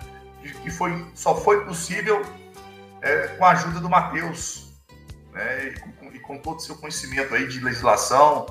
Que 0.62 0.70
foi, 0.70 1.07
só 1.14 1.37
foi 1.37 1.64
possível 1.66 2.22
é, 3.03 3.28
com 3.28 3.45
a 3.45 3.51
ajuda 3.51 3.78
do 3.81 3.89
Matheus, 3.89 4.72
né? 5.33 5.68
E 5.68 5.81
com, 5.81 6.07
e 6.14 6.18
com, 6.18 6.39
todo 6.39 6.59
o 6.59 6.61
seu 6.61 6.76
conhecimento 6.76 7.35
aí 7.35 7.47
de 7.47 7.61
legislação 7.61 8.47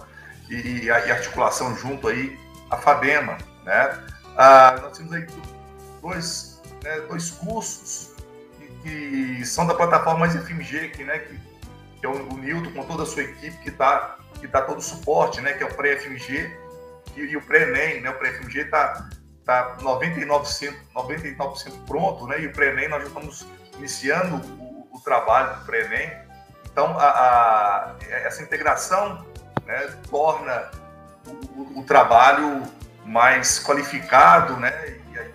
e, 0.49 0.85
e, 0.85 0.91
articulação 0.91 1.75
junto 1.77 2.07
aí 2.07 2.39
à 2.69 2.77
FABEMA, 2.77 3.37
né? 3.63 4.03
Ah, 4.35 4.79
nós 4.81 4.97
temos 4.97 5.13
aí 5.13 5.27
dois, 6.01 6.61
né, 6.83 7.01
dois 7.01 7.31
cursos 7.31 8.15
que, 8.57 9.37
que, 9.37 9.45
são 9.45 9.67
da 9.67 9.73
plataforma 9.73 10.27
FMG, 10.29 10.89
que, 10.89 11.03
né, 11.03 11.19
que 11.19 11.49
que 11.99 12.05
é 12.05 12.09
o, 12.09 12.33
o 12.33 12.37
Nilton 12.37 12.71
com 12.71 12.83
toda 12.85 13.03
a 13.03 13.05
sua 13.05 13.23
equipe 13.23 13.57
que 13.57 13.71
dá 13.71 14.15
que 14.39 14.47
dá 14.47 14.61
todo 14.61 14.77
o 14.77 14.81
suporte, 14.81 15.41
né, 15.41 15.53
que 15.53 15.63
é 15.63 15.65
o 15.65 15.73
pré-FMG 15.73 16.49
e, 17.17 17.19
e, 17.19 17.35
o 17.35 17.41
pré-ENEM, 17.41 18.01
né, 18.01 18.09
o 18.09 18.13
pré-FMG 18.13 18.61
está 18.61 19.09
tá 19.43 19.75
99%, 19.81 20.73
99% 20.95 21.85
pronto, 21.85 22.25
né, 22.25 22.41
e 22.41 22.47
o 22.47 22.53
pré-ENEM 22.53 22.87
nós 22.87 23.01
já 23.01 23.07
estamos 23.09 23.45
iniciando 23.77 24.37
o, 24.37 24.87
o 24.93 25.01
trabalho 25.01 25.59
do 25.59 25.65
pré-ENEM. 25.65 26.09
Então, 26.71 26.97
a, 26.97 27.09
a, 27.09 27.95
essa 28.09 28.41
integração 28.41 29.25
né, 29.69 29.87
torna 30.09 30.71
o, 31.27 31.79
o, 31.79 31.83
trabalho 31.83 32.63
mais 33.05 33.63
qualificado, 33.63 34.57
né, 34.57 34.97
e 35.11 35.19
aí 35.19 35.33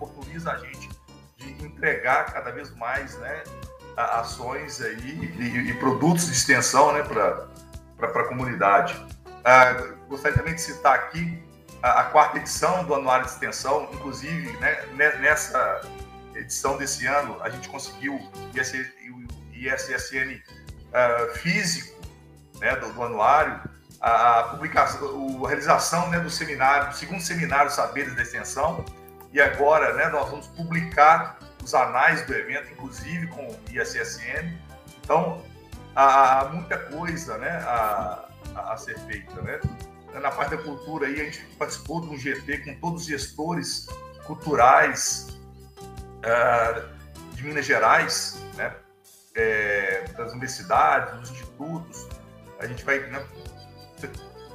oportuniza 0.00 0.52
a 0.52 0.56
gente 0.56 0.88
de 1.36 1.66
entregar 1.66 2.32
cada 2.32 2.50
vez 2.50 2.74
mais, 2.76 3.14
né, 3.18 3.42
ações 3.94 4.80
aí 4.80 4.96
e, 5.38 5.70
e 5.70 5.74
produtos 5.74 6.26
de 6.26 6.32
extensão, 6.32 6.94
né, 6.94 7.02
para 7.02 7.46
para 7.98 8.22
a 8.22 8.28
comunidade. 8.28 8.94
Uh, 9.26 9.96
gostaria 10.08 10.38
também 10.38 10.54
de 10.54 10.60
citar 10.60 10.94
aqui 10.94 11.42
a, 11.82 12.02
a, 12.02 12.04
quarta 12.04 12.38
edição 12.38 12.84
do 12.84 12.94
Anuário 12.94 13.24
de 13.24 13.32
Extensão, 13.32 13.88
inclusive 13.92 14.56
né, 14.58 14.86
nessa 15.18 15.80
edição 16.34 16.76
desse 16.78 17.06
ano 17.06 17.36
a 17.42 17.48
gente 17.48 17.68
conseguiu 17.68 18.14
o 18.14 18.30
ISSN 19.52 20.40
uh, 20.92 21.34
físico 21.38 21.97
né, 22.60 22.76
do, 22.76 22.92
do, 22.92 23.02
anuário, 23.02 23.60
a, 24.00 24.40
a 24.40 24.42
publicação, 24.44 25.44
a 25.44 25.48
realização 25.48 26.08
né, 26.10 26.20
do 26.20 26.30
seminário, 26.30 26.90
do 26.90 26.96
segundo 26.96 27.20
seminário 27.20 27.70
Saberes 27.70 28.14
da 28.14 28.22
Extensão, 28.22 28.84
e 29.32 29.40
agora 29.40 29.94
né, 29.94 30.08
nós 30.08 30.30
vamos 30.30 30.46
publicar 30.48 31.38
os 31.62 31.74
anais 31.74 32.24
do 32.26 32.34
evento, 32.34 32.72
inclusive 32.72 33.26
com 33.28 33.46
o 33.46 33.60
ISSN. 33.70 34.56
Então, 35.02 35.42
há, 35.94 36.48
muita 36.52 36.78
coisa 36.78 37.36
né, 37.38 37.50
a, 37.66 38.28
a, 38.54 38.76
ser 38.76 38.98
feita. 39.00 39.40
Né? 39.42 39.60
Na 40.14 40.30
parte 40.30 40.56
da 40.56 40.62
cultura, 40.62 41.06
aí, 41.06 41.20
a 41.20 41.24
gente 41.24 41.44
participou 41.58 42.00
de 42.00 42.08
um 42.08 42.16
GT 42.16 42.58
com 42.58 42.74
todos 42.80 43.02
os 43.02 43.08
gestores 43.08 43.86
culturais 44.24 45.38
uh, 46.18 46.98
de 47.34 47.42
Minas 47.42 47.66
Gerais, 47.66 48.42
né? 48.56 48.74
É, 49.34 50.04
das 50.16 50.32
universidades, 50.32 51.14
dos 51.20 51.30
institutos. 51.30 52.08
A 52.58 52.66
gente 52.66 52.84
vai 52.84 52.98
né, 52.98 53.24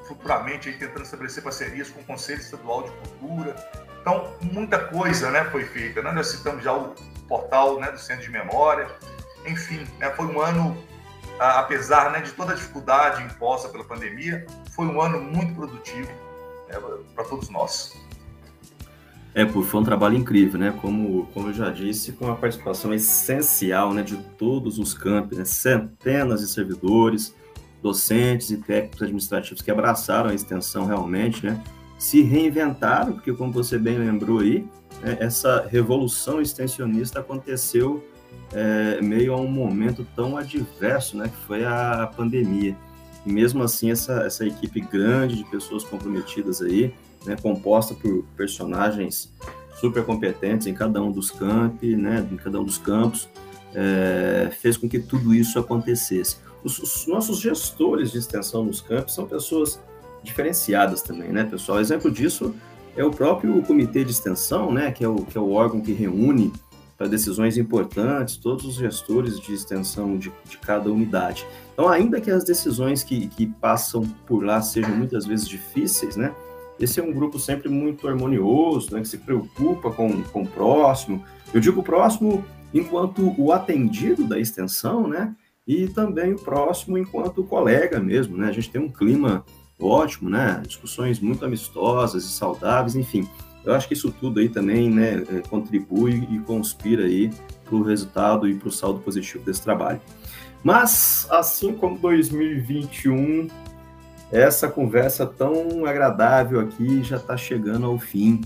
futuramente 0.08 0.70
aí, 0.70 0.78
tentando 0.78 1.04
estabelecer 1.04 1.44
parcerias 1.44 1.90
com 1.90 2.02
o 2.02 2.04
Conselho 2.04 2.40
Estadual 2.40 2.84
de 2.84 2.92
Cultura. 2.92 3.56
Então, 4.02 4.36
muita 4.42 4.80
coisa 4.80 5.32
né, 5.32 5.46
foi 5.46 5.64
feita. 5.64 6.02
Né? 6.02 6.12
Nós 6.12 6.28
citamos 6.28 6.64
já 6.64 6.74
o 6.74 6.94
portal 7.28 7.80
né, 7.80 7.92
do 7.92 7.98
Centro 7.98 8.24
de 8.24 8.32
Memória. 8.32 8.88
Enfim, 9.46 9.86
né, 10.00 10.10
foi 10.12 10.26
um 10.26 10.42
ano 10.42 10.78
apesar 11.40 12.12
né, 12.12 12.22
de 12.22 12.32
toda 12.32 12.54
a 12.54 12.56
dificuldade 12.56 13.24
imposta 13.24 13.70
pela 13.70 13.84
pandemia, 13.84 14.46
foi 14.72 14.86
um 14.86 15.02
ano 15.02 15.20
muito 15.20 15.54
produtivo 15.56 16.10
né, 16.70 16.80
para 17.16 17.24
todos 17.26 17.50
nós. 17.50 17.98
É, 19.36 19.48
foi 19.48 19.82
um 19.82 19.84
trabalho 19.84 20.16
incrível, 20.16 20.60
né? 20.60 20.78
Como, 20.80 21.26
como 21.34 21.50
eu 21.50 21.54
já 21.54 21.72
disse, 21.72 22.12
com 22.12 22.32
a 22.32 22.36
participação 22.36 22.94
essencial 22.94 23.92
né, 23.92 24.04
de 24.04 24.16
todos 24.16 24.78
os 24.78 24.94
campos, 24.94 25.40
né? 25.40 25.46
centenas 25.46 26.42
de 26.42 26.48
servidores, 26.48 27.36
docentes 27.84 28.50
e 28.50 28.58
técnicos 28.58 29.02
administrativos 29.02 29.62
que 29.62 29.70
abraçaram 29.70 30.30
a 30.30 30.34
extensão 30.34 30.86
realmente, 30.86 31.46
né? 31.46 31.62
Se 32.00 32.22
reinventaram, 32.22 33.14
porque 33.14 33.34
como 33.34 33.52
você 33.52 33.78
bem 33.78 33.98
lembrou 33.98 34.40
aí, 34.40 34.66
né, 35.02 35.18
essa 35.20 35.68
revolução 35.70 36.42
extensionista 36.42 37.20
aconteceu 37.20 38.04
é, 38.54 39.02
meio 39.02 39.34
a 39.34 39.38
um 39.38 39.48
momento 39.48 40.08
tão 40.16 40.38
adverso, 40.38 41.18
né, 41.18 41.28
que 41.28 41.46
foi 41.46 41.66
a 41.66 42.10
pandemia. 42.16 42.76
E 43.26 43.32
mesmo 43.32 43.62
assim, 43.64 43.92
essa, 43.92 44.24
essa 44.24 44.46
equipe 44.46 44.80
grande 44.80 45.36
de 45.36 45.44
pessoas 45.46 45.84
comprometidas 45.84 46.62
aí, 46.62 46.94
né, 47.26 47.36
composta 47.42 47.94
por 47.94 48.24
personagens 48.38 49.32
super 49.80 50.06
competentes 50.06 50.68
em 50.68 50.74
cada 50.74 51.02
um 51.02 51.12
dos 51.12 51.32
campi, 51.32 51.96
né, 51.96 52.26
em 52.32 52.38
cada 52.38 52.60
um 52.60 52.64
dos 52.64 52.78
campos, 52.78 53.30
é, 53.76 54.50
fez 54.62 54.78
com 54.78 54.88
que 54.88 55.00
tudo 55.00 55.34
isso 55.34 55.60
acontecesse. 55.60 56.38
Os, 56.64 56.80
os, 56.80 57.08
nossos 57.08 57.40
gestores 57.40 58.12
de 58.12 58.18
extensão 58.18 58.64
nos 58.64 58.82
campos 58.82 59.14
são 59.14 59.26
pessoas 59.26 59.80
diferenciadas 60.24 61.02
também, 61.02 61.30
né, 61.30 61.44
pessoal? 61.44 61.80
Exemplo 61.80 62.10
disso 62.10 62.56
é 62.96 63.04
o 63.04 63.12
próprio 63.12 63.62
comitê 63.64 64.04
de 64.04 64.12
extensão, 64.12 64.72
né, 64.72 64.92
que 64.92 65.04
é 65.04 65.08
o, 65.08 65.16
que 65.16 65.38
é 65.38 65.42
o 65.42 65.52
órgão 65.52 65.82
que 65.82 65.92
reúne 65.92 66.54
para 66.98 67.08
decisões 67.08 67.58
importantes, 67.58 68.38
todos 68.38 68.66
os 68.66 68.76
gestores 68.76 69.40
de 69.40 69.54
extensão 69.54 70.18
de, 70.18 70.32
de, 70.48 70.58
cada 70.58 70.92
unidade. 70.92 71.46
Então, 71.74 71.90
ainda 71.90 72.22
que 72.22 72.32
as 72.32 72.44
decisões 72.44 73.04
que, 73.04 73.28
que 73.28 73.48
passam 73.48 74.04
por 74.26 74.44
lá 74.44 74.62
sejam 74.62 74.96
muitas 74.96 75.26
vezes 75.26 75.48
difíceis, 75.48 76.16
né? 76.16 76.34
Esse 76.80 77.00
é 77.00 77.04
um 77.04 77.12
grupo 77.12 77.40
sempre 77.40 77.68
muito 77.68 78.08
harmonioso, 78.08 78.94
né, 78.94 79.02
que 79.02 79.08
se 79.08 79.18
preocupa 79.18 79.92
com, 79.92 80.22
com 80.24 80.44
o 80.44 80.48
próximo. 80.48 81.24
Eu 81.54 81.60
digo 81.60 81.84
próximo 81.84 82.44
enquanto 82.74 83.34
o 83.38 83.52
atendido 83.52 84.24
da 84.26 84.40
extensão, 84.40 85.08
né? 85.08 85.36
E 85.66 85.88
também 85.88 86.34
o 86.34 86.40
próximo 86.40 86.98
enquanto 86.98 87.44
colega 87.44 88.00
mesmo, 88.00 88.38
né? 88.38 88.50
A 88.50 88.52
gente 88.52 88.70
tem 88.70 88.82
um 88.82 88.90
clima 88.90 89.46
ótimo, 89.80 90.30
né? 90.30 90.62
Discussões 90.66 91.20
muito 91.20 91.46
amistosas 91.46 92.26
e 92.26 92.30
saudáveis, 92.30 92.96
enfim. 92.96 93.28
Eu 93.64 93.74
acho 93.74 93.88
que 93.88 93.94
isso 93.94 94.12
tudo 94.12 94.40
aí 94.40 94.50
também 94.50 94.90
né, 94.90 95.24
é, 95.30 95.40
contribui 95.48 96.28
e 96.30 96.40
conspira 96.40 97.06
aí 97.06 97.32
para 97.64 97.76
o 97.76 97.84
resultado 97.84 98.48
e 98.48 98.56
para 98.56 98.68
o 98.68 98.72
saldo 98.72 99.00
positivo 99.00 99.44
desse 99.46 99.62
trabalho. 99.62 100.02
Mas, 100.62 101.28
assim 101.30 101.74
como 101.74 101.98
2021, 101.98 103.48
essa 104.32 104.68
conversa 104.68 105.26
tão 105.26 105.86
agradável 105.86 106.60
aqui 106.60 107.04
já 107.04 107.18
está 107.18 107.38
chegando 107.38 107.86
ao 107.86 107.98
fim. 107.98 108.42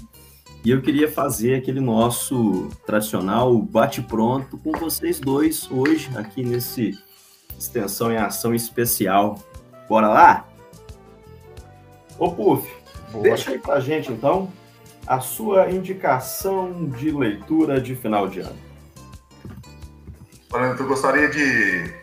E 0.63 0.69
eu 0.69 0.81
queria 0.81 1.09
fazer 1.09 1.55
aquele 1.55 1.79
nosso 1.79 2.69
tradicional 2.85 3.57
bate-pronto 3.59 4.57
com 4.57 4.71
vocês 4.73 5.19
dois 5.19 5.69
hoje, 5.71 6.09
aqui 6.15 6.43
nesse 6.43 6.97
Extensão 7.57 8.11
em 8.11 8.17
Ação 8.17 8.53
especial. 8.53 9.39
Bora 9.87 10.07
lá? 10.07 10.47
Ô, 12.19 12.31
Puf, 12.31 12.67
deixa 13.21 13.51
aí 13.51 13.59
pra 13.59 13.79
gente 13.79 14.11
então 14.11 14.51
a 15.05 15.21
sua 15.21 15.71
indicação 15.71 16.89
de 16.89 17.11
leitura 17.11 17.79
de 17.79 17.95
final 17.95 18.27
de 18.27 18.41
ano. 18.41 18.67
Eu 20.51 20.87
gostaria 20.87 21.29
de, 21.29 21.93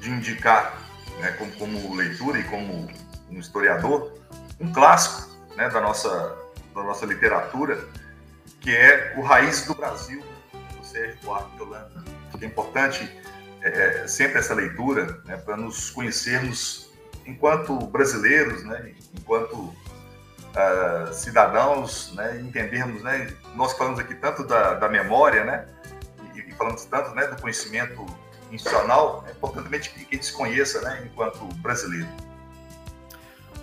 de 0.00 0.10
indicar, 0.10 0.78
né, 1.18 1.32
como, 1.32 1.52
como, 1.52 1.94
leitura 1.94 2.38
e 2.38 2.44
como 2.44 2.88
um 3.30 3.38
historiador, 3.38 4.12
um 4.60 4.72
clássico 4.72 5.34
né, 5.56 5.68
da, 5.68 5.80
nossa, 5.80 6.36
da 6.74 6.82
nossa 6.82 7.04
literatura, 7.04 7.84
que 8.60 8.70
é 8.74 9.14
O 9.16 9.22
Raiz 9.22 9.66
do 9.66 9.74
Brasil, 9.74 10.22
do 10.52 10.86
Sérgio 10.86 11.18
Buarque 11.22 11.56
de 11.56 11.62
Holanda. 11.62 12.04
É 12.40 12.46
importante 12.46 13.10
é, 13.64 14.02
é, 14.02 14.06
sempre 14.06 14.38
essa 14.38 14.52
leitura 14.52 15.22
né, 15.24 15.38
para 15.38 15.56
nos 15.56 15.88
conhecermos 15.88 16.92
enquanto 17.26 17.74
brasileiros, 17.86 18.62
né, 18.62 18.92
enquanto 19.18 19.54
uh, 19.54 21.12
cidadãos, 21.14 22.12
né, 22.14 22.42
entendermos, 22.42 23.02
né, 23.02 23.32
nós 23.54 23.72
falamos 23.72 23.98
aqui 23.98 24.14
tanto 24.16 24.46
da, 24.46 24.74
da 24.74 24.86
memória, 24.86 25.44
né, 25.44 25.64
e, 26.34 26.40
e, 26.40 26.52
falamos 26.52 26.84
tanto, 26.84 27.14
né, 27.14 27.26
do 27.26 27.40
conhecimento 27.40 28.04
institucional, 28.52 29.24
é 29.26 29.30
importante 29.30 29.88
que, 29.88 30.00
a 30.00 30.14
gente 30.14 30.26
se 30.26 30.32
conheça, 30.34 30.82
né, 30.82 31.02
enquanto 31.06 31.46
brasileiro. 31.62 32.06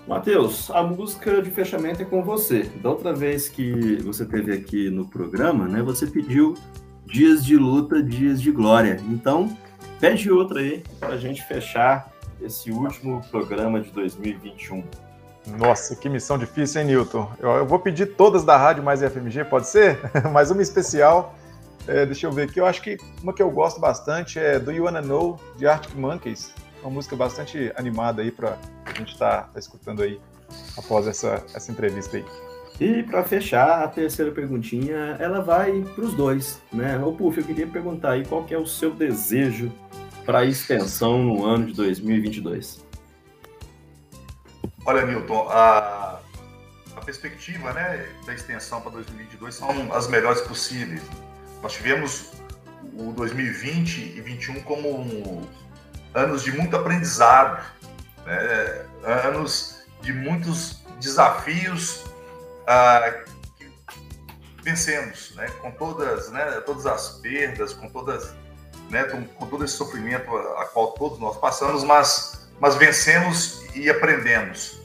Matheus, 0.08 0.72
a 0.72 0.82
música 0.82 1.44
de 1.44 1.52
fechamento 1.52 2.02
é 2.02 2.06
com 2.06 2.24
você. 2.24 2.64
Da 2.64 2.90
outra 2.90 3.14
vez 3.14 3.48
que 3.48 4.02
você 4.02 4.26
teve 4.26 4.52
aqui 4.52 4.90
no 4.90 5.08
programa, 5.08 5.68
né, 5.68 5.84
você 5.84 6.08
pediu 6.08 6.58
dias 7.06 7.46
de 7.46 7.56
luta, 7.56 8.02
dias 8.02 8.42
de 8.42 8.52
glória. 8.52 9.00
Então, 9.08 9.56
pede 10.02 10.32
outra 10.32 10.60
aí 10.60 10.84
para 11.00 11.10
a 11.10 11.18
gente 11.18 11.44
fechar 11.44 12.12
esse 12.42 12.72
último 12.72 13.22
programa 13.30 13.80
de 13.80 13.92
2021. 13.92 14.84
Nossa, 15.58 15.96
que 15.96 16.10
missão 16.10 16.40
difícil, 16.40 16.82
hein, 16.82 16.88
Newton? 16.88 17.32
Eu, 17.40 17.50
eu, 17.52 17.66
vou 17.66 17.78
pedir 17.78 18.16
todas 18.16 18.44
da 18.44 18.58
Rádio 18.58 18.84
Mais 18.84 19.02
FMG, 19.02 19.46
pode 19.46 19.68
ser? 19.68 20.00
Mais 20.34 20.50
uma 20.50 20.62
especial. 20.62 21.36
É, 21.88 22.06
deixa 22.06 22.26
eu 22.26 22.32
ver 22.32 22.44
aqui. 22.44 22.60
Eu 22.60 22.66
acho 22.66 22.82
que 22.82 22.98
uma 23.22 23.32
que 23.32 23.42
eu 23.42 23.50
gosto 23.52 23.80
bastante 23.80 24.40
é 24.40 24.60
Do 24.60 24.72
You 24.72 24.86
Wanna 24.86 25.02
Know, 25.02 25.40
de 25.56 25.68
Arctic 25.68 25.96
Monkeys. 25.96 26.52
Uma 26.82 26.92
música 26.92 27.16
bastante 27.16 27.72
animada 27.76 28.24
aí 28.24 28.32
para 28.32 28.58
a 28.86 28.94
gente 28.98 29.14
estar 29.14 29.44
tá, 29.44 29.50
tá 29.54 29.60
escutando 29.60 30.02
aí 30.02 30.20
após 30.78 31.08
essa, 31.08 31.44
essa 31.54 31.72
entrevista 31.72 32.18
aí. 32.18 32.26
E 32.82 33.04
para 33.04 33.24
fechar, 33.24 33.84
a 33.84 33.88
terceira 33.88 34.32
perguntinha, 34.32 35.16
ela 35.20 35.40
vai 35.40 35.84
para 35.94 36.04
os 36.04 36.16
dois, 36.16 36.60
né? 36.74 36.98
Ô 36.98 37.14
Puff, 37.14 37.38
eu 37.38 37.46
queria 37.46 37.68
perguntar 37.68 38.14
aí 38.14 38.26
qual 38.26 38.44
que 38.44 38.56
é 38.56 38.58
o 38.58 38.66
seu 38.66 38.90
desejo 38.90 39.72
para 40.26 40.40
a 40.40 40.46
extensão 40.46 41.22
no 41.22 41.46
ano 41.46 41.68
de 41.68 41.74
2022? 41.74 42.84
Olha, 44.84 45.06
Newton, 45.06 45.48
a, 45.50 46.22
a 46.96 47.02
perspectiva 47.06 47.72
né, 47.72 48.04
da 48.26 48.34
extensão 48.34 48.82
para 48.82 48.94
2022 48.94 49.54
são 49.54 49.94
as 49.94 50.08
melhores 50.08 50.42
possíveis. 50.42 51.04
Nós 51.62 51.74
tivemos 51.74 52.32
o 52.96 53.12
2020 53.12 53.98
e 54.00 54.22
2021 54.22 54.62
como 54.64 54.90
um, 54.90 55.48
anos 56.16 56.44
de 56.44 56.52
muito 56.52 56.76
aprendizado, 56.76 57.64
né? 58.26 58.86
anos 59.04 59.84
de 60.02 60.12
muitos 60.12 60.82
desafios 61.00 62.10
ah, 62.68 63.24
que 63.58 63.72
vencemos, 64.64 65.36
né? 65.36 65.48
com 65.62 65.72
todas, 65.72 66.30
né? 66.32 66.62
todas 66.66 66.86
as 66.86 67.20
perdas, 67.20 67.74
com 67.74 67.90
todas, 67.90 68.34
né? 68.90 69.04
com, 69.06 69.24
com 69.26 69.48
todo 69.48 69.66
esse 69.66 69.76
sofrimento 69.76 70.36
a, 70.36 70.64
a 70.64 70.66
qual 70.66 70.92
todos 70.92 71.20
nós 71.20 71.38
passamos, 71.38 71.84
mas, 71.84 72.50
mas 72.60 72.76
vencemos 72.76 73.64
e 73.76 73.90
aprendemos. 73.90 74.82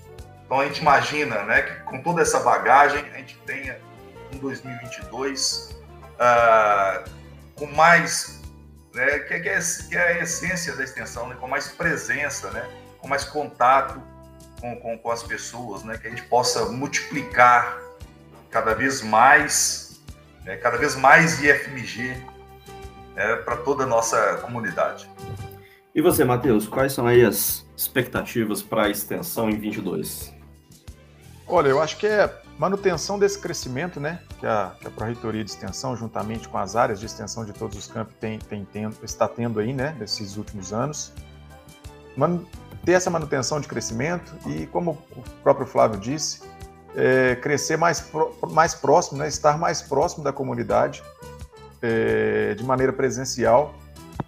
Então 0.47 0.61
a 0.61 0.65
gente 0.65 0.81
imagina, 0.81 1.43
né, 1.43 1.63
que 1.63 1.75
com 1.83 2.01
toda 2.01 2.23
essa 2.23 2.39
bagagem 2.39 3.05
a 3.13 3.19
gente 3.19 3.37
tenha 3.45 3.81
um 4.33 4.39
2022 4.39 5.77
uh, 6.15 7.11
com 7.57 7.67
mais, 7.67 8.41
né, 8.95 9.19
que, 9.21 9.35
é, 9.35 9.41
que, 9.41 9.49
é, 9.49 9.61
que, 9.89 9.97
é, 9.97 10.07
a 10.07 10.23
essência 10.23 10.77
da 10.77 10.85
extensão, 10.85 11.29
né, 11.29 11.37
com 11.41 11.49
mais 11.49 11.67
presença, 11.67 12.49
né, 12.51 12.65
com 12.99 13.09
mais 13.09 13.25
contato 13.25 14.01
com, 14.61 14.77
com, 14.77 14.99
com 14.99 15.11
as 15.11 15.23
pessoas, 15.23 15.83
né, 15.83 15.99
que 15.99 16.07
a 16.07 16.11
gente 16.11 16.23
possa 16.23 16.67
multiplicar 16.67 17.81
cada 18.51 18.75
vez 18.75 19.03
mais, 19.03 20.01
né, 20.45 20.57
cada 20.57 20.77
vez 20.77 20.97
mais 20.97 21.43
IFMG 21.43 22.17
né, 23.15 23.37
para 23.37 23.57
toda 23.59 23.85
a 23.85 23.87
nossa 23.87 24.39
comunidade. 24.39 25.09
E 25.95 26.03
você, 26.03 26.25
Matheus, 26.25 26.69
quais 26.69 26.93
são 26.93 27.07
aí 27.07 27.25
as 27.25 27.67
expectativas 27.77 28.63
para 28.63 28.85
a 28.85 28.91
extensão 28.91 29.49
em 29.49 29.59
22? 29.59 30.35
Olha, 31.47 31.69
eu 31.69 31.81
acho 31.81 31.97
que 31.97 32.07
é 32.07 32.43
manutenção 32.59 33.19
desse 33.19 33.39
crescimento, 33.39 34.01
né, 34.01 34.21
que 34.41 34.47
a, 34.47 34.75
que 34.81 34.87
a 34.87 34.91
Pró-Reitoria 34.91 35.45
de 35.45 35.51
Extensão, 35.51 35.97
juntamente 35.97 36.49
com 36.49 36.59
as 36.59 36.75
áreas 36.75 36.99
de 37.01 37.07
extensão 37.07 37.45
de 37.45 37.53
todos 37.53 37.77
os 37.79 37.87
campos, 37.87 38.15
tem, 38.19 38.39
tem 38.39 38.65
tendo, 38.65 38.97
está 39.03 39.29
tendo 39.29 39.61
aí, 39.61 39.73
né, 39.73 39.95
nesses 39.99 40.37
últimos 40.37 40.73
anos. 40.73 41.13
Ter 42.87 42.93
essa 42.93 43.11
manutenção 43.11 43.61
de 43.61 43.67
crescimento 43.67 44.33
e, 44.47 44.65
como 44.69 44.93
o 45.17 45.23
próprio 45.43 45.67
Flávio 45.67 45.99
disse, 45.99 46.41
é, 46.95 47.35
crescer 47.35 47.77
mais, 47.77 48.09
mais 48.53 48.77
próximo, 48.77 49.19
né, 49.19 49.27
estar 49.27 49.59
mais 49.59 49.83
próximo 49.83 50.23
da 50.23 50.33
comunidade, 50.33 51.03
é, 51.83 52.55
de 52.55 52.63
maneira 52.63 52.93
presencial. 52.93 53.75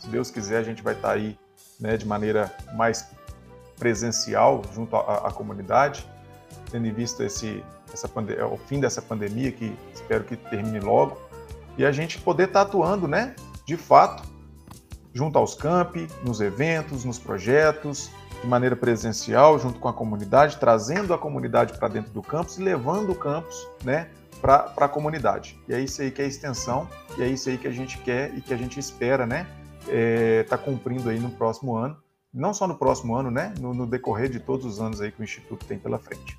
Se 0.01 0.09
Deus 0.09 0.29
quiser, 0.33 0.59
a 0.59 0.63
gente 0.65 0.83
vai 0.83 0.95
estar 0.95 1.13
aí 1.13 1.39
né, 1.79 1.97
de 1.97 2.05
maneira 2.05 2.53
mais 2.75 3.07
presencial 3.79 4.61
junto 4.75 4.97
à, 4.97 5.29
à 5.29 5.31
comunidade, 5.31 6.05
tendo 6.69 6.85
em 6.85 6.93
vista 6.93 7.25
esse, 7.25 7.65
essa 7.95 8.11
é 8.37 8.45
o 8.45 8.57
fim 8.57 8.81
dessa 8.81 9.01
pandemia, 9.01 9.53
que 9.53 9.73
espero 9.95 10.25
que 10.25 10.37
termine 10.37 10.81
logo, 10.81 11.17
e 11.79 11.87
a 11.87 11.93
gente 11.93 12.19
poder 12.19 12.49
estar 12.49 12.63
atuando, 12.63 13.07
né, 13.07 13.37
de 13.65 13.77
fato, 13.77 14.25
junto 15.15 15.39
aos 15.39 15.55
campi, 15.55 16.09
nos 16.25 16.41
eventos, 16.41 17.05
nos 17.05 17.21
projetos, 17.21 18.11
de 18.41 18.47
maneira 18.47 18.77
presencial, 18.77 19.59
junto 19.59 19.79
com 19.79 19.89
a 19.89 19.93
comunidade, 19.93 20.59
trazendo 20.59 21.13
a 21.13 21.19
comunidade 21.19 21.77
para 21.79 21.89
dentro 21.89 22.13
do 22.13 22.23
campus 22.23 22.59
e 22.59 22.63
levando 22.63 23.11
o 23.11 23.15
campus, 23.15 23.69
né, 23.85 24.11
para 24.41 24.73
a 24.77 24.89
comunidade. 24.89 25.59
E 25.69 25.75
é 25.75 25.81
isso 25.81 26.01
aí 26.01 26.11
que 26.11 26.23
é 26.23 26.25
a 26.25 26.29
extensão, 26.29 26.89
e 27.17 27.23
é 27.23 27.29
isso 27.29 27.49
aí 27.49 27.59
que 27.59 27.67
a 27.67 27.73
gente 27.73 27.99
quer 27.99 28.33
e 28.37 28.41
que 28.41 28.55
a 28.55 28.57
gente 28.57 28.79
espera, 28.79 29.27
né, 29.27 29.47
é, 29.89 30.45
tá 30.45 30.57
cumprindo 30.57 31.09
aí 31.09 31.19
no 31.19 31.31
próximo 31.31 31.75
ano, 31.75 31.97
não 32.33 32.53
só 32.53 32.67
no 32.67 32.77
próximo 32.77 33.17
ano, 33.17 33.31
né, 33.31 33.55
no, 33.59 33.75
no 33.75 33.87
decorrer 33.87 34.29
de 34.29 34.39
todos 34.39 34.65
os 34.67 34.81
anos 34.81 35.01
aí 35.01 35.11
que 35.11 35.21
o 35.21 35.25
Instituto 35.25 35.65
tem 35.67 35.79
pela 35.79 35.99
frente. 35.99 36.39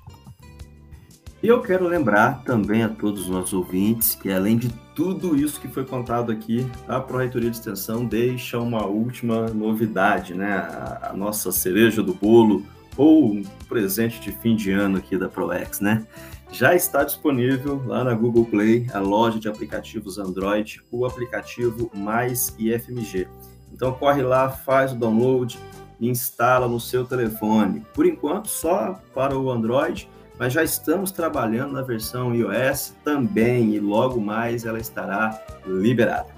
E 1.42 1.48
eu 1.48 1.62
quero 1.62 1.88
lembrar 1.88 2.42
também 2.44 2.82
a 2.82 2.88
todos 2.90 3.22
os 3.22 3.28
nossos 3.28 3.54
ouvintes 3.54 4.14
que, 4.14 4.30
além 4.30 4.58
de 4.58 4.68
tudo 4.94 5.34
isso 5.34 5.58
que 5.58 5.68
foi 5.68 5.86
contado 5.86 6.30
aqui, 6.30 6.66
a 6.86 7.00
Proreitoria 7.00 7.50
de 7.50 7.56
Extensão 7.56 8.04
deixa 8.04 8.58
uma 8.58 8.84
última 8.84 9.48
novidade, 9.48 10.34
né? 10.34 10.52
A, 10.52 11.14
nossa 11.16 11.50
cereja 11.50 12.02
do 12.02 12.12
bolo 12.12 12.62
ou 12.94 13.32
um 13.32 13.42
presente 13.66 14.20
de 14.20 14.32
fim 14.32 14.54
de 14.54 14.70
ano 14.70 14.98
aqui 14.98 15.16
da 15.16 15.30
ProEx, 15.30 15.80
né? 15.80 16.06
Já 16.52 16.74
está 16.74 17.04
disponível 17.04 17.82
lá 17.86 18.04
na 18.04 18.12
Google 18.12 18.44
Play 18.44 18.86
a 18.92 18.98
loja 18.98 19.40
de 19.40 19.48
aplicativos 19.48 20.18
Android, 20.18 20.82
o 20.90 21.06
aplicativo 21.06 21.90
Mais 21.94 22.54
IFMG. 22.58 23.26
Então 23.72 23.94
corre 23.94 24.20
lá, 24.20 24.50
faz 24.50 24.92
o 24.92 24.96
download 24.96 25.58
e 25.98 26.06
instala 26.06 26.68
no 26.68 26.78
seu 26.78 27.06
telefone. 27.06 27.82
Por 27.94 28.04
enquanto, 28.04 28.48
só 28.48 29.00
para 29.14 29.38
o 29.38 29.50
Android 29.50 30.06
mas 30.40 30.54
já 30.54 30.64
estamos 30.64 31.10
trabalhando 31.12 31.74
na 31.74 31.82
versão 31.82 32.34
iOS 32.34 32.94
também 33.04 33.74
e 33.74 33.78
logo 33.78 34.18
mais 34.18 34.64
ela 34.64 34.78
estará 34.78 35.38
liberada. 35.66 36.28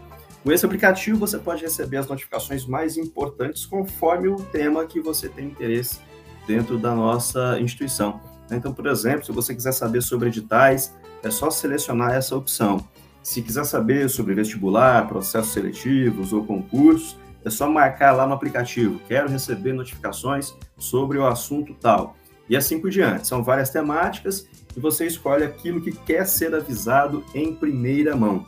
Com 0.42 0.50
esse 0.50 0.66
aplicativo 0.66 1.20
você 1.20 1.38
pode 1.38 1.62
receber 1.62 1.98
as 1.98 2.08
notificações 2.08 2.66
mais 2.66 2.96
importantes 2.96 3.64
conforme 3.64 4.26
o 4.26 4.34
tema 4.34 4.84
que 4.86 5.00
você 5.00 5.28
tem 5.28 5.46
interesse 5.46 6.00
dentro 6.48 6.78
da 6.78 6.92
nossa 6.96 7.60
instituição. 7.60 8.20
Então, 8.50 8.74
por 8.74 8.88
exemplo, 8.88 9.24
se 9.24 9.30
você 9.30 9.54
quiser 9.54 9.70
saber 9.70 10.02
sobre 10.02 10.30
editais, 10.30 10.92
é 11.22 11.30
só 11.30 11.48
selecionar 11.48 12.12
essa 12.12 12.34
opção. 12.34 12.84
Se 13.22 13.40
quiser 13.40 13.64
saber 13.64 14.10
sobre 14.10 14.34
vestibular, 14.34 15.06
processos 15.06 15.52
seletivos 15.52 16.32
ou 16.32 16.44
concursos, 16.44 17.16
é 17.44 17.50
só 17.50 17.70
marcar 17.70 18.10
lá 18.10 18.26
no 18.26 18.34
aplicativo. 18.34 19.00
Quero 19.06 19.28
receber 19.28 19.72
notificações 19.72 20.56
sobre 20.76 21.18
o 21.18 21.26
assunto 21.26 21.72
tal 21.74 22.16
e 22.48 22.56
assim 22.56 22.80
por 22.80 22.90
diante. 22.90 23.26
São 23.26 23.42
várias 23.42 23.70
temáticas 23.70 24.46
e 24.76 24.80
você 24.80 25.06
escolhe 25.06 25.44
aquilo 25.44 25.80
que 25.80 25.92
quer 25.92 26.26
ser 26.26 26.54
avisado 26.54 27.24
em 27.34 27.54
primeira 27.54 28.16
mão. 28.16 28.46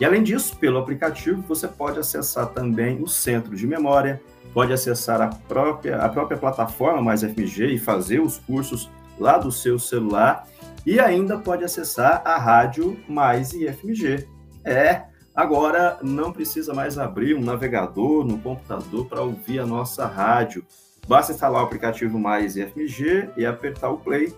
E 0.00 0.04
além 0.04 0.22
disso, 0.22 0.56
pelo 0.56 0.78
aplicativo, 0.78 1.42
você 1.42 1.68
pode 1.68 1.98
acessar 1.98 2.48
também 2.48 3.00
o 3.00 3.06
centro 3.06 3.54
de 3.54 3.66
memória, 3.66 4.20
pode 4.52 4.72
acessar 4.72 5.20
a 5.20 5.28
própria, 5.28 5.98
a 5.98 6.08
própria 6.08 6.36
plataforma 6.36 7.00
Mais 7.00 7.22
FMG 7.22 7.74
e 7.74 7.78
fazer 7.78 8.20
os 8.20 8.38
cursos 8.38 8.90
lá 9.18 9.38
do 9.38 9.52
seu 9.52 9.78
celular 9.78 10.46
e 10.84 11.00
ainda 11.00 11.38
pode 11.38 11.64
acessar 11.64 12.22
a 12.24 12.36
rádio 12.36 12.98
Mais 13.08 13.52
IFMG. 13.52 14.28
É, 14.64 15.04
agora 15.34 15.98
não 16.02 16.32
precisa 16.32 16.74
mais 16.74 16.98
abrir 16.98 17.34
um 17.34 17.40
navegador 17.40 18.24
no 18.24 18.38
computador 18.38 19.06
para 19.06 19.22
ouvir 19.22 19.60
a 19.60 19.66
nossa 19.66 20.06
rádio. 20.06 20.64
Basta 21.06 21.32
instalar 21.32 21.62
o 21.62 21.66
aplicativo 21.66 22.18
Mais 22.18 22.56
IFMG 22.56 23.30
e 23.36 23.44
apertar 23.44 23.90
o 23.90 23.98
play 23.98 24.32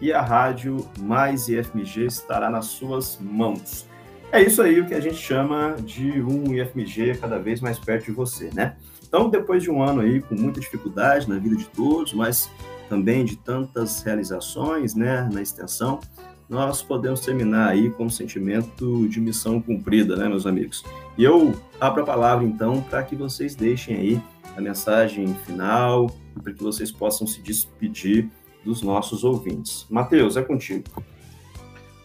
e 0.00 0.12
a 0.12 0.22
rádio 0.22 0.86
Mais 0.98 1.48
IFMG 1.48 2.06
estará 2.06 2.50
nas 2.50 2.66
suas 2.66 3.18
mãos. 3.20 3.88
É 4.32 4.40
isso 4.40 4.62
aí 4.62 4.80
o 4.80 4.86
que 4.86 4.94
a 4.94 5.00
gente 5.00 5.16
chama 5.16 5.76
de 5.80 6.22
um 6.22 6.54
IFMG 6.54 7.18
cada 7.18 7.38
vez 7.38 7.60
mais 7.60 7.78
perto 7.78 8.06
de 8.06 8.12
você, 8.12 8.50
né? 8.54 8.76
Então, 9.06 9.28
depois 9.28 9.60
de 9.62 9.70
um 9.70 9.82
ano 9.82 10.02
aí 10.02 10.20
com 10.20 10.36
muita 10.36 10.60
dificuldade 10.60 11.28
na 11.28 11.36
vida 11.36 11.56
de 11.56 11.64
todos, 11.66 12.12
mas 12.12 12.48
também 12.88 13.24
de 13.24 13.36
tantas 13.36 14.02
realizações, 14.02 14.94
né, 14.94 15.28
na 15.32 15.42
extensão, 15.42 15.98
nós 16.48 16.80
podemos 16.80 17.20
terminar 17.20 17.68
aí 17.70 17.90
com 17.90 18.06
um 18.06 18.10
sentimento 18.10 19.08
de 19.08 19.20
missão 19.20 19.60
cumprida, 19.60 20.16
né, 20.16 20.28
meus 20.28 20.46
amigos? 20.46 20.84
E 21.18 21.24
eu 21.24 21.54
abro 21.80 22.02
a 22.02 22.06
palavra 22.06 22.44
então 22.44 22.82
para 22.82 23.02
que 23.02 23.16
vocês 23.16 23.56
deixem 23.56 23.96
aí 23.96 24.22
a 24.56 24.60
mensagem 24.60 25.34
final 25.46 26.10
para 26.42 26.52
que 26.52 26.62
vocês 26.62 26.90
possam 26.90 27.26
se 27.26 27.40
despedir 27.40 28.30
dos 28.64 28.82
nossos 28.82 29.24
ouvintes. 29.24 29.86
Matheus, 29.90 30.36
é 30.36 30.42
contigo. 30.42 30.84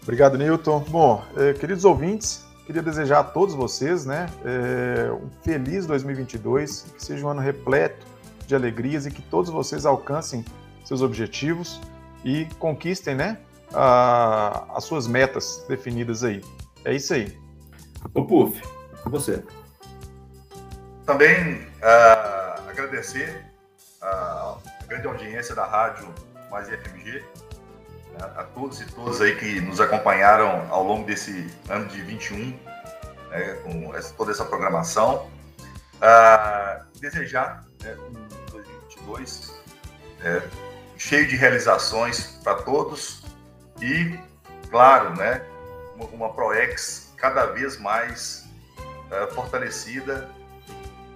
Obrigado, 0.04 0.38
Newton. 0.38 0.86
Bom, 0.89 1.24
eh, 1.36 1.54
queridos 1.54 1.84
ouvintes, 1.84 2.46
queria 2.66 2.82
desejar 2.82 3.20
a 3.20 3.24
todos 3.24 3.56
vocês 3.56 4.06
né, 4.06 4.28
eh, 4.43 5.12
um 5.12 5.30
feliz 5.41 5.86
2022, 5.86 6.86
que 6.96 7.04
seja 7.04 7.26
um 7.26 7.30
ano 7.30 7.41
repleto 7.41 8.06
de 8.48 8.56
alegrias 8.56 9.06
e 9.06 9.12
que 9.12 9.22
todos 9.24 9.50
vocês 9.50 9.86
alcancem 9.86 10.46
seus 10.84 11.02
objetivos 11.02 11.82
e 12.24 12.46
conquistem 12.60 13.16
né, 13.16 13.39
a, 13.74 14.66
as 14.76 14.84
suas 14.84 15.08
metas 15.08 15.66
definidas 15.68 16.24
aí. 16.24 16.41
É 16.84 16.93
isso 16.93 17.14
aí. 17.14 17.36
O 18.14 18.24
Puf, 18.24 18.62
você. 19.06 19.43
Também 21.06 21.58
uh, 21.58 22.68
agradecer 22.68 23.45
a, 24.01 24.58
a, 24.82 24.86
grande 24.88 25.06
audiência 25.06 25.53
da 25.53 25.64
rádio 25.64 26.12
Mais 26.49 26.68
FMG, 26.68 27.24
né, 28.12 28.32
a 28.36 28.43
todos 28.43 28.82
e 28.82 28.86
todas 28.88 29.22
aí 29.22 29.36
que 29.36 29.62
nos 29.62 29.80
acompanharam 29.80 30.68
ao 30.72 30.84
longo 30.84 31.06
desse 31.06 31.47
ano 31.70 31.86
de 31.86 32.01
21, 32.01 32.60
né, 33.30 33.53
com 33.64 33.95
essa, 33.95 34.14
toda 34.16 34.32
essa 34.32 34.45
programação. 34.45 35.30
Uh, 35.95 36.99
desejar 36.99 37.64
né, 37.84 37.95
um 38.10 38.28
2022 38.51 39.53
é, 40.24 40.41
cheio 40.97 41.28
de 41.28 41.36
realizações 41.36 42.39
para 42.43 42.56
todos 42.64 43.24
e, 43.80 44.18
claro, 44.72 45.16
né, 45.16 45.45
uma, 45.95 46.06
uma 46.08 46.34
ProEx 46.34 47.14
cada 47.16 47.45
vez 47.45 47.78
mais 47.78 48.45
uh, 49.12 49.34
fortalecida 49.36 50.30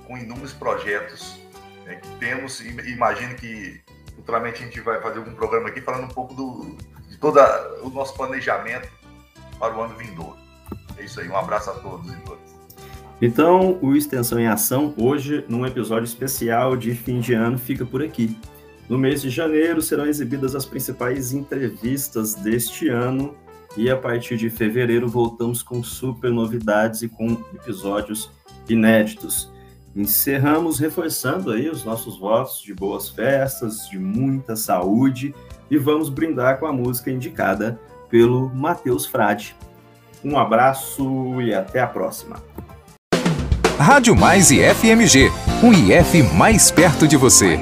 com 0.10 0.18
inúmeros 0.18 0.54
projetos 0.54 1.40
né, 1.86 1.96
que 1.98 2.10
temos. 2.18 2.60
Imagino 2.62 3.36
que 3.36 3.80
futuramente 4.16 4.64
a 4.64 4.66
gente 4.66 4.82
vai 4.82 5.00
fazer 5.00 5.20
algum 5.20 5.36
programa 5.36 5.70
aqui 5.70 5.80
falando 5.82 6.06
um 6.06 6.14
pouco 6.14 6.34
do, 6.34 6.76
de 7.08 7.16
todo 7.18 7.40
o 7.84 7.90
nosso 7.92 8.16
planejamento 8.16 8.90
para 9.60 9.78
o 9.78 9.82
ano 9.82 9.96
vindouro. 9.96 10.36
É 10.98 11.04
isso 11.06 11.22
aí, 11.22 11.30
um 11.30 11.38
abraço 11.38 11.70
a 11.70 11.74
todos 11.74 12.12
e 12.12 12.18
todas. 12.22 12.50
Então, 13.22 13.78
o 13.82 13.96
Extensão 13.96 14.40
em 14.40 14.48
Ação, 14.48 14.96
hoje, 14.98 15.46
num 15.48 15.66
episódio 15.66 16.06
especial 16.06 16.76
de 16.76 16.96
fim 16.96 17.20
de 17.20 17.34
ano, 17.34 17.60
fica 17.60 17.86
por 17.86 18.02
aqui. 18.02 18.36
No 18.88 18.98
mês 18.98 19.22
de 19.22 19.30
janeiro 19.30 19.82
serão 19.82 20.08
exibidas 20.08 20.56
as 20.56 20.66
principais 20.66 21.34
entrevistas 21.34 22.34
deste 22.34 22.90
ano 22.90 23.36
e 23.78 23.92
a 23.92 23.96
partir 23.96 24.38
de 24.38 24.50
fevereiro 24.50 25.08
voltamos 25.08 25.62
com 25.62 25.84
super 25.84 26.32
novidades 26.32 27.04
e 27.04 27.10
com 27.10 27.34
episódios 27.54 28.32
inéditos. 28.68 29.52
Encerramos 30.00 30.80
reforçando 30.80 31.52
aí 31.52 31.70
os 31.70 31.84
nossos 31.84 32.18
votos 32.18 32.62
de 32.62 32.74
boas 32.74 33.10
festas, 33.10 33.86
de 33.90 34.00
muita 34.00 34.56
saúde 34.56 35.36
e 35.70 35.78
vamos 35.78 36.08
brindar 36.08 36.58
com 36.58 36.66
a 36.66 36.72
música 36.72 37.12
indicada 37.12 37.78
pelo 38.10 38.48
Matheus 38.56 39.06
Frade. 39.06 39.58
Um 40.24 40.40
abraço 40.40 41.42
e 41.42 41.54
até 41.54 41.82
a 41.82 41.88
próxima. 41.88 42.42
Rádio 43.78 44.16
Mais 44.16 44.52
e 44.52 44.62
FMG, 44.74 45.30
um 45.62 45.74
IF 45.74 46.24
mais 46.34 46.72
perto 46.72 47.06
de 47.06 47.18
você. 47.18 47.60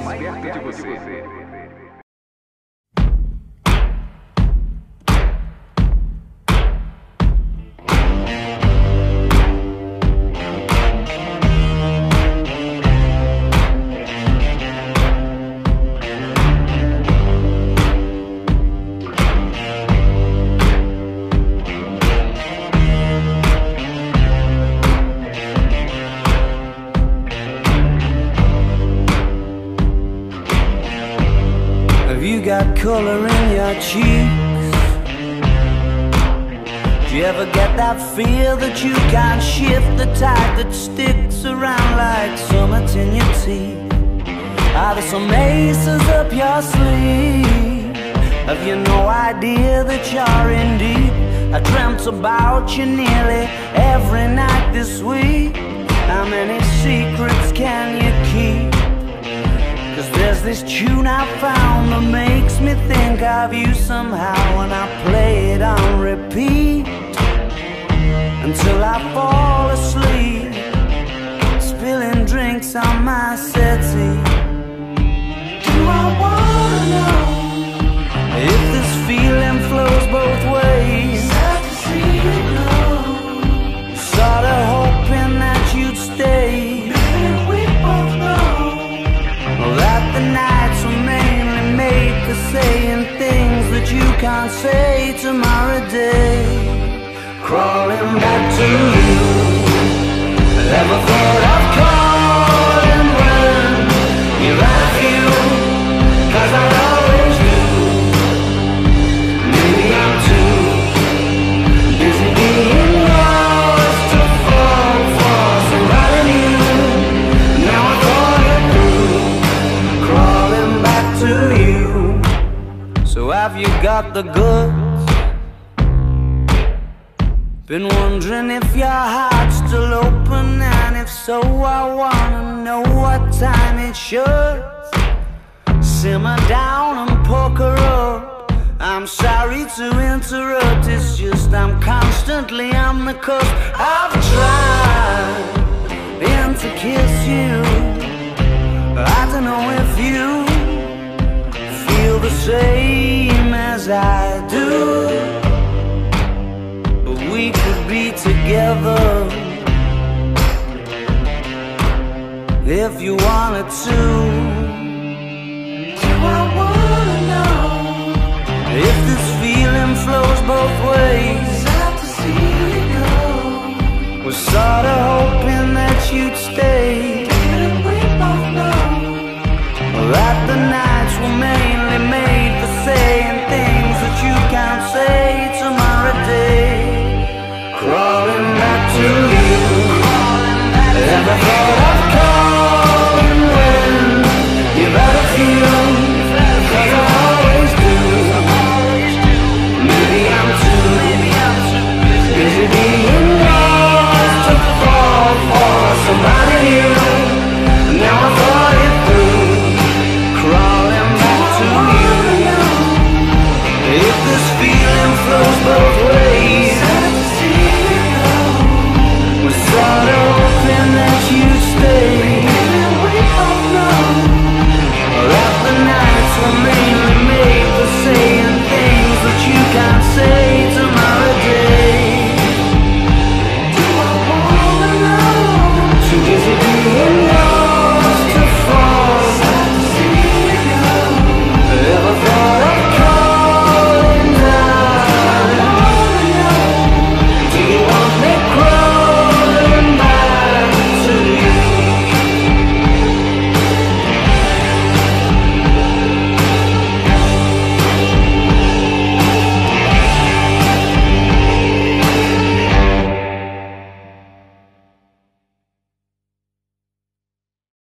hoping 174.88 175.74
that 175.74 176.14
you'd 176.14 176.36
stay. 176.36 176.77